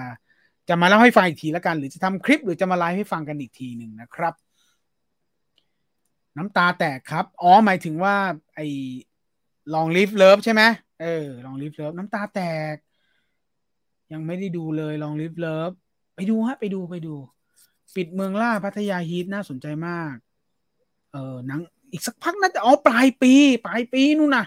[0.69, 4.35] จะมาเล่าให้ฟังอีกทีล้วกัน หรือจะทำคลิปหรือจะมาไลฟ์ให้ฟังกันอีกทีหนึ่งนะครับ
[6.37, 8.15] น้ำตาแตกครับ อ๋อหมายถึงว่า
[8.55, 8.61] ไอ
[9.75, 10.63] Long Live Love ใช่ไหม
[11.03, 12.41] เออ Long Live Love น้ำตาแต
[12.75, 12.77] ก
[14.13, 15.73] ยังไม่ได้ดูเลย Long Live Love
[16.15, 17.15] ไปดูฮะ ไปดูไปดู
[17.97, 20.15] ปิดเมืองล่าพัทยา Heat น่าสนใจมาก
[21.13, 21.61] เออหนัง
[21.93, 23.35] อีกสักพักน่าจะอ๋อปลายปี
[23.67, 24.45] ปลายปีนู่นนะ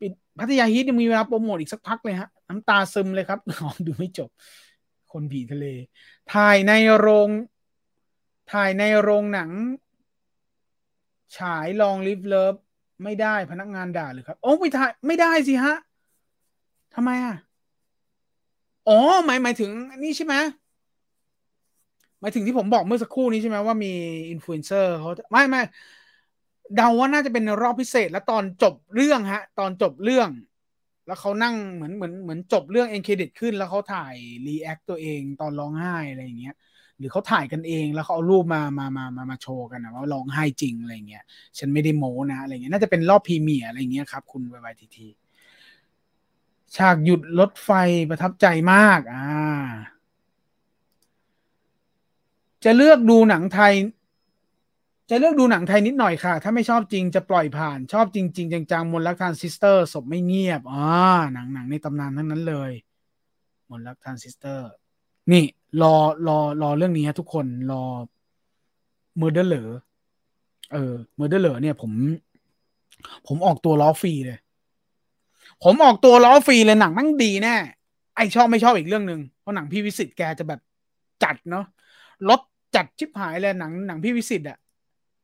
[0.00, 4.30] ปิดพัทยา Heat ยังมีเวลาโปรโมทอีกสักพักเลยฮะ น้ำตาซึมเลยครับอ๋อดูไม่จบ
[5.12, 5.66] คนผีทะเล
[6.34, 7.30] ถ่ายในโรง
[8.52, 9.50] ถ่ายในโรงหนัง
[11.36, 12.54] ฉาย Long Live Love
[13.04, 15.76] ไม่ได้พนักงานด่าหรือครับโอ้ไม่ถ่ายไม่ได้สิฮะ
[16.94, 17.36] ทำไมอะ
[18.88, 19.70] อ๋อหมายหมายถึง
[20.02, 20.34] นี่ใช่ไหม
[22.20, 23.92] หมายถึงที่ผมบอกเมื่อสักครู่นี้ใช่ไหมว่ามี
[24.30, 25.62] อินฟลูเอนเซอร์เขาไม่ไม่
[26.76, 30.28] เดาว่าน่าจะเป็นรอบพิเศษแล้วตอนจบเรื่องฮะ ตอนจบเรื่อง
[31.06, 34.14] แล้วเขานั่งเหมือนเหมือนเหมือนจบเรื่อง end credit ขึ้นแล้วเขาถ่าย
[34.46, 36.54] react ตัวเองตอนร้องไห้อะไรอย่างเงี้ย
[36.98, 41.24] หรือเขาถ่ายกันเองแล้วเขาเอารูปมามามามามาโชว์กันนะว่าร้องไห้จริงอะไรเงี้ย
[41.58, 45.08] ฉันไม่ได้โม้นะอะไรเงี้ยน่าจะเป็นรอบ premiere อะไรเงี้ยครับ คุณ YTT
[46.76, 47.70] ฉากหยุดรถไฟ
[48.10, 49.26] ประทับใจมาก อ่า
[52.64, 53.74] จะเลือกดูหนังไทย
[55.10, 60.88] จะเลือกดูหนังไทยนิดหน่อยค่ะ ถ้าไม่ชอบจริงจะปล่อยผ่าน ชอบจริง ๆ จังๆมนต์รักทรานซิสเตอร์ศพไม่เงียบ อ่า
[61.32, 62.72] หนังหนังในตำนานทั้งนั้นเลย
[63.70, 64.68] มนต์รักทรานซิสเตอร์
[65.32, 65.44] นี่
[65.82, 65.94] รอ
[66.26, 67.82] รอรอเรื่องนี้ทุกคนรอ
[69.18, 69.70] เมอร์เดอร์เหลอ
[70.72, 71.92] เออเมอร์เดอร์เหลอเนี่ยผม
[73.26, 74.38] ผมออกตัวล้อฟรีเลย
[75.64, 77.54] ผมออกตัวล้อฟรีเลยหนังมั่งดีแน่
[78.14, 80.60] ไอชอบไม่ชอบอีกเรื่องหนึ่งเพราะหนังพี่วิสิตแกจะแบบ
[81.22, 81.64] จัดเนาะ
[82.28, 82.40] รถ
[82.76, 84.58] จัดชิบหายเลยหนังหนังพี่วิสิตอะ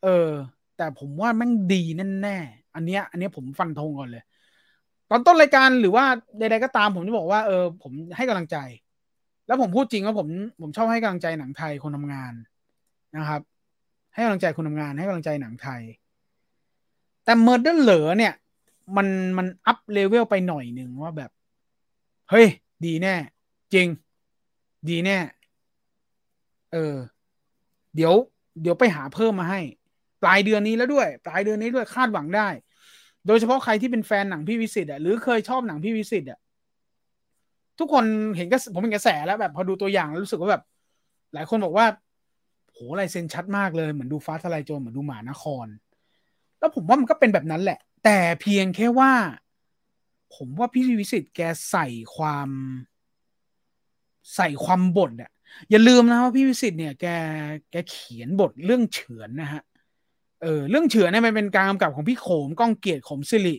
[0.04, 0.28] เออ
[0.76, 2.38] แต่ผมว่าแม่งดีแน่แน่
[2.74, 4.24] อันเนี้ย อันเนี้ยผมฟันธงก่อนเลย
[5.10, 6.04] ตอนต้นรายการหรือว่า
[6.38, 8.56] ใดๆก็ตามผมจะบอกว่าเออผมให้กำลังใจ
[9.46, 10.28] แล้วผมพูดจริงว่าผม
[10.60, 12.32] ผมชอบให้กำลังใจหนังไทยคนทำงาน
[13.16, 13.40] นะครับ
[14.14, 15.82] ให้กำลังใจคนทำงานให้กำลังใจหนังไทย
[17.24, 18.34] แต่เมอร์เด้อเหรอเนี่ย
[18.96, 19.06] มัน
[19.38, 21.30] มัน up level ไปหน่อยหนึ่งว่าแบบ
[22.30, 22.46] เฮ้ย
[22.84, 23.14] ดีแน่
[23.74, 23.88] จริง
[24.88, 25.18] ดีแน่
[26.72, 26.96] เออ
[27.94, 28.14] เดี๋ยว
[28.62, 29.60] เดี๋ยวไปหาเพิ่มมาให้
[30.22, 32.48] ปลายเดือนนี้แล้วด้วย ปลายเดือนนี้ด้วยคาดหวังได้
[33.26, 36.38] โดยเฉพาะใครที่เป็นแฟนหนังพี่วิศิษฏ์อะหรือเคยชอบหนังพี่วิศิษฏ์อะ
[37.78, 38.04] ทุกคน
[38.36, 40.62] เห็นก็ผมเป็นกระแสแล้วแบบพอดูตัวอย่างแล้วรู้สึกว่าแบบ
[41.34, 41.86] หลายคนบอกว่า
[42.72, 45.66] โหลายเซ็นชัดมากเลยเหมือนดูฟ้าทลายโจรเหมือนดูหมานคร
[46.58, 49.12] แล้วผมว่ามันก็เป็นแบบนั้นแหละ แต่เพียงแค่ว่า
[50.34, 52.48] ผมว่าพี่วิสิตแกใส่ความ
[54.36, 55.30] ใส่ความบทอะ
[55.70, 57.06] อย่าลืมนะว่าพี่วิสิตเนี่ยแก
[57.70, 59.62] แกเขียนบทเรื่องเฉือนนะฮะ
[60.42, 63.56] เออเรื่องเฉือนเนี่ยมันเป็นการกำกับของพี่โขมก้องเกียรติขมสิริ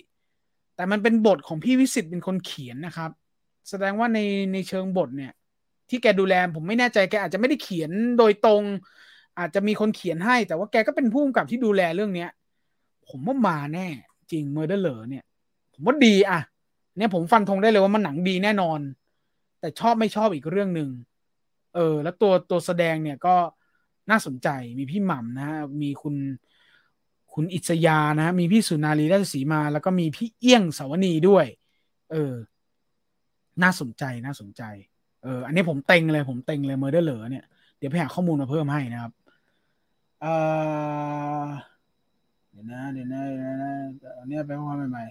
[0.76, 3.12] แต่มันเป็นบทของพี่วิสิตเป็นคนเขียนนะครับ
[3.70, 4.20] แสดงว่าใน
[4.54, 5.34] ในเชิงบทเนี่ย
[5.90, 8.64] ที่แกดูแลผมไม่แน่ใจแกอาจจะไม่ได้เขียนโดยตรง
[9.40, 12.30] อาจจะมีคนเขียนให้ แต่ว่าแกก็เป็นผู้กำกับที่ดูแลเรื่องเนี้ย
[13.10, 13.88] ผมว่ามาแน่
[14.32, 15.24] จริงเมอร์เดอร์เลอเนี่ย
[15.74, 16.40] ผมว่าดีอะ
[16.98, 18.80] เนี่ยผมฟันธงได้เลยว่ามันหนังดีแน่นอน
[19.60, 20.90] แต่ชอบไม่ชอบอีกเรื่องหนึ่ง
[21.76, 23.36] เออ แล้วตัวตัวแสดงเนี่ยก็
[24.10, 24.48] น่าสนใจ
[24.80, 25.50] มีพี่หม่ำนะ
[25.82, 26.16] มีคุณ
[27.34, 31.46] คุณอิสยานะ มีพี่สุนารีราชสีมา แล้วก็มีพี่เอี้ยงสาวนีด้วย
[32.12, 32.34] เออ
[33.64, 34.64] น่าสนใจน่าสนใจ
[35.24, 37.46] เออ อันนี้ผมเต็งเลยผมเต็งเลยเมอร์เดอร์เลอเนี่ย
[37.78, 39.12] เดี๋ยวไปหาข้อมูลมาเพิ่มให้นะครับ
[40.22, 40.26] เอ
[41.44, 41.46] อ
[42.52, 43.72] เดี๋ยวนะเดี๋ยวนะเดี๋ยวนะ
[44.20, 45.06] อันนี้ไปข้อความใหม่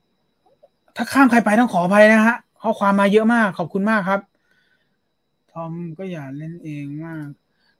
[0.00, 4.20] ๆถ้าข้ามใครไปต้องขออภัยนะฮะข้อความมาเยอะมาก ขอบคุณมากครับ
[5.52, 7.26] ทอมก็อย่าเล่นเองมาก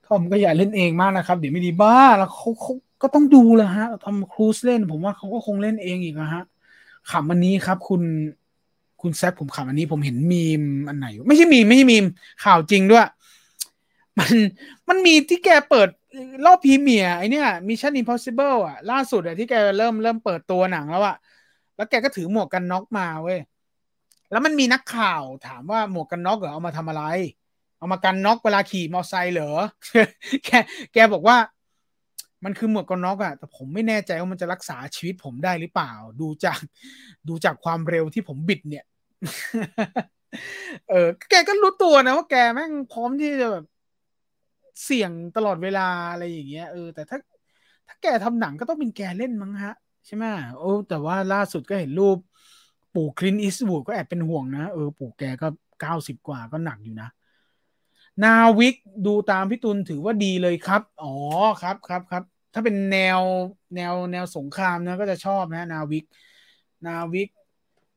[0.07, 6.43] ทอมก็อย่าเล่นเองมากนะครับ เดี๋ยวไม่ดีบ้า แล้วเขาเขาก็ต้องดูแหละฮะทอมครูซเล่น ผมว่าเขาก็คงเล่นเองอีกนะฮะ
[7.11, 8.03] ขำอันนี้ครับ คุณ
[9.07, 12.05] คุณแซคผมขำอันนี้ผมเห็นมีมอันไหน ไม่ใช่มีมไม่ใช่มีม
[12.45, 13.07] ข่าวจริงด้วย
[14.19, 14.33] มัน
[14.89, 15.89] มันมีที่แกเปิด
[16.45, 21.17] รอบ premiere ไอเนี้ย Mission Impossible อะ ล่าสุดอะที่แกเริ่มเริ่มเปิดตัวหนังแล้วอะ
[21.77, 23.39] แล้วแกก็ถือหมวกกันน็อกมาเว้ย
[24.31, 27.03] แล้วมันมีนักข่าวถามว่าหมวกกันน็อกเหรอเอามาทำอะไร
[27.79, 29.51] เอามากันน็อกเวลาขี่มอเตอร์ไซค์เหรอ
[30.45, 30.51] แก
[30.93, 31.37] แกบอกว่า
[32.45, 36.61] มันคือหมวกกันน็อกอะแต่ผมไม่แน่ใจว่ามันจะรักษาชีวิตผมได้หรือเปล่า ดูจาก
[37.29, 38.85] ดูจากความเร็วที่ผมบิดเนี่ย
[40.89, 43.65] เออ แกก็รู้ตัวนะว่าแกแม่งพร้อมที่จะแบบ
[44.85, 47.19] เสี่ยงตลอดเวลาอะไรอย่างเงี้ยเออแต่ถ้า
[47.89, 49.73] ถ้าแกทำหนังก็ต้องเป็นแกเล่นมั้งฮะ
[50.07, 50.25] ใช่ไหม
[50.57, 52.19] โอ้แต่ว่าล่าสุดก็เห็นรูป
[52.93, 55.47] ปู่คลินอิสบูดก็แอบเป็นห่วงนะ เออ ปู่แกก็
[55.81, 57.09] เก้าสิบกว่าก็หนักอยู่นะ
[58.23, 58.75] นาวิก
[59.07, 61.13] ดูตามพี่ตุลถือว่าดีเลยครับ อ๋อ
[61.61, 62.23] ครับครับครับ
[62.55, 63.23] ถ้าเป็นแนว
[63.75, 66.05] แนวแนวสงครามนะก็จะชอบนะ นาวิก
[66.87, 67.29] นาวิก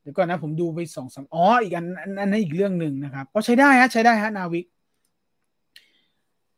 [0.02, 4.66] เดี๋ยวก่อนนะผมดูไปสองสามอ๋ออีกอันอันนั้นอีกเรื่องหนึ่งนะครับ ก็ใช้ได้ฮะใช้ได้ฮะนาวิก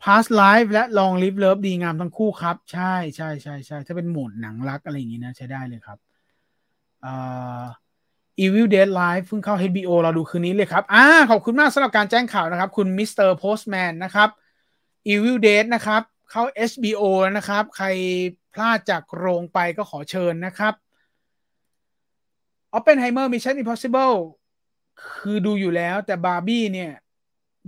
[0.04, 5.98] Past Life และ Long Live Love ดีงามทั้งคู่ครับ ใช่ใช่ใช่ใช่ถ้าเป็นโหมดหนังรักอะไรอย่างงี้นะ ใช้ได้เลยครับ
[7.06, 7.64] อ่า
[8.44, 13.30] Evil Dead Rise เพิ่งเข้า HBO เราดูคืนนี้เลยครับอ่าขอบคุณมากสำหรับการแจ้งข่าวนะครับ คุณ Mr.
[13.30, 14.30] Postman นะครับ
[15.14, 17.88] Evil Dead นะครับ เข้า HBO แล้วนะครับ ใคร
[18.54, 20.74] พลาดจากโรงไปก็ขอเชิญนะครับ
[22.78, 24.16] Oppenheimer Mission Impossible
[25.22, 26.92] คือดูอยู่แล้วแต่บาร์บี้เนี่ย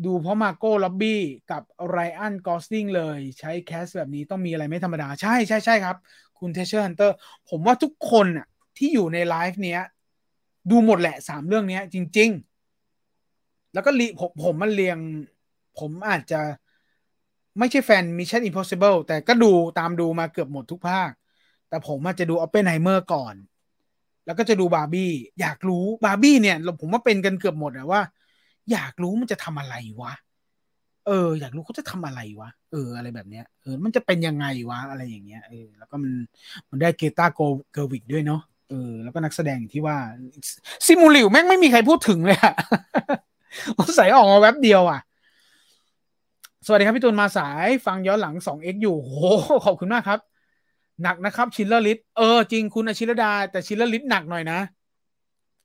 [0.05, 5.97] ดูเพราะมาร์โก้ ร็อบบี้กับไรอันกอสลิงเลย ใช้ cast แบบนี้ต้องมีอะไรไม่ธรรมดา ใช่ใช่ใช่ครับ
[6.39, 7.15] คุณ Treasure Hunter
[7.49, 8.47] ผมว่าทุกคนอะ
[8.77, 9.81] ที่อยู่ในไลฟ์เนี้ย
[10.71, 12.29] ดูหมดแหละสามเรื่องนี้จริง
[13.05, 14.97] ๆ แล้วก็ลีผมผมมันเรียง
[15.79, 16.41] ผมอาจจะ
[17.59, 21.11] ไม่ใช่แฟน Mission Impossible แต่ก็ดูตามดูมาเกือบหมดทุกภาค
[21.69, 23.35] แต่ผมอาจจะดู Oppenheimer ก่อน
[24.25, 25.11] แล้วก็จะดูบาร์บี้
[25.41, 28.01] อยากรู้บาร์บี้เนี่ยผมว่าเป็นกันเกือบหมดอะว่า
[28.71, 30.13] อยากรู้มันจะทำอะไรวะ
[31.07, 36.11] เออ อยากรู้เขาจะทำอะไรวะเออ อะไรแบบเนี้ยเออมันจะเป็นยังไงวะอะไรอย่างเงี้ยเออแล้วก็มัน
[36.69, 39.97] มันได้ Greta Gerwig ด้วยเนาะเออแล้วก็นักแสดงที่ว่า
[40.85, 42.53] Simu Liu แม่งไม่มีใครพูดถึงเลยอะ
[43.95, 44.99] ใส่ออกมาแว็บเดียวอะ
[46.65, 49.13] สวัสดีครับพี่ตูนมาสายฟังย้อนหลัง 2x อยู่โห
[49.65, 50.19] ขอบคุณมากครับ
[51.03, 54.59] หนักนะครับ ชิลเลอร์ลิสเออจริงคุณอาชิรดา แต่ชิลเลอร์ลิสหนักหน่อยนะ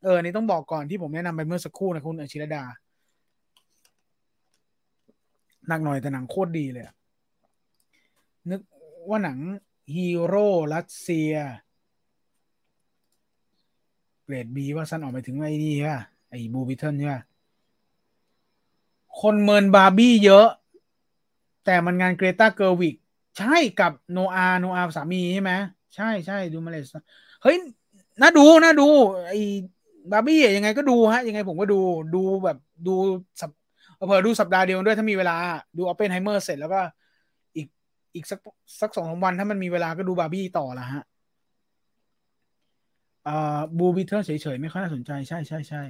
[0.04, 2.62] เออนี่ต้องบอกก่อนที่ผมแนะนำไปเมื่อสักครู่นะคุณอาชิรดา
[5.68, 6.84] หนักหน่อยแต่หนังโคตรดีเลย
[8.50, 8.60] นึก
[9.08, 9.38] ว่าหนัง
[9.94, 11.32] ฮีโร่รัสเซีย
[14.22, 17.16] เกรดบีว่าสั้นออกไปถึงไอ้นี่ค่ะไอ้ Blue Beetle ใช่ไหม
[19.20, 20.48] คนเมินบาร์บี้เยอะ
[21.64, 22.96] แต่มันงาน Greta Gerwig
[23.38, 25.52] ใช่กับ Noah Noah สามีใช่ไหม
[25.94, 26.82] ใช่ใช่ดูมาเลย
[27.42, 27.56] เฮ้ย
[28.20, 28.88] น่าดูน่าดู
[29.28, 29.38] ไอ้
[30.12, 31.80] บาร์บี้ยังไงก็ดูฮะ ยังไงผมก็ดู
[32.14, 32.94] ดูแบบดู
[33.40, 33.50] สับ
[34.06, 35.36] เผื่อดูสัปดาห์เดียวด้วยถ้ามีเวลา
[35.76, 36.80] ดูออปเปนไฮเมอร์เสร็จแล้วก็
[37.56, 37.66] อีก
[38.14, 38.38] อีกสัก
[38.80, 41.02] สักสองสามวันถ้ามันมีเวลาก็ดูบาร์บี้ต่อละฮะ
[43.26, 45.82] อ่า Blue Beetle เฉยๆ ไม่ค่อยน่าสนใจใช่ใช่ใช่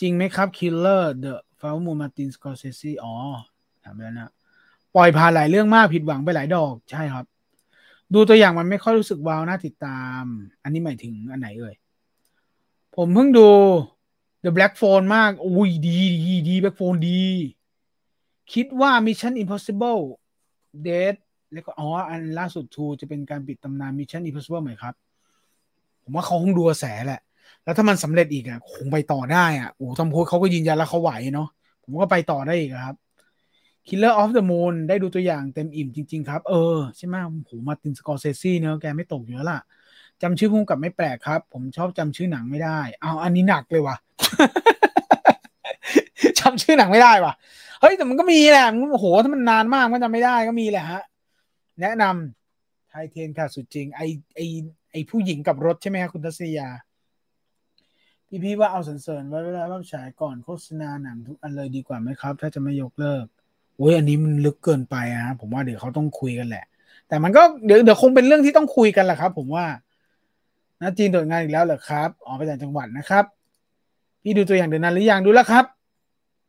[0.00, 3.14] จริงไหมครับ Killers of the Flower Moon Martin Scorsese อ๋อ
[3.84, 4.30] ถามแล้วนะ
[4.94, 7.24] ปล่อยผ่านหลายเรื่องมากผิดหวังไปหลายดอกใช่ครับ
[8.14, 10.22] ดูตัวอย่างมันไม่ค่อยรู้สึกว้าวน่าติดตาม
[10.62, 11.74] อันนี้หมายถึงอันไหนเอ่ย
[12.96, 13.48] ผมเพิ่งดู
[14.44, 17.22] The Black Phone มากอุ้ยดีดีดี Black Phone ดี
[18.52, 20.00] คิดว่า Mission Impossible
[20.86, 21.14] Dead
[21.52, 24.94] แล้วก็อ๋ออันล่าสุดทูจะเป็นการปิดตำนาน Mission Impossible ไหมครับ
[26.02, 27.20] ผมว่าเขาคงดูกระแสแหละ
[27.64, 31.48] แล้วถ้ามันสำเร็จอีกอะคงไปต่อได้อะโอ้ทอมโพสเขาก็ยืนยันแล้วเขาไหวเนาะ
[31.82, 32.96] ผมก็ไปต่อได้อีกครับ
[33.88, 37.14] Killer of the Moon ได้ดูตัวอย่างเต็มอิ่มจริง ๆ ครับ เออ ใช่ไหม
[37.44, 39.58] โหมาตินสกอร์เซซี่เนอะแกไม่ตกเยอะล่ะ
[40.22, 43.96] จำชื่อพุ่งกับไม่แปลกครับ ผมชอบจำชื่อหนังไม่ได้ เอาอันนี้หนักเลยว่ะ
[46.38, 47.32] จำชื่อหนังไม่ได้ว่ะ
[47.80, 51.02] เฮ้ย แต่มันก็มีแหละโอ้โห ถ้ามันนานมากมันจำไม่ได้ก็มีแหละฮะ
[51.80, 54.02] แนะนำไทเทนค่ะสุดจริง ไอ
[54.36, 54.40] ไอ
[54.92, 56.68] ไอผู้หญิงกับรถใช่ไหมครับคุณทัศยา
[58.26, 63.26] พี่พี่ว่าเอาสันเสริญไว้เวลารอบฉายก่อนโฆษณาหนังทุกอันเลยดีกว่าไหมครับ ถ้าจะไม่ยกเลิก
[63.80, 66.64] อ้ยอันนี้มันลึกเกินไปฮะผมว่าเดี๋ยวเขาต้องคุยกันแหละ
[67.08, 69.66] แต่มันก็เดี๋ยวเดี๋ยวคงเป็นเรื่องที่ต้องคุยกันแหละครับ ผมว่า
[70.80, 73.24] นะจีนตรวจงานอีกแล้วเหรอครับออกไปจากจังหวัดนะครับ
[74.22, 75.64] พี่ดูตัวอย่างเดือนนั้นหรือยังดูแล้วครับ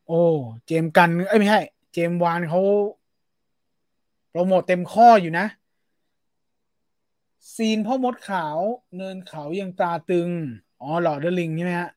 [0.08, 0.22] โอ้
[0.66, 1.62] เจมกันเอ้ยไม่ใช่
[1.94, 2.62] เจมวานเขา
[4.30, 5.46] โปรโมทเต็มข้ออยู่นะ
[7.56, 8.58] ซีนพ่อมดขาว
[8.96, 10.30] เนินเขายังตาตึง
[10.82, 11.90] อ๋อหล่อเดลิงใช่ไหมฮะ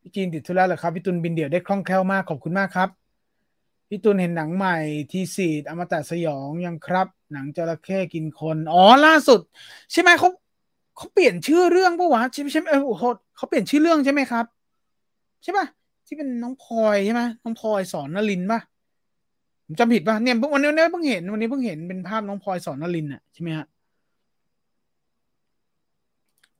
[0.00, 2.88] พี่จีนติดธุระเหรอครับพี่ตุนบินเดี่ยวได้คล่องแคล่วมากขอบคุณมากครับ
[3.88, 4.76] พี่ตุนเห็นหนังใหม่
[5.12, 9.40] ทีสีดอมตะสยองยังครับ หนังจระเข้กินคน อ๋อล่าสุด
[9.92, 10.28] ใช่ไหมเขา
[10.96, 13.04] เขาเปลี่ยนชื่อเรื่องปะวะใช่ไหมใช่ไหมเออโห
[13.36, 14.44] เขาเปลี่ยนชื่อเรื่องใช่ไหมครับ
[15.42, 15.66] ใช่ปะ
[16.06, 18.60] ที่เป็นน้องพลอยใช่ไหมน้องพลอยสอนนลินปะ
[19.64, 23.66] ผมจำผิดปะเนี่ยวันนี้เพิ่งเห็นวันนี้เพิ่งเห็นเป็นภาพน้องพลอยสอนนลินอะใช่ไหมฮะ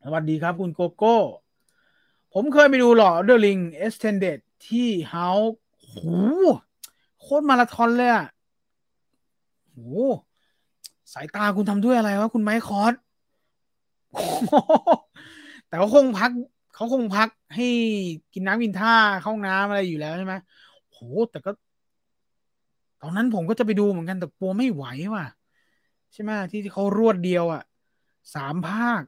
[0.05, 1.17] สวัสดีครับคุณโกโก้
[2.35, 5.29] ผมเคยไปดู Lord of the Rings Extended ที่ House
[5.81, 5.95] โห
[6.68, 8.27] โคตรมาราธอนเลยอะ
[9.73, 9.79] โห
[11.13, 12.95] สายตาคุณทำด้วยอะไรวะคุณไมค์คอร์ส
[15.67, 16.31] แต่เขาคงพัก
[16.75, 17.67] เขาคงพักให้
[18.33, 20.35] กินน้ำกินท่าเข้าน้ำอะไรอยู่แล้วใช่ไหม
[20.91, 20.99] โห
[21.31, 21.51] แต่ก็
[23.03, 24.85] ตอนนั้นผมก็จะไปดูเหมือนกันแต่กลัวไม่ไหว
[25.15, 25.27] ว่ะ
[26.13, 27.63] ใช่ไหมที่เขารวดเดียวอะ
[28.35, 29.03] สามภาค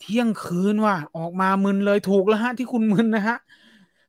[0.00, 3.36] เที่ยงคืนว่ะออกมามึนเลยถูกแล้วฮะ ที่คุณมึนนะฮะ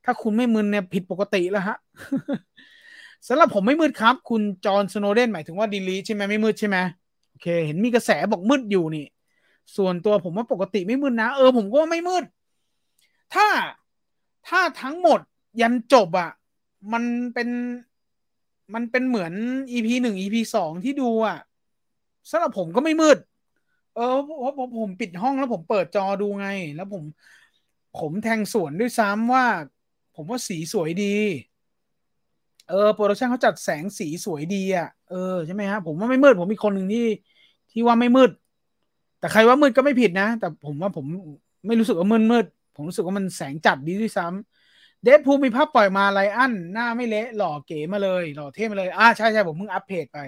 [0.06, 1.78] ถ้าคุณไม่มึนเนี่ยผิดปกติแล้วฮะ
[3.28, 6.78] สำหรับผมไม่มืดครับ คุณจอห์นสโนเดนหมายถึงว่าดีลีใช่ไหมไม่มืดใช่ไหม
[7.30, 9.06] โอเค เห็นมีกระแสบอกมืดอยู่นี่
[9.78, 12.24] ส่วนตัวผมว่าปกติไม่มืดนะ เออผมก็ว่าไม่มืด
[13.34, 13.48] ถ้า
[14.48, 15.20] ถ้าทั้งหมด
[15.62, 16.30] ยันจบอะ่ะ
[16.94, 17.50] มันเป็น
[18.74, 19.34] มันเป็นเหมือน
[19.72, 21.38] EP หนึ่ง EP สองที่ดูอะ่ะ
[22.30, 23.18] สำหรับผมก็ไม่มืด
[23.94, 27.04] เออเพราะผมผมปิดห้องแล้วผมเปิดจอดูไง แล้วผม
[27.94, 29.46] ผมแทงสวนด้วยซ้ำว่า
[30.16, 31.06] ผมว่าสีสวยดี
[32.74, 37.06] เออโปรดักชันเขาจัดแสงสีสวยดีอะ่ะเออใช่ไหมฮะผมว่าไม่มืดผมมีคนหนึ่งที่
[37.72, 38.30] ที่ว่าไม่มืด
[39.20, 41.06] แต่ใครว่ามืดก็ไม่ผิดนะ แต่ผมว่าผม
[41.66, 42.46] ไม่รู้สึกว่ามืดมืด
[42.76, 50.20] ผมรู้สึกว่ามันแสงจัดดีด้วยซ้ำเดดพูมีภาพปล่อยมาไลอันหน้าไม่เละหล่อเก๋มาเลย หล่อเท่มาเลยอ่าใช่ใช่ผมเพิ่งอัปเพจไป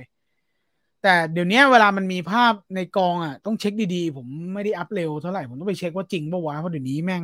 [1.02, 7.24] แต่เดี๋ยวนี้เวลามันมีภาพในกองอะ ต้องเช็คดีๆ ผมไม่ได้อัปเร็วเท่าไหร่ ผมต้องไปเช็คว่าจริงปะวะเพราะเดี๋ยวนี้แม่ง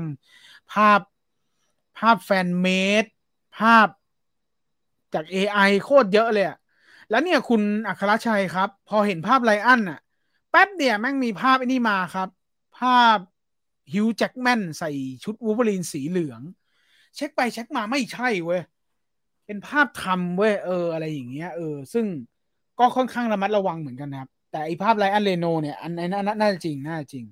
[0.74, 1.00] ภาพ
[1.98, 3.06] ภาพ fan-made
[3.58, 3.88] ภาพ
[5.14, 6.58] จาก AI โคตรเยอะเลยอะ
[7.10, 10.00] แล้วเนี่ยคุณอัครชัยครับ พอเห็นภาพ Ryan อะ
[10.52, 12.30] แป๊บเดียวแม่งมีภาพไอ้นี่มาครับ
[12.80, 13.18] ภาพ
[13.94, 14.92] Hugh Jackman ใส่
[15.24, 16.42] ชุดวูเวอรีนสีเหลือง
[17.16, 18.62] เช็คไปเช็คมาไม่ใช่เว้ย
[19.46, 22.06] เป็นภาพทำเว้ยเอออะไรอย่างเงี้ยเออ ซึ่ง
[22.80, 26.12] ก็ค่อนข้างระมัดระวังเหมือนกันนะครับ แต่อีภาพ Ryan Reynolds เนี่ย อันนั้น
[26.42, 27.26] น่าจะจริงน่าจริง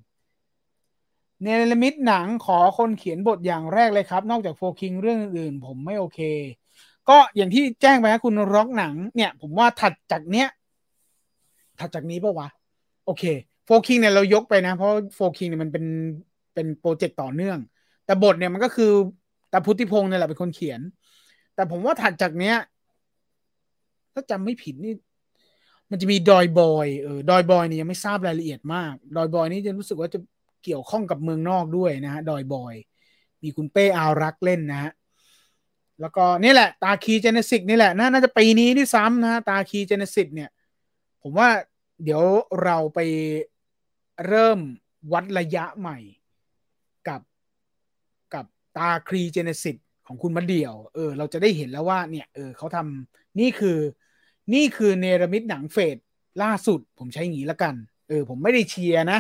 [1.44, 6.20] เนรมิตหนังขอคนเขียนบทอย่างแรกเลยครับ นอกจาก4 Kings เรื่องอื่นผมไม่โอเค
[7.10, 10.48] ก็อย่างที่แจ้งไปนะคุณร็อกหนังเนี่ย ผมว่าถัดจากเนี้ย
[11.80, 12.50] ถัดจากนี้ปะวะ
[13.06, 13.24] โอเค
[13.66, 15.86] 4 Kings เนี่ยเรายกไปนะ เพราะ 4 Kings เนี่ยมันเป็น
[16.54, 17.58] เป็นโปรเจกต์ต่อเนื่อง
[18.06, 18.92] แต่บทเนี่ยมันก็คือ
[19.52, 20.82] ตาพุทธิพงศ์เนี่ยแหละเป็นคนเขียน
[21.56, 22.56] แต่ผมว่าถัดจากเนี้ย
[24.14, 24.94] ถ้าจำไม่ผิดนี่
[25.92, 30.20] มันจะมีดอยบอยเออดอยบอยนี่ยังไม่ทราบรายละเอียดมาก ดอยบอยนี่จะรู้สึกว่าจะ
[30.64, 32.76] เกี่ยวข้องกับเมืองนอกด้วยนะฮะดอยบอย
[33.44, 34.92] มีคุณเป้อารักเล่นนะฮะ
[36.02, 40.50] แล้วก็นี่แหละ ตาคลี Genesis นี่แหละ น่าจะปีนี้ที่ซ้ำนะฮะตาคลี Genesis เนี่ย
[41.22, 41.50] ผมว่า
[42.04, 42.24] เดี๋ยว
[42.64, 43.00] เราไป
[44.28, 44.60] เริ่ม
[45.14, 45.98] วัดระยะใหม่
[47.08, 47.22] กับ
[48.34, 48.46] กับ
[48.78, 49.76] ตาครีเจเนซิส
[50.08, 53.78] ของคุณมะเดี่ยว เออ เราจะได้เห็นแล้วว่าเนี่ย เออเขาทำนี่คือ
[54.54, 55.98] นี่คือเนรมิตหนังเฟด
[56.44, 57.76] ล่าสุด ผมใช้งี้แล้วกัน
[58.08, 59.20] เออ ผมไม่ได้เชียร์นะ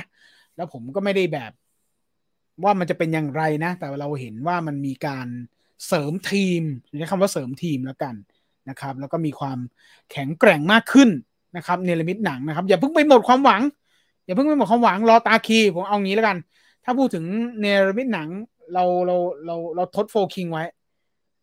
[0.56, 1.52] แล้วผมก็ไม่ได้แบบ
[2.64, 5.28] ว่ามันจะเป็นอย่างไรนะ แต่เราเห็นว่ามันมีการ
[5.88, 6.62] เสริมทีม
[6.98, 8.16] ใช้คำว่าเสริมทีมแล้วกัน
[8.70, 9.58] นะครับ แล้วก็มีความ
[10.12, 11.10] แข็งแกร่งมากขึ้น
[11.58, 13.62] นะครับเนรมิตหนังนะครับ อย่าเพิ่งไปหมดความหวัง
[14.26, 16.38] อย่าเพิ่งไปหมดความหวังรอตาคลีผมเอางี้แล้วกัน
[16.84, 17.26] ถ้าพูดถึง
[17.60, 18.28] เนรมิตหนัง
[18.74, 20.64] เราเราเราเราทด 4 Kings ไว้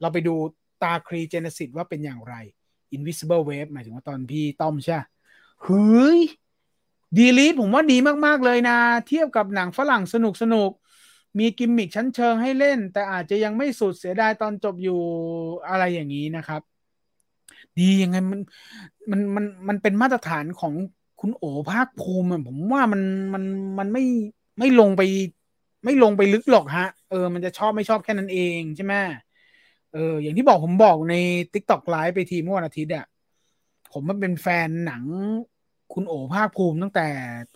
[0.01, 0.35] เราไปดู
[0.83, 2.35] ตาคลี Genesis ว่าเป็นอย่างไร
[2.97, 4.99] Invisible Wave หมายถึงว่าตอนพี่ต้อมใช่
[5.63, 6.19] เฮ้ย
[7.17, 7.97] Delete ผมว่าดี
[8.27, 8.77] มาก ๆ เลยนะ
[9.09, 10.71] เทียบกับหนังฝรั่งสนุกสนุก
[11.39, 15.01] มีกิมมิคชั้นเชิงให้เล่น แต่อาจจะยังไม่สุดเสียดายตอนจบอยู่
[15.69, 16.63] อะไรอย่างนี้นะครับ
[17.79, 18.41] ดียังไงมัน
[19.11, 20.75] มันมันมันเป็นมาตรฐานของ
[21.21, 23.03] คุณโอภาคภูมิผมว่ามัน
[23.35, 23.45] มัน
[23.79, 24.05] มันไม่
[24.59, 25.03] ไม่ลงไป
[25.85, 28.95] ไม่ลงไปลึกหรอกฮะ เออ มันจะชอบไม่ชอบแค่นั้นเองใช่ไหม
[29.93, 31.15] เออ อย่างที่บอกผมบอกใน
[31.53, 33.07] t ิ k t o k ไลฟ์ไปทีเมื่อวันอาทิตย์อะ
[33.93, 35.05] ผมมันเป็นแฟนหนัง
[35.93, 37.09] คุณโอภาคภูมิตั้งแต่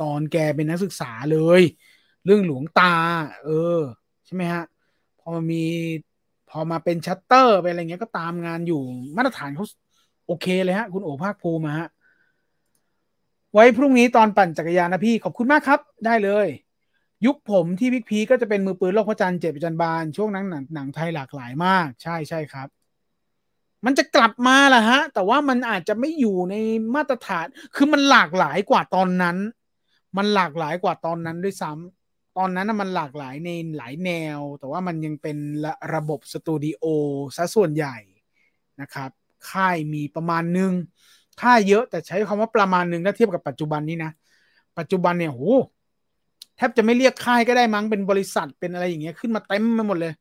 [0.02, 1.62] ตอนแกเป็นนักศึกษาเลย
[2.24, 2.94] เรื่องหลวงตา
[3.44, 3.48] เอ
[3.78, 3.80] อ
[4.26, 4.64] ใช่ไหมฮะ
[5.20, 5.64] พอมามี
[6.51, 8.82] พอมาเป็นชัตเตอร์ไปอะไรเงี้ยก็ตามงานอยู่
[9.16, 9.64] มาตรฐานเขา
[10.26, 11.88] โอเคเลยฮะ คุณโอภาคภูมิฮะ
[13.55, 16.47] ไว้พรุ่งนี้ตอนปั่นจักรยานนะพี่ ขอบคุณมากครับ ได้เลย
[17.26, 22.68] ยุคผมที่พิกพีก็จะเป็นมือปืนโลกพระจันทร์เจ็บจันบาน ช่วงนั้นหนังหนังไทยหลากหลายมาก ใช่ใช่ครับ
[23.84, 26.55] มันจะกลับมาแหละฮะ แต่ว่ามันอาจจะไม่อยู่ใน
[26.94, 29.36] มาตรฐาน คือมันหลากหลายกว่าตอนนั้น
[30.16, 31.99] มันหลากหลายกว่าตอนนั้นด้วยซ้ำ
[32.36, 36.85] ตอนนั้นมันหลากหลายในหลายแนว แต่ว่ามันยังเป็นระระบบสตูดิโอ
[37.36, 37.97] ซะส่วนใหญ่
[38.81, 39.11] นะครับ
[39.51, 40.73] ค่ายมีประมาณนึง
[41.43, 44.11] ค่ายเยอะแต่ใช้คำว่าประมาณนึงถ้าเทียบกับปัจจุบันนี้นะ
[44.78, 45.43] ปัจจุบันเนี่ยโห
[46.57, 50.12] แทบจะไม่เรียกค่ายก็ได้มั้งเป็นบริษัทเป็นอะไรอย่างเงี้ยขึ้นมาเต็มไปหมดเลย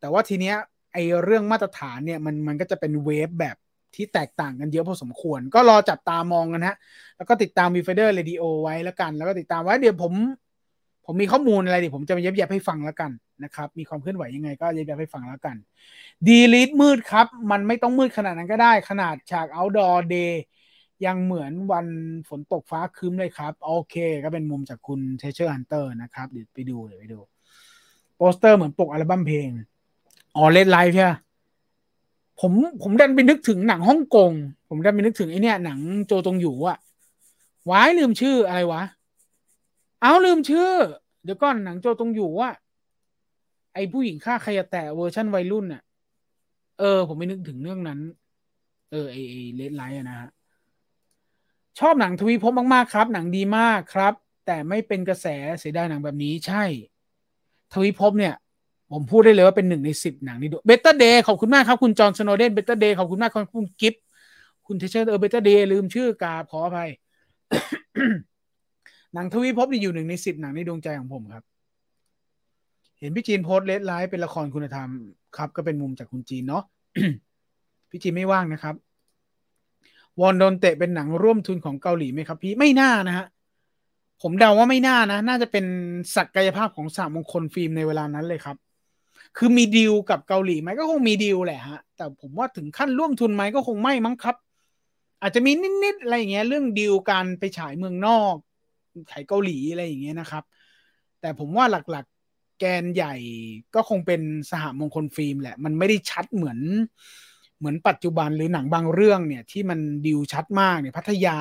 [0.00, 0.56] แต่ว่าทีเนี้ย
[0.92, 3.56] ไอเรื่องมาตรฐานเนี่ยมันมันก็จะเป็นเวฟแบบ
[3.94, 6.76] ที่แตกต่างกันเยอะพอสมควร ก็รอจับตามองกันฮะ
[7.16, 10.12] แล้วก็ติดตาม Viewfinder Radio ไว้แล้วกัน แล้วก็ติดตามไว้เดี๋ยวผม
[11.06, 13.10] ผมมีข้อมูลอะไรเดี๋ยวผมจะมาแย็บแย็บให้ฟังแล้วกัน
[13.44, 15.56] นะครับ มีความเคลื่อนไหวยังไงก็แย็บแย็บให้ฟังแล้วกัน
[16.26, 20.32] Delete มืดครับ มันไม่ต้องมืดขนาดนั้นก็ได้ ขนาดฉาก outdoor day
[21.06, 21.86] ยังเหมือนวัน
[22.28, 23.94] ฝนตกฟ้าครึ้มเลยครับ โอเค
[24.24, 27.20] ก็เป็นมุมจากคุณ Treasure Hunter นะครับ เดี๋ยวไปดูเดี๋ยวไปดู
[28.16, 29.48] โปสเตอร์เหมือนปกอัลบั้มเพลง
[30.36, 31.08] อ๋อ Red Life ใช่
[32.40, 32.52] ผม
[32.82, 34.32] ผมดันไปนึกถึงหนังฮ่องกง
[34.68, 36.78] ผมดันไปนึกถึงไอเนี้ยหนังโจตงอยู่อะ
[37.70, 38.82] วายลืมชื่ออะไรวะ
[40.04, 40.70] เอาลืมชื่อ
[41.24, 42.54] เดี๋ยวก่อนหนังโจตรงอยู่อะ
[43.74, 45.82] ไอผู้หญิงฆ่าใครแต่เวอร์ชั่นวัยรุ่นอะ
[46.78, 48.00] เออ ผมไม่นึกถึงเรื่องนั้น
[48.90, 49.16] เออไอ
[49.56, 50.30] เลดไลท์นะฮะ
[51.78, 54.14] ชอบหนังทวีพบมากๆครับ หนังดีมากครับ
[54.46, 55.26] แต่ไม่เป็นกระแส
[55.58, 56.64] เสียดายหนังแบบนี้ใช่
[57.72, 58.34] ทวิภพเนี่ย
[58.92, 63.94] ผมพูดได้เลยว่าเป็นหนึ่งในสิบหนังนี้ดู Better Days ขอบคุณมากครับ คุณจอห์นสโนเดน Better Days ขอบคุณมากคุณกิฟ
[64.66, 66.90] คุณ Treasure เออ Better Days ลืมชื่อกาขออภัย
[69.14, 71.44] หนังทวิภพนี่อยู่หนึ่งในสิบหนังในดวงใจของผมครับ
[72.98, 74.88] เห็นพี่จีนโพส Red Life เป็นละครคุณธรรม
[75.36, 76.64] ครับ ก็เป็นมุมจากคุณจีนเนาะ
[77.90, 78.74] พี่จีนไม่ว่างนะครับ
[80.20, 83.26] วอนโดนเตะเป็นหนังร่วมทุนของเกาหลีไหมครับ พี่ไม่น่านะฮะ
[84.22, 85.64] ผมเดาว่าไม่น่านะ น่าจะเป็น
[86.16, 88.56] ศักยภาพของสามมงคลฟิล์มในเวลานั้นเลยครับ
[89.36, 94.36] คือมีดีลกับเกาหลีไหมก็คงมีดีลแหละฮะ แต่ผมว่าถึงขั้นร่วมทุนไหมก็คงไม่มั้งครับ
[95.20, 95.52] อาจจะมี
[95.84, 98.34] นิดๆอะไรอย่างเงี้ยเรื่องดีลการไปฉายเมืองนอก
[99.10, 100.44] ฉายเกาหลีอะไรอย่างเงี้ยนะครับ
[101.20, 103.14] แต่ผมว่าหลักๆแกนใหญ่
[103.74, 106.58] ก็คงเป็นสหมงคลฟิล์มแหละ มันไม่ได้ชัดเหมือน
[107.58, 111.38] เหมือนปัจจุบันหรือหนังบางเรื่องเนี่ย ที่มันดีลชัดมากเนี่ยพัทยา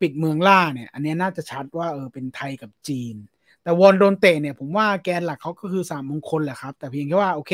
[0.00, 3.14] ปิดเมืองล่าเนี่ย อันนี้น่าจะชัดว่าเออเป็นไทยกับจีน
[3.62, 7.52] แต่วอนโดนเตะเนี่ย ผมว่าแกนหลักเขาก็คือสามมงคลแหละครับ แต่เพียงแค่ว่าโอเค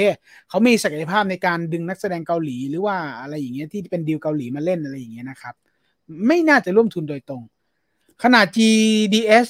[0.48, 5.54] เขามีศักยภาพในการดึงนักแสดงเกาหลีหรือว่าอะไรอย่างเงี้ยที่เป็นดีลเกาหลีมาเล่นอะไรอย่างเงี้ยนะครับ
[6.26, 7.42] ไม่น่าจะร่วมทุนโดยตรง
[8.22, 9.48] ขนาด GDS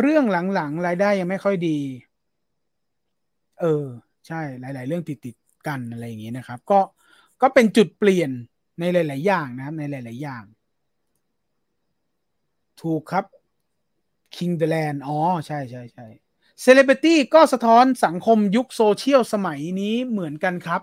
[0.00, 0.24] เรื่อง
[0.54, 1.78] หลังๆ รายได้ยังไม่ค่อยดี
[3.60, 3.86] เออ
[4.26, 6.80] ใช่ หลาย ๆ เรื่องติดๆกันอะไรอย่างเงี้นะครับ ก็
[7.42, 8.30] ก็เป็นจุดเปลี่ยน
[8.80, 10.44] ในหลาย ๆ อย่างนะครับ ในหลาย ๆ อย่าง
[12.82, 13.24] ถูกครับ
[14.34, 16.06] King the Land อ๋อ ใช่ใช่ใช่
[16.62, 20.82] เซเลบริตี้ก็สะท้อนสังคมยุคโซเชียลสมัยนี้เหมือนกันครับ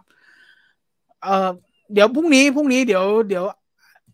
[1.23, 1.51] เอ่อ
[1.93, 3.45] เดี๋ยวพรุ่งนี้พรุ่งนี้เดี๋ยวเดี๋ยว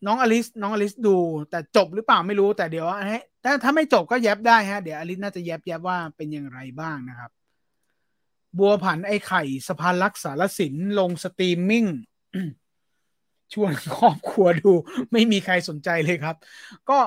[0.05, 1.15] น้องอลิสน้องอลิสดู
[1.49, 7.31] แต่จบหรือเปล่าไม่รู้แต่เดี๋ยวให้ถ้าถ้าไม่จบก็แย็บได้ฮะ เดี๋ยวอลิสน่าจะแย็บแย็บว่าเป็นอย่างไรบ้างนะครับ
[8.57, 11.85] บัวผันไอ้ไข่สะพานรักษารสินลงสตรีมมิ่ง
[13.53, 14.71] ชวนครอบครัวดู
[15.11, 16.35] ไม่มีใครสนใจเลยครับ
[16.89, 16.97] ก็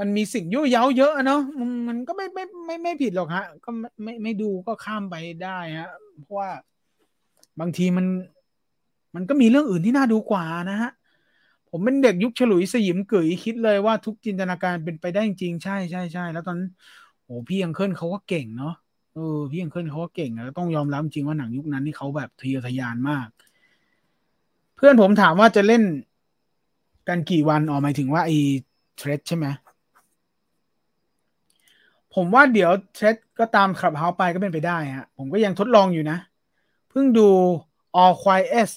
[0.00, 3.70] มันมีสิ่งยั่วเย้าเยอะเนาะมันมันก็ไม่ไม่ไม่ไม่ผิดหรอกฮะ ก็
[4.02, 5.14] ไม่ไม่ดูก็ข้ามไป
[5.44, 5.90] ได้ฮะ
[6.22, 6.50] เพราะว่า
[7.60, 8.06] บางทีมัน
[9.14, 10.90] มันก็มีเรื่องอื่นที่น่าดูกว่านะฮะ
[11.74, 16.58] ผมเป็นเด็กยุคฉลุยสยึ๋มกึ๋ยคิดเลยว่าทุกจินตนาการเป็นไปได้จริงใช่ใช่ใช่แล้วตอน
[17.24, 18.74] โอ้พี่ยังเคิลเขาก็เก่งเนาะ
[19.14, 23.28] เออพี่ยังเคิลเขาก็เก่งแล้วต้องยอมรับจริงว่าหนังยุคนั้นที่เขาแบบทะเยอทะยานมาก
[24.76, 25.82] เพื่อนผมถามว่าจะเล่น
[27.08, 28.36] กันกี่วันอ๋อหมายถึงว่าไอ้
[28.96, 29.46] เทรดใช่ไหม
[32.14, 36.18] ผมว่าเดี๋ยวเทรดก็ตามขับเฮาไปก็เป็นไปได้ฮะผมก็ยังทดลองอยู่นะ
[36.90, 37.28] เพิ่งดู
[38.02, 38.70] All Quiet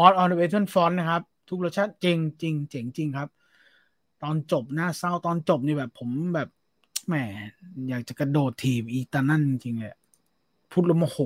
[0.00, 3.28] All on the Western Front นะครับ ทุกรสชาติจริงจริงเจ๋งจริงครับ
[4.22, 6.48] ตอนจบน่าเศร้าตอนจบนี่แบบผมแบบ
[7.06, 7.14] แหม
[7.88, 9.94] อยากจะกระโดดทีมอีตานั่นจริงเลย
[10.70, 11.18] พูดลมโห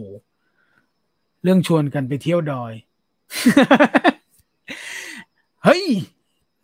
[1.43, 2.73] เรื่องชวนกันไปเที่ยวดอย
[5.65, 5.83] เฮ้ย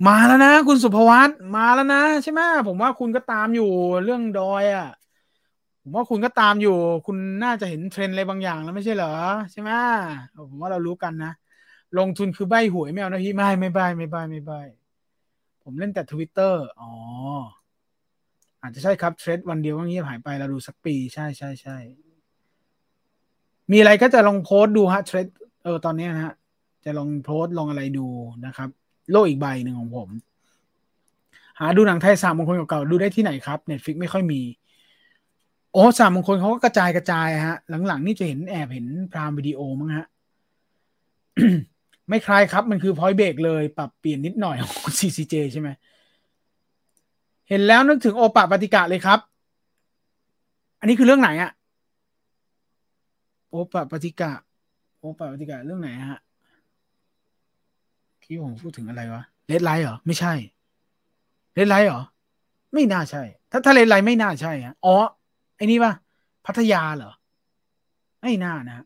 [0.07, 3.71] มาแล้วนะ คุณสุภวัตมาแล้วนะ ใช่ไหมผมว่าคุณก็ตามอยู่
[4.05, 4.89] เรื่องดอยอะ
[5.83, 6.77] ผมว่าคุณก็ตามอยู่
[7.07, 9.13] คุณน่าจะเห็นเทรนอะไรบางอย่างแล้วไม่ใช่เหรอ
[9.51, 9.71] ใช่ไหม
[10.51, 11.33] ผมว่าเรารู้กันนะ
[11.99, 14.53] ลงทุนคือใบหวยไม่เอานะพี่ไม่ไม่ใบไม่ใบไม่ใบ
[15.63, 16.91] ผมเล่นแต่ทวิตเตอร์อ๋อ
[18.63, 21.77] อาจจะใช่ครับ Threads วันเดียวก็เงียบหายไปเราดูสักปี ใช่ใช่ใช่
[23.71, 25.27] มีอะไรก็จะลองโพสต์ดูฮะ Threads
[25.65, 26.35] เออตอนนี้ฮะ
[26.85, 28.07] จะลองโพสต์ลองอะไรดู
[28.47, 28.69] นะครับ
[29.11, 30.09] โลกอีกใบหนึ่งของผม
[31.61, 34.41] หาดูหนังไทยสหมงคลเก่าๆดูได้ที่ไหนครับ Netflix ไม่ค่อยมี
[35.73, 37.57] โอ้สหมงคลเขาก็กระจายกระจายฮะ
[37.87, 40.07] หลังๆ นี่จะเห็นแอบเห็น Prime Video มั้งฮะ
[42.09, 45.69] ไม่คลายครับ มันคือ Point Break เลย ปรับเปลี่ยนนิดหน่อยของ CCJ ใช่ไหม
[47.49, 49.19] เห็นแล้วนึกถึงโอปปาติกะเลยครับ
[50.81, 51.51] อันนี้คือเรื่องไหนอะ
[53.49, 54.33] โอปปาติกะ
[54.99, 56.21] โอปปาติกะเรื่องไหนฮะ
[58.23, 60.33] ที่ผมพูดถึงอะไรวะ RedLife เหรอ ไม่ใช่
[61.55, 62.03] RedLife เหรอ
[62.75, 64.95] ไม่น่าใช่ ถ้าถ้าเลดไลท์ไม่น่าใช่ฮะอ๋อ
[65.57, 65.93] ไอ้นี่ปะ
[66.47, 67.13] พัทยาเหรอ
[68.23, 68.85] ไม่น่านะ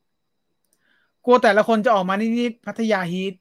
[1.24, 3.32] กลัวแต่ละคนจะออกมานิดๆพัทยาฮีท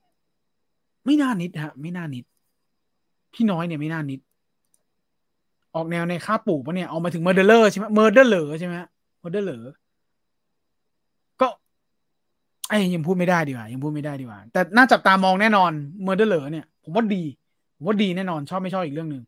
[1.06, 2.26] ไม่น่านิดฮะ ไม่น่านิด
[3.34, 4.20] พี่น้อยเนี่ยไม่น่านิด
[5.76, 8.74] ออกแนวในค่าปลูกปะเนี่ยออกมาถึงเมอร์เดอร์ใช่ไหมเมอร์เดอร์ใช่ไหม
[9.20, 9.48] เมอร์เดอร์
[12.70, 15.72] ไอ้ยังพูดไม่ได้ดีกว่ายังพูดไม่ได้ดีกว่า แต่น่าจับตามองแน่นอน
[16.04, 17.24] เมอร์เดอร์เหลอเนี่ย ผมว่าดี
[17.76, 19.24] ผมว่าดีแน่นอนชอบไม่ชอบอีกเรื่องหนึ่ง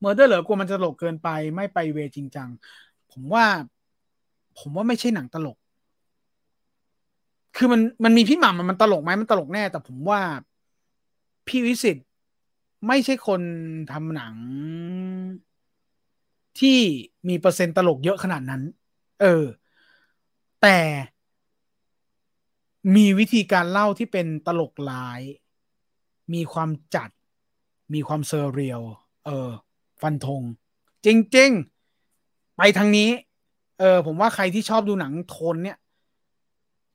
[0.00, 2.48] เมอร์เด้อเหรอกลัวมันจะตลกเกินไปไม่ไป way จริงจัง
[3.12, 3.44] ผมว่า
[4.58, 5.56] ผมว่าไม่ใช่หนังตลก
[7.56, 10.20] คือมันมันมีพี่หม่ำมันตลกไหมมันตลกแน่ แต่ผมว่า
[11.46, 11.96] พี่วิสิต
[12.88, 13.40] ไม่ใช่คน
[13.92, 14.34] ทำหนัง
[16.58, 16.78] ที่
[17.28, 18.62] มีเปอร์เซ็นต์ตลกเยอะขนาดนั้น
[19.20, 19.44] เออ
[20.62, 20.78] แต่
[22.96, 25.20] มีวิธีการเล่าที่เป็นตลกร้าย
[26.34, 27.10] มีความจัด
[27.94, 28.82] มีความ surreal
[29.26, 29.50] เออ
[30.02, 30.42] ฟันธง
[31.04, 31.50] จริง
[32.04, 33.10] ๆ ไปทางนี้
[33.78, 35.78] เออ ผมว่าใครที่ชอบดูหนังโทนเนี่ย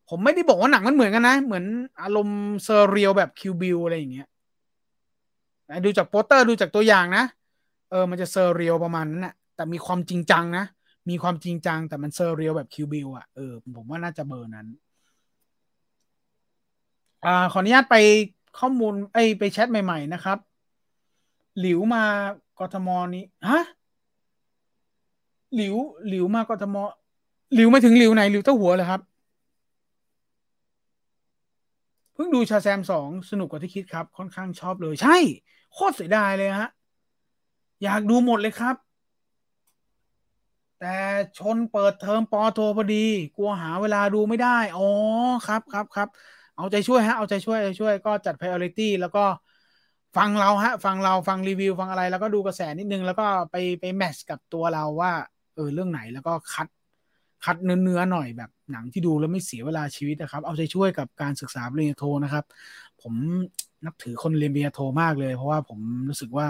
[0.10, 1.65] ผมไม่ได้บอกว่าหนังมันเหมือนกันนะ เหมือน
[2.02, 4.27] อารมณ์ surreal แบบ Kill Bill อะไรอย่างเงี้ย
[5.86, 7.26] ดูจากโปสเตอร์ดูจากตัวอย่างนะ
[7.90, 10.65] เออ มันจะ surreal ประมาณนั้นแหละแต่มีความจริงจังนะ
[11.10, 14.68] มีความจริงจัง แต่มัน surreal แบบ Kill Bill อะ เออ ผมว่าน่าจะเบอร์นั้น
[17.26, 17.95] อ่า ขออนุญาตไป
[18.60, 20.38] ข้อมูล ไอไปแชทใหม่ ๆ นะครับ
[21.60, 22.03] หลิวมา
[22.60, 23.64] กทมนี้ ฮะ
[25.56, 25.76] หลิว
[26.07, 26.76] หลิวมากทม
[27.53, 29.02] หลิวมาถึงหลิวไหน หลิวเต้าหัวเลยครับ
[32.09, 35.18] เพิ่งดู Shazam สองสนุกกว่าที่คิดครับ ค่อนข้างชอบเลย ใช่
[35.74, 36.70] โคตรเสียดายเลยฮะ
[37.84, 38.76] อยากดูหมดเลยครับ
[40.80, 40.88] แต่
[41.38, 43.06] ชนเปิดเทอมปอโทพอดี
[43.38, 44.88] กลัวหาเวลาดูไม่ได้ อ๋อ
[45.48, 46.08] ครับครับครับ
[46.56, 49.26] เอาใจช่วยฮะ เอาใจช่วยช่วยก็จัด priority แล้วก็
[50.18, 55.12] ฟังเราฮะ ฟังเราฟังรีวิวฟังอะไร แล้วก็ดูกระแสนิดนึง แล้วก็ไปไปแมทช์กับตัวเราว่า
[55.54, 56.68] เออเรื่องไหนแล้วก็คัด
[57.44, 62.44] คัดเนื้อเนื้อหน่อยแบบ หนังที่ดูแล้วไม่เสียเวลาชีวิตนะครับ เอาใจช่วยกับการศึกษาปริญญาโทนะครับ
[63.02, 63.14] ผม
[63.86, 65.80] นับถือคนเรียนปริญญาโทมากเลย เพราะว่าผม
[66.10, 66.48] รู้สึกว่า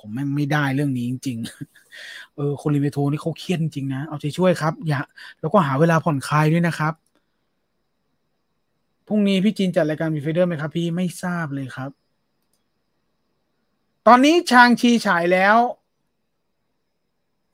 [0.00, 1.38] ผมแม่งไม่ได้เรื่องนี้จริง
[1.86, 5.00] ๆ เออ คนเรียนปริญญาโทนี่เขาเครียดจริงนะเอาใจช่วยครับ อย่า
[5.40, 6.94] แล้วก็หาเวลาผ่อนคลายด้วยนะครับ
[9.06, 11.90] พรุ่งนี้พี่จินจัดรายการมีเฟเดอร์ไหมครับ พี่ไม่ทราบเลยครับ
[14.06, 15.56] ตอนนี้ชางชีฉายแล้ว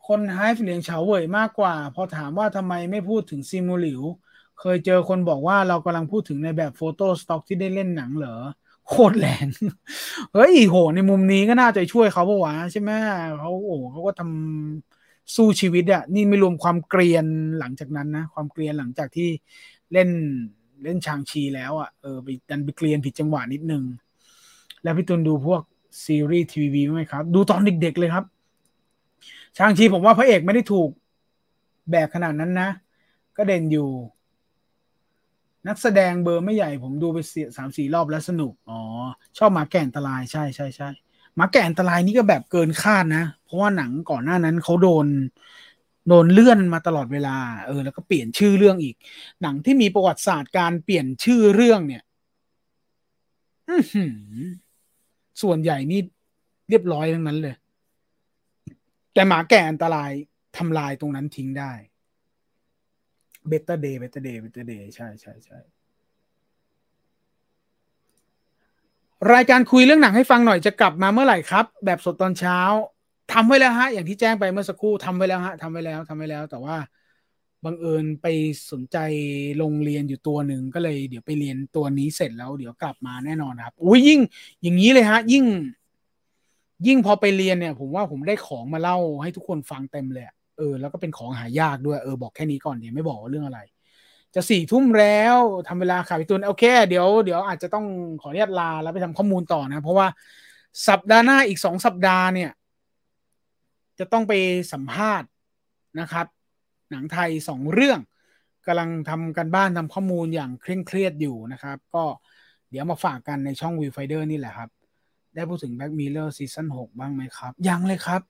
[0.07, 4.03] คนไฮฟ์เหลียงเฉาเว่ยมากกว่า พอถามว่าทำไมไม่พูดถึงซิมูหลิว
[4.61, 8.37] เคยเจอคนบอกว่าเรากำลังพูดถึงในแบบโฟโต้สต็อกที่ได้เล่นหนังเหรอ
[8.89, 9.47] โคตรแรง
[10.35, 12.91] เฮ้ยโห ในมุมนี้ก็น่าจะช่วยเขาปะวะใช่ไหม
[13.39, 17.25] เขาโอ้เขาก็ทำสู้ชีวิตอะนี่ไม่รวมความเกรียน
[17.59, 19.29] หลังจากนั้นนะ ความเกรียนหลังจากที่
[19.93, 20.09] เล่น
[20.85, 23.85] เล่นชางชีแล้วอะเออไปดันไปเกรียนผิดจังหวะนิดนึง
[24.83, 25.63] แล้วพี่ตุนดูพวก
[26.05, 28.25] ซีรีส์ทีวีไหมครับ ดูตอนเด็กๆเลยครับ
[29.59, 30.91] ชางชีผมว่าพระเอกไม่ได้ถูก
[31.91, 32.71] แบกขนาดนั้นนะ
[33.37, 33.89] ก็เด่นอยู่
[35.69, 37.19] นักแสดงเบอร์ไม่ใหญ่ผมดูไป
[37.57, 38.81] สามสี่รอบแล้วสนุก อ๋อ
[39.39, 40.89] ชอบหมาแก่อันตรายใช่ใช่ใช่
[41.37, 45.07] หมาแก่อันตรายนี่ก็แบบเกินคาดนะ เพราะว่าหนังก่อนหน้านั้นเขาโดน
[46.09, 47.37] โดนเลื่อนมาตลอดเวลา
[47.67, 48.97] เออ แล้วก็เปลี่ยนชื่อเรื่องอีก
[49.43, 52.03] หนังที่มีประวัติศาสตร์การเปลี่ยนชื่อเรื่องเนี่ย
[55.43, 56.01] ส่วนใหญ่นี่
[56.69, 57.55] เรียบร้อยทั้งนั้นเลย
[59.15, 60.11] แต่หมาแก่อันตราย
[60.57, 61.73] ทำลายตรงนั้นทิ้งได้
[63.49, 65.59] Better Day Better Day Better Day ใช่ใช่ใช่
[69.33, 72.59] รายการคุยเรื่องหนังให้ฟังหน่อยจะกลับมาเมื่อไหร่ครับ แบบสดตอนเช้า
[73.33, 76.77] ทำไว้แล้วฮะ อย่างที่แจ้งไปเมื่อสักครู่ทำไว้แล้วฮะทำไว้แล้วทำไว้แล้ว แต่ว่า
[77.65, 78.27] บังเอิญไป
[78.71, 78.99] สนใจ
[79.59, 84.21] โรงเรียนอยู่ตัวหนึ่งก็เลย เดี๋ยวไปเรียนตัวนี้เสร็จแล้ว เดี๋ยวกลับมาแน่นอนครับอุ้ยยิ่ง
[84.63, 85.45] อย่างนี้เลยฮะ ยิ่ง
[86.87, 90.25] ยิ่งพอไปเรียนเนี่ย ผมว่าผมได้ของมาเล่าให้ทุกคนฟังเต็มเลย
[90.59, 93.61] เออแล้วก็เป็นของหายากด้วยเออบอกแค่นี้ก่อนเดี๋ยวไม่บอกว่าเรื่องอะไร
[94.35, 95.37] จะสี่ทุ่มแล้ว
[95.69, 97.87] ทำเวลาข่ายตุนโอเคเดี๋ยวเดี๋ยวอาจจะต้อง
[98.21, 100.07] ขออนุญาตลาแล้วไปทำข้อมูลต่อนะ เพราะว่า
[100.89, 102.51] สัปดาห์หน้าอีกสองสัปดาห์เนี่ย
[103.99, 104.33] จะต้องไป
[104.73, 105.29] สัมภาษณ์
[106.01, 106.27] นะครับ
[106.91, 108.01] หนังไทยสองเรื่อง
[108.67, 112.05] กำลังทำกันบ้านทำข้อมูลอย่างเคร่งเครียดอยู่นะครับ ก็
[112.71, 114.69] เดี๋ยวมาฝากกันในช่อง Viewfinder นี่แหละครับ
[115.35, 118.21] ได้พูดถึง Black Mirror ซีซั่นหกบ้างไหมครับ ยังเลยครับ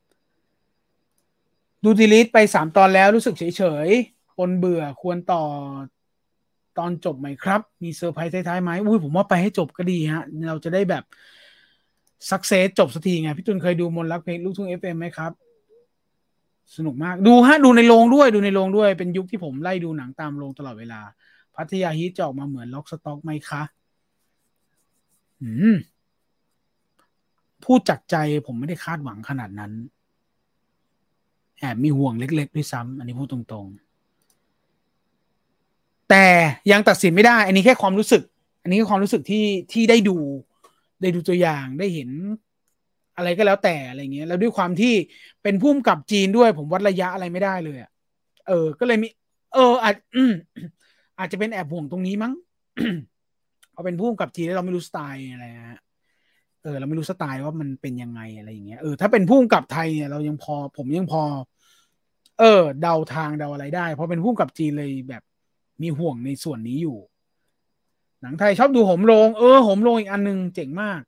[1.85, 5.43] ดู Delete ไปสามตอนแล้วรู้สึกเฉยๆปนเบื่อควรต่อ
[6.79, 11.05] ตอนจบไหมครับ มีเซอร์ไพรส์ท้ายๆไหมอุ้ยผมว่าไปให้จบก็ดีฮะ เราจะได้แบบ
[12.31, 15.33] success จบสักทีไง พี่ตุนเคยดูมนรักเพลงลูกทุ่ง FM ไหมครับ
[16.77, 21.01] สนุกมากดูฮะ ดูในโรงด้วยดูในโรงด้วยเป็นยุคที่ผมไล่ดูหนังตามโรงตลอดเวลา
[21.57, 23.63] พัทยาฮิตจะออกมาเหมือนล็อกสต็อกไหมคะ
[25.43, 25.77] อืม
[27.65, 28.17] พูดจากใจ
[28.47, 29.73] ผมไม่ได้คาดหวังขนาดนั้น
[31.59, 36.27] แอบมีห่วงเล็ก ๆ ด้วยซ้ำอันนี้พูดตรงๆ แต่
[36.71, 38.23] ยังตัดสินไม่ได้ อันนี้แค่ความรู้สึก
[38.63, 40.17] อันนี้คือความรู้สึกที่ที่ได้ดู
[41.03, 42.11] ได้ดูตัวอย่างได้เห็น
[43.17, 44.95] อะไรก็แล้วแต่อะไรเงี้ย แล้วด้วยความที่
[45.43, 47.91] เป็นพุ่มกับจีนด้วย ผมวัดระยะอะไรไม่ได้เลยอะ
[48.49, 49.09] เออ ก็เลยมี
[49.55, 49.95] เออ อาจ
[51.19, 52.33] อาจจะเป็นแอบห่วงตรงนี้มั้ง
[53.75, 55.81] พอเป็นพุ่มกับจีนแล้วเราไม่รู้สไตล์อะไรฮะ
[56.65, 61.23] เออเราไม่รู้สไตล์ว่ามันเป็นยังไงอะไรอย่างเงี้ยเออถ้าเป็นผู้กำกับไทยเนี่ยเรายังพอผมยังพอ
[62.41, 65.23] เออ เดาทางเดาอะไรได้ เพราะเป็นผู้กำกับจีนเลยแบบ
[65.83, 66.99] มีห่วงในส่วนนี้อยู่
[68.23, 71.01] หนังไทยชอบดูหมโรงเออหมโรงอีกอันนึงเจ๋งมาก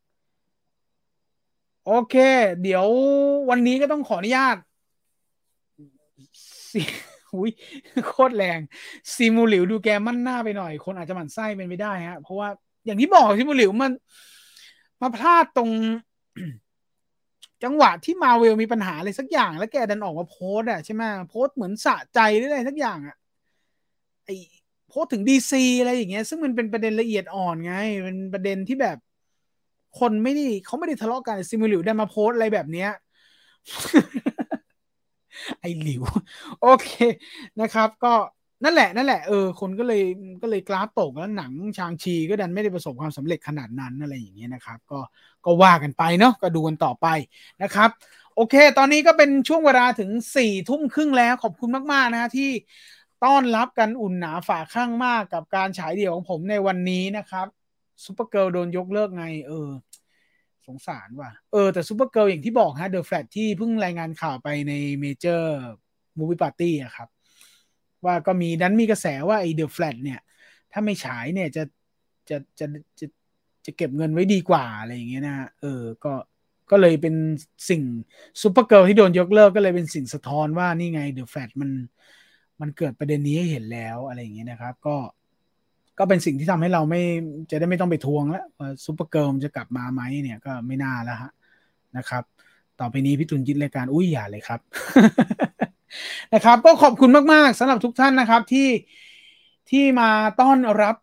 [1.86, 2.14] โอเค
[2.62, 2.86] เดี๋ยว
[3.50, 4.56] วันนี้ก็ต้องขออนุญาต
[7.34, 7.50] อุ้ย
[8.06, 8.60] โคตรแรง
[9.14, 12.48] ซีมูหลิวดูแกมั่นหน้าไปหน่อย คนอาจจะหมั่นไส้เป็นไปได้ฮะ เพราะว่า
[12.86, 13.92] อย่างที่บอกซีมูหลิวมัน
[15.02, 15.70] มาพลาดตรง
[17.64, 23.16] จังหวะที่มาเวลมีปัญหาอะไรสักอย่าง แล้วแกดันออกมาโพสอะใช่ไหมโพสเหมือนสะใจหรืออะไรสักอย่างอะ
[24.24, 24.30] ไอ
[24.88, 27.74] โพสถึงดีซีอะไรอย่างเงี้ย ซึ่งมันเป็นประเด็นละเอียดอ่อนไง
[28.04, 28.96] เป็นประเด็นที่แบบ
[29.98, 32.90] คนไม่ได้เขาไม่ได้ทะเลาะกันซิมูลิวได้มาโพสอะไรแบบเนี้ย
[35.60, 36.02] ไอหลิว
[36.62, 36.88] โอเค
[37.60, 38.14] นะครับ ก็
[38.64, 40.02] นั่นแหละนั่นแหละเออคนก็เลย
[40.42, 45.00] ก็เลยกราฟตกแล้วหนังชางชีก็ดันไม่ได้ประสบความสำเร็จขนาดนั้นอะไรอย่างเงี้ยนะครับ ก็
[45.44, 47.06] ก็ว่ากันไปเนาะก็ดูกันต่อไป
[47.62, 47.90] นะครับ
[48.36, 52.50] โอเค ตอนนี้ก็เป็นช่วงเวลาถึงสี่ทุ่มครึ่งแล้วขอบคุณมากๆนะฮะที่
[53.24, 57.46] ต้อนรับกันอุ่นหนาฝาคั่งมากกับการฉายเดี่ยวของผมในวันนี้นะครับ
[58.04, 59.68] Supergirl โดนยกเลิกไง เออ
[60.66, 67.08] สงสารว่ะเออแต่ Supergirl อย่างที่บอกฮะ The Flash ที่เพิ่งรายงานข่าวไปใน Major Movie Party อะครับ
[68.04, 70.20] ว่าก็มีนั้นมีกระแสว่าไอ The Flash เนี่ย
[70.72, 71.62] ถ้าไม่ฉายเนี่ยจะ
[72.28, 72.66] จะจะ
[73.00, 73.06] จะ
[73.64, 76.12] จะเก็บเงินไว้ดีกว่าอะไรอย่างเงี้ยนะเออก็
[76.70, 77.14] ก็เลยเป็น
[77.68, 77.82] สิ่ง
[78.42, 81.70] Supergirl ที่โดนยกเลิกก็เลยเป็นสิ่งสะท้อนว่านี่ไง The Flash มัน
[82.60, 84.96] มันเกิดประเด็นนี้ให้เห็นแล้วอะไรอย่างเงี้ยนะครับ ก็
[85.98, 87.02] ก็เป็นสิ่งที่ทำให้เราไม่
[87.50, 91.30] จะได้ไม่ต้องไปทวงแล้วว่า Supergirl จะกลับมาไหมเนี่ยก็ไม่น่าแล้วฮะ
[91.96, 92.24] นะครับ
[92.80, 94.60] ต่อไปนี้พี่ตุนยึดรายการอุ้ยอย่าเลยครับ
[96.34, 98.68] นะครับ ก็ขอบคุณมาก ๆสำหรับทุกท่านนะครับที่
[99.70, 100.10] ที่มา
[100.40, 100.96] ต้อนรับ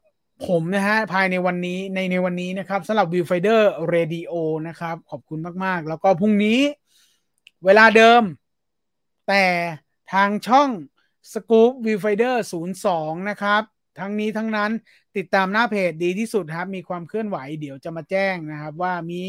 [0.48, 3.62] ผมนะฮะภายในวันนี้ในในวันนี้นะครับสำหรับ Viewfinder
[3.94, 4.34] Radio
[4.68, 6.60] นะครับ ขอบคุณมาก ๆ แล้วก็พรุ่งนี้
[7.66, 8.24] เวลาเดิม
[9.28, 9.46] แต่
[10.14, 10.70] ทางช่อง
[11.34, 12.36] Scoop Viewfinder
[12.82, 13.64] 02นะครับ
[14.00, 14.72] ทั้งนี้ทั้งนั้น
[15.18, 19.24] ติดตามหน้าเพจดีที่สุดครับ มีความเคลื่อนไหวเดี๋ยวจะมาแจ้งนะครับ ว่ามี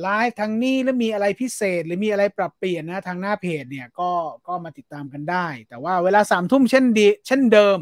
[0.00, 4.10] ไลฟ์ทางนี้แล้วมีอะไรพิเศษ หรือมีอะไรปรับเปลี่ยนนะทางหน้าเพจเนี่ยก็
[4.46, 7.78] ก็มาติดตามกันได้ แต่ว่าเวลาสามทุ่มเช่นดีเช่นเดิม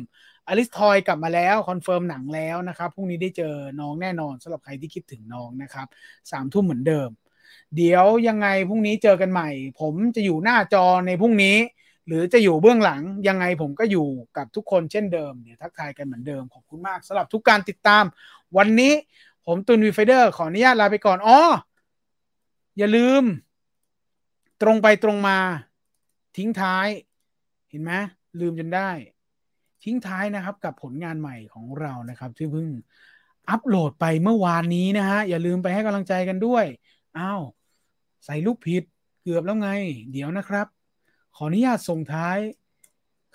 [0.48, 5.86] อลิสทอยกลับมาแล้ว confirm นั่งแล้วนะครับพรุ่งนี้ได้เจอน้องแน่นอนสำหรับใครที่คิดถึงน้องนะครับ
[6.30, 7.08] สามทุ่มเหมือนเดิม
[7.76, 9.48] เดี๋ยวยังไงพรุ่งนี้เจอกันใหม่
[9.80, 11.56] ผมจะอยู่หน้าจอในพรุ่งนี้
[12.06, 18.04] หรือจะอยู่เบื้องหลังยังไงผมก็อยู่กับทุกคนเช่นเดิมเดี๋ยวทักทายกันเหมือนเดิมขอบคุณมากสำหรับทุกการติดตาม
[18.56, 18.92] วันนี้
[19.46, 21.40] ผมตุน Viewfinder ขออนุญาตลาไปก่อนอ๋อ
[22.78, 23.22] อย่าลืม
[24.62, 25.38] ตรงไปตรงมา
[26.36, 26.88] ทิ้งท้าย
[27.70, 27.92] เห็นไหม
[28.40, 28.90] ลืมจนได้
[29.84, 32.68] ทิ้งท้ายนะครับ กับผลงานใหม่ของเรานะครับ ที่เพิ่ง
[33.50, 36.64] อัปโหลดไปเมื่อวานนี้นะฮะ อย่าลืมไปให้กำลังใจกันด้วย
[37.18, 37.42] อ้าว
[38.24, 38.82] ใส่รูปผิด
[39.22, 39.70] เกือบแล้วไง
[40.12, 40.66] เดี๋ยวนะครับ
[41.36, 42.38] ขออนุญาตส่งท้าย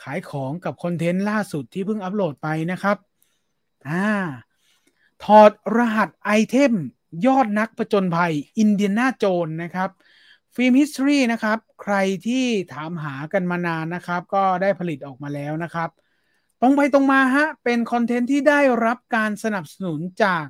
[0.03, 2.97] ขายของกับคอนเทนต์ล่าสุดที่เพิ่งอัปโหลดไปนะครับ
[3.89, 4.07] อ่า
[5.23, 6.73] ถอดรหัสไอเทม
[7.25, 9.89] ยอดนักผจญภัย Indiana Jones นะครับ
[10.55, 11.95] Film History นะครับ ใคร
[12.27, 15.89] ที่ถามหากันมานานนะครับ ก็ได้ผลิตออกมาแล้วนะครับ
[16.61, 20.45] ตรงไปตรงมาฮะ เป็นคอนเทนต์ที่ได้รับการสนับสนุนจาก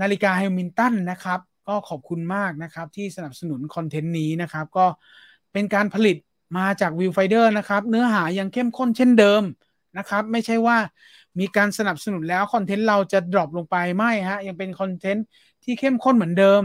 [0.00, 4.86] นาฬิกา Hamilton นะครับ ก็ขอบคุณมากนะครับ ที่สนับสนุนคอนเทนต์นี้นะครับ ก็
[5.52, 6.16] เป็นการผลิต
[6.58, 9.42] มาจาก Viewfinder นะครับ เนื้อหายังเข้มข้นเช่นเดิม
[9.98, 10.76] นะครับ ไม่ใช่ว่า
[11.40, 15.24] มีการสนับสนุนแล้วคอนเทนต์เราจะ drop ลงไปไม่ฮะ ยังเป็นคอนเทนต์
[15.70, 16.62] ที่เข้มข้นเหมือนเดิม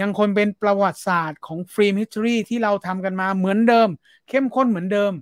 [0.00, 3.88] ยังคงเป็นประวัติศาสตร์ของ Film History ที่เราทำกันมาเหมือนเดิม
[4.28, 5.12] เข้มข้นเหมือนเดิม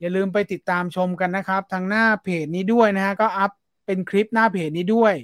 [0.00, 3.50] อย่าลืมไปติดตามชมกันนะครับ ทางหน้าเพจนี้ด้วยนะฮะก็อัพ
[3.86, 5.14] เป็นคลิปหน้าเพจนี้ด้วย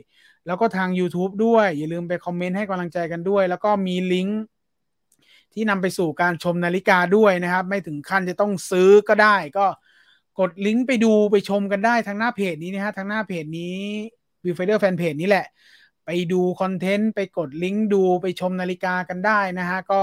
[0.47, 4.43] แล้วก็ทาง YouTube ด้วย อย่าลืมไปคอมเมนต์ให้กำลังใจกันด้วย แล้วก็มีลิงก์
[5.53, 9.67] ที่นำไปสู่การชมนาฬิกาด้วยนะครับ ไม่ถึงขั้นจะต้องซื้อก็ได้ ก็
[10.39, 13.79] กดลิงก์ไปดูไปชมกันได้ทางหน้าเพจนี้นะฮะทางหน้าเพจนี้
[14.45, 15.47] v i e w f i n d e r Fan Page นี้แหละ
[16.07, 20.03] ไปดูคอนเทนต์ ไปกดลิงก์ดูไปชมนาฬิกากันได้นะฮะ ก็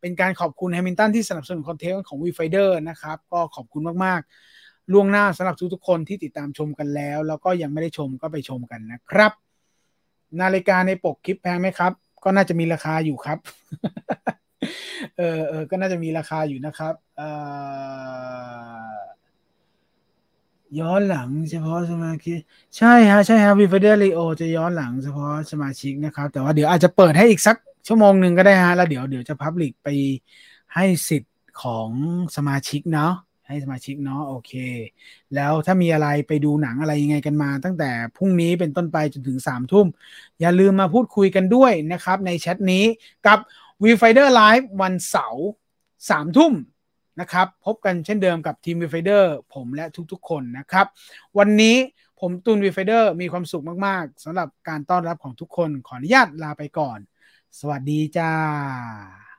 [0.00, 4.20] เป็นการขอบคุณ Hamilton ที่สนับสนุนคอนเทนต์ของ Viewfinder นะครับ ก็ขอบคุณมาก
[4.56, 9.32] ๆ ล่วงหน้าสำหรับทุกๆคนที่ติดตามชมกันแล้ว แล้วก็ยังไม่ได้ชมก็ไปชมกันนะครับ
[10.40, 11.92] นาฬิกาในปกคลิปแพงไหมครับ
[12.24, 13.38] ก็น่าจะมีราคาอยู่ครับ
[15.18, 17.22] เออเออก็น่าจะมีราคาอยู่นะครับเอ
[18.96, 19.11] อ
[20.80, 22.38] ย้อนหลังเฉพาะสมาชิก
[22.78, 29.88] ใช่ฮะ ใช่ฮะ Viewfinder Radio จะย้อนหลังเฉพาะสมาชิกนะครับ แต่ว่าเดี๋ยวอาจจะเปิดให้อีกสักชั่วโมงหนึ่งก็ได้ฮะ แล้วเดี๋ยวเดี๋ยวจะ public ไป
[30.74, 31.90] ให้สิทธิ์ของ
[32.36, 33.12] สมาชิกเนาะ
[33.48, 34.52] ให้สมาชิกเนาะโอเค
[35.34, 39.86] แล้วถ้ามีอะไรไปดูหนังอะไรยังไงกันมา ตั้งแต่พรุ่งนี้เป็นต้นไปจนถึงสามทุ่ม
[40.40, 42.84] อย่าลืมมาพูดคุยกันด้วยนะครับ ในแชทนี้
[43.26, 43.38] กับ
[43.82, 45.46] v i e f i d e r Live วันเสาร์
[46.10, 46.52] สามทุ่ม
[47.20, 50.86] นะครับ พบกันเช่นเดิมกับทีม Viewfinder ผมและทุกๆ คนนะครับ
[51.38, 51.76] วันนี้
[52.20, 56.98] ผมตูน Viewfinder มีความสุขมากๆสำหรับการต้อนรับของทุกคนขออนุญาตลาไปก่อน
[57.60, 59.31] สวัสดีจ้า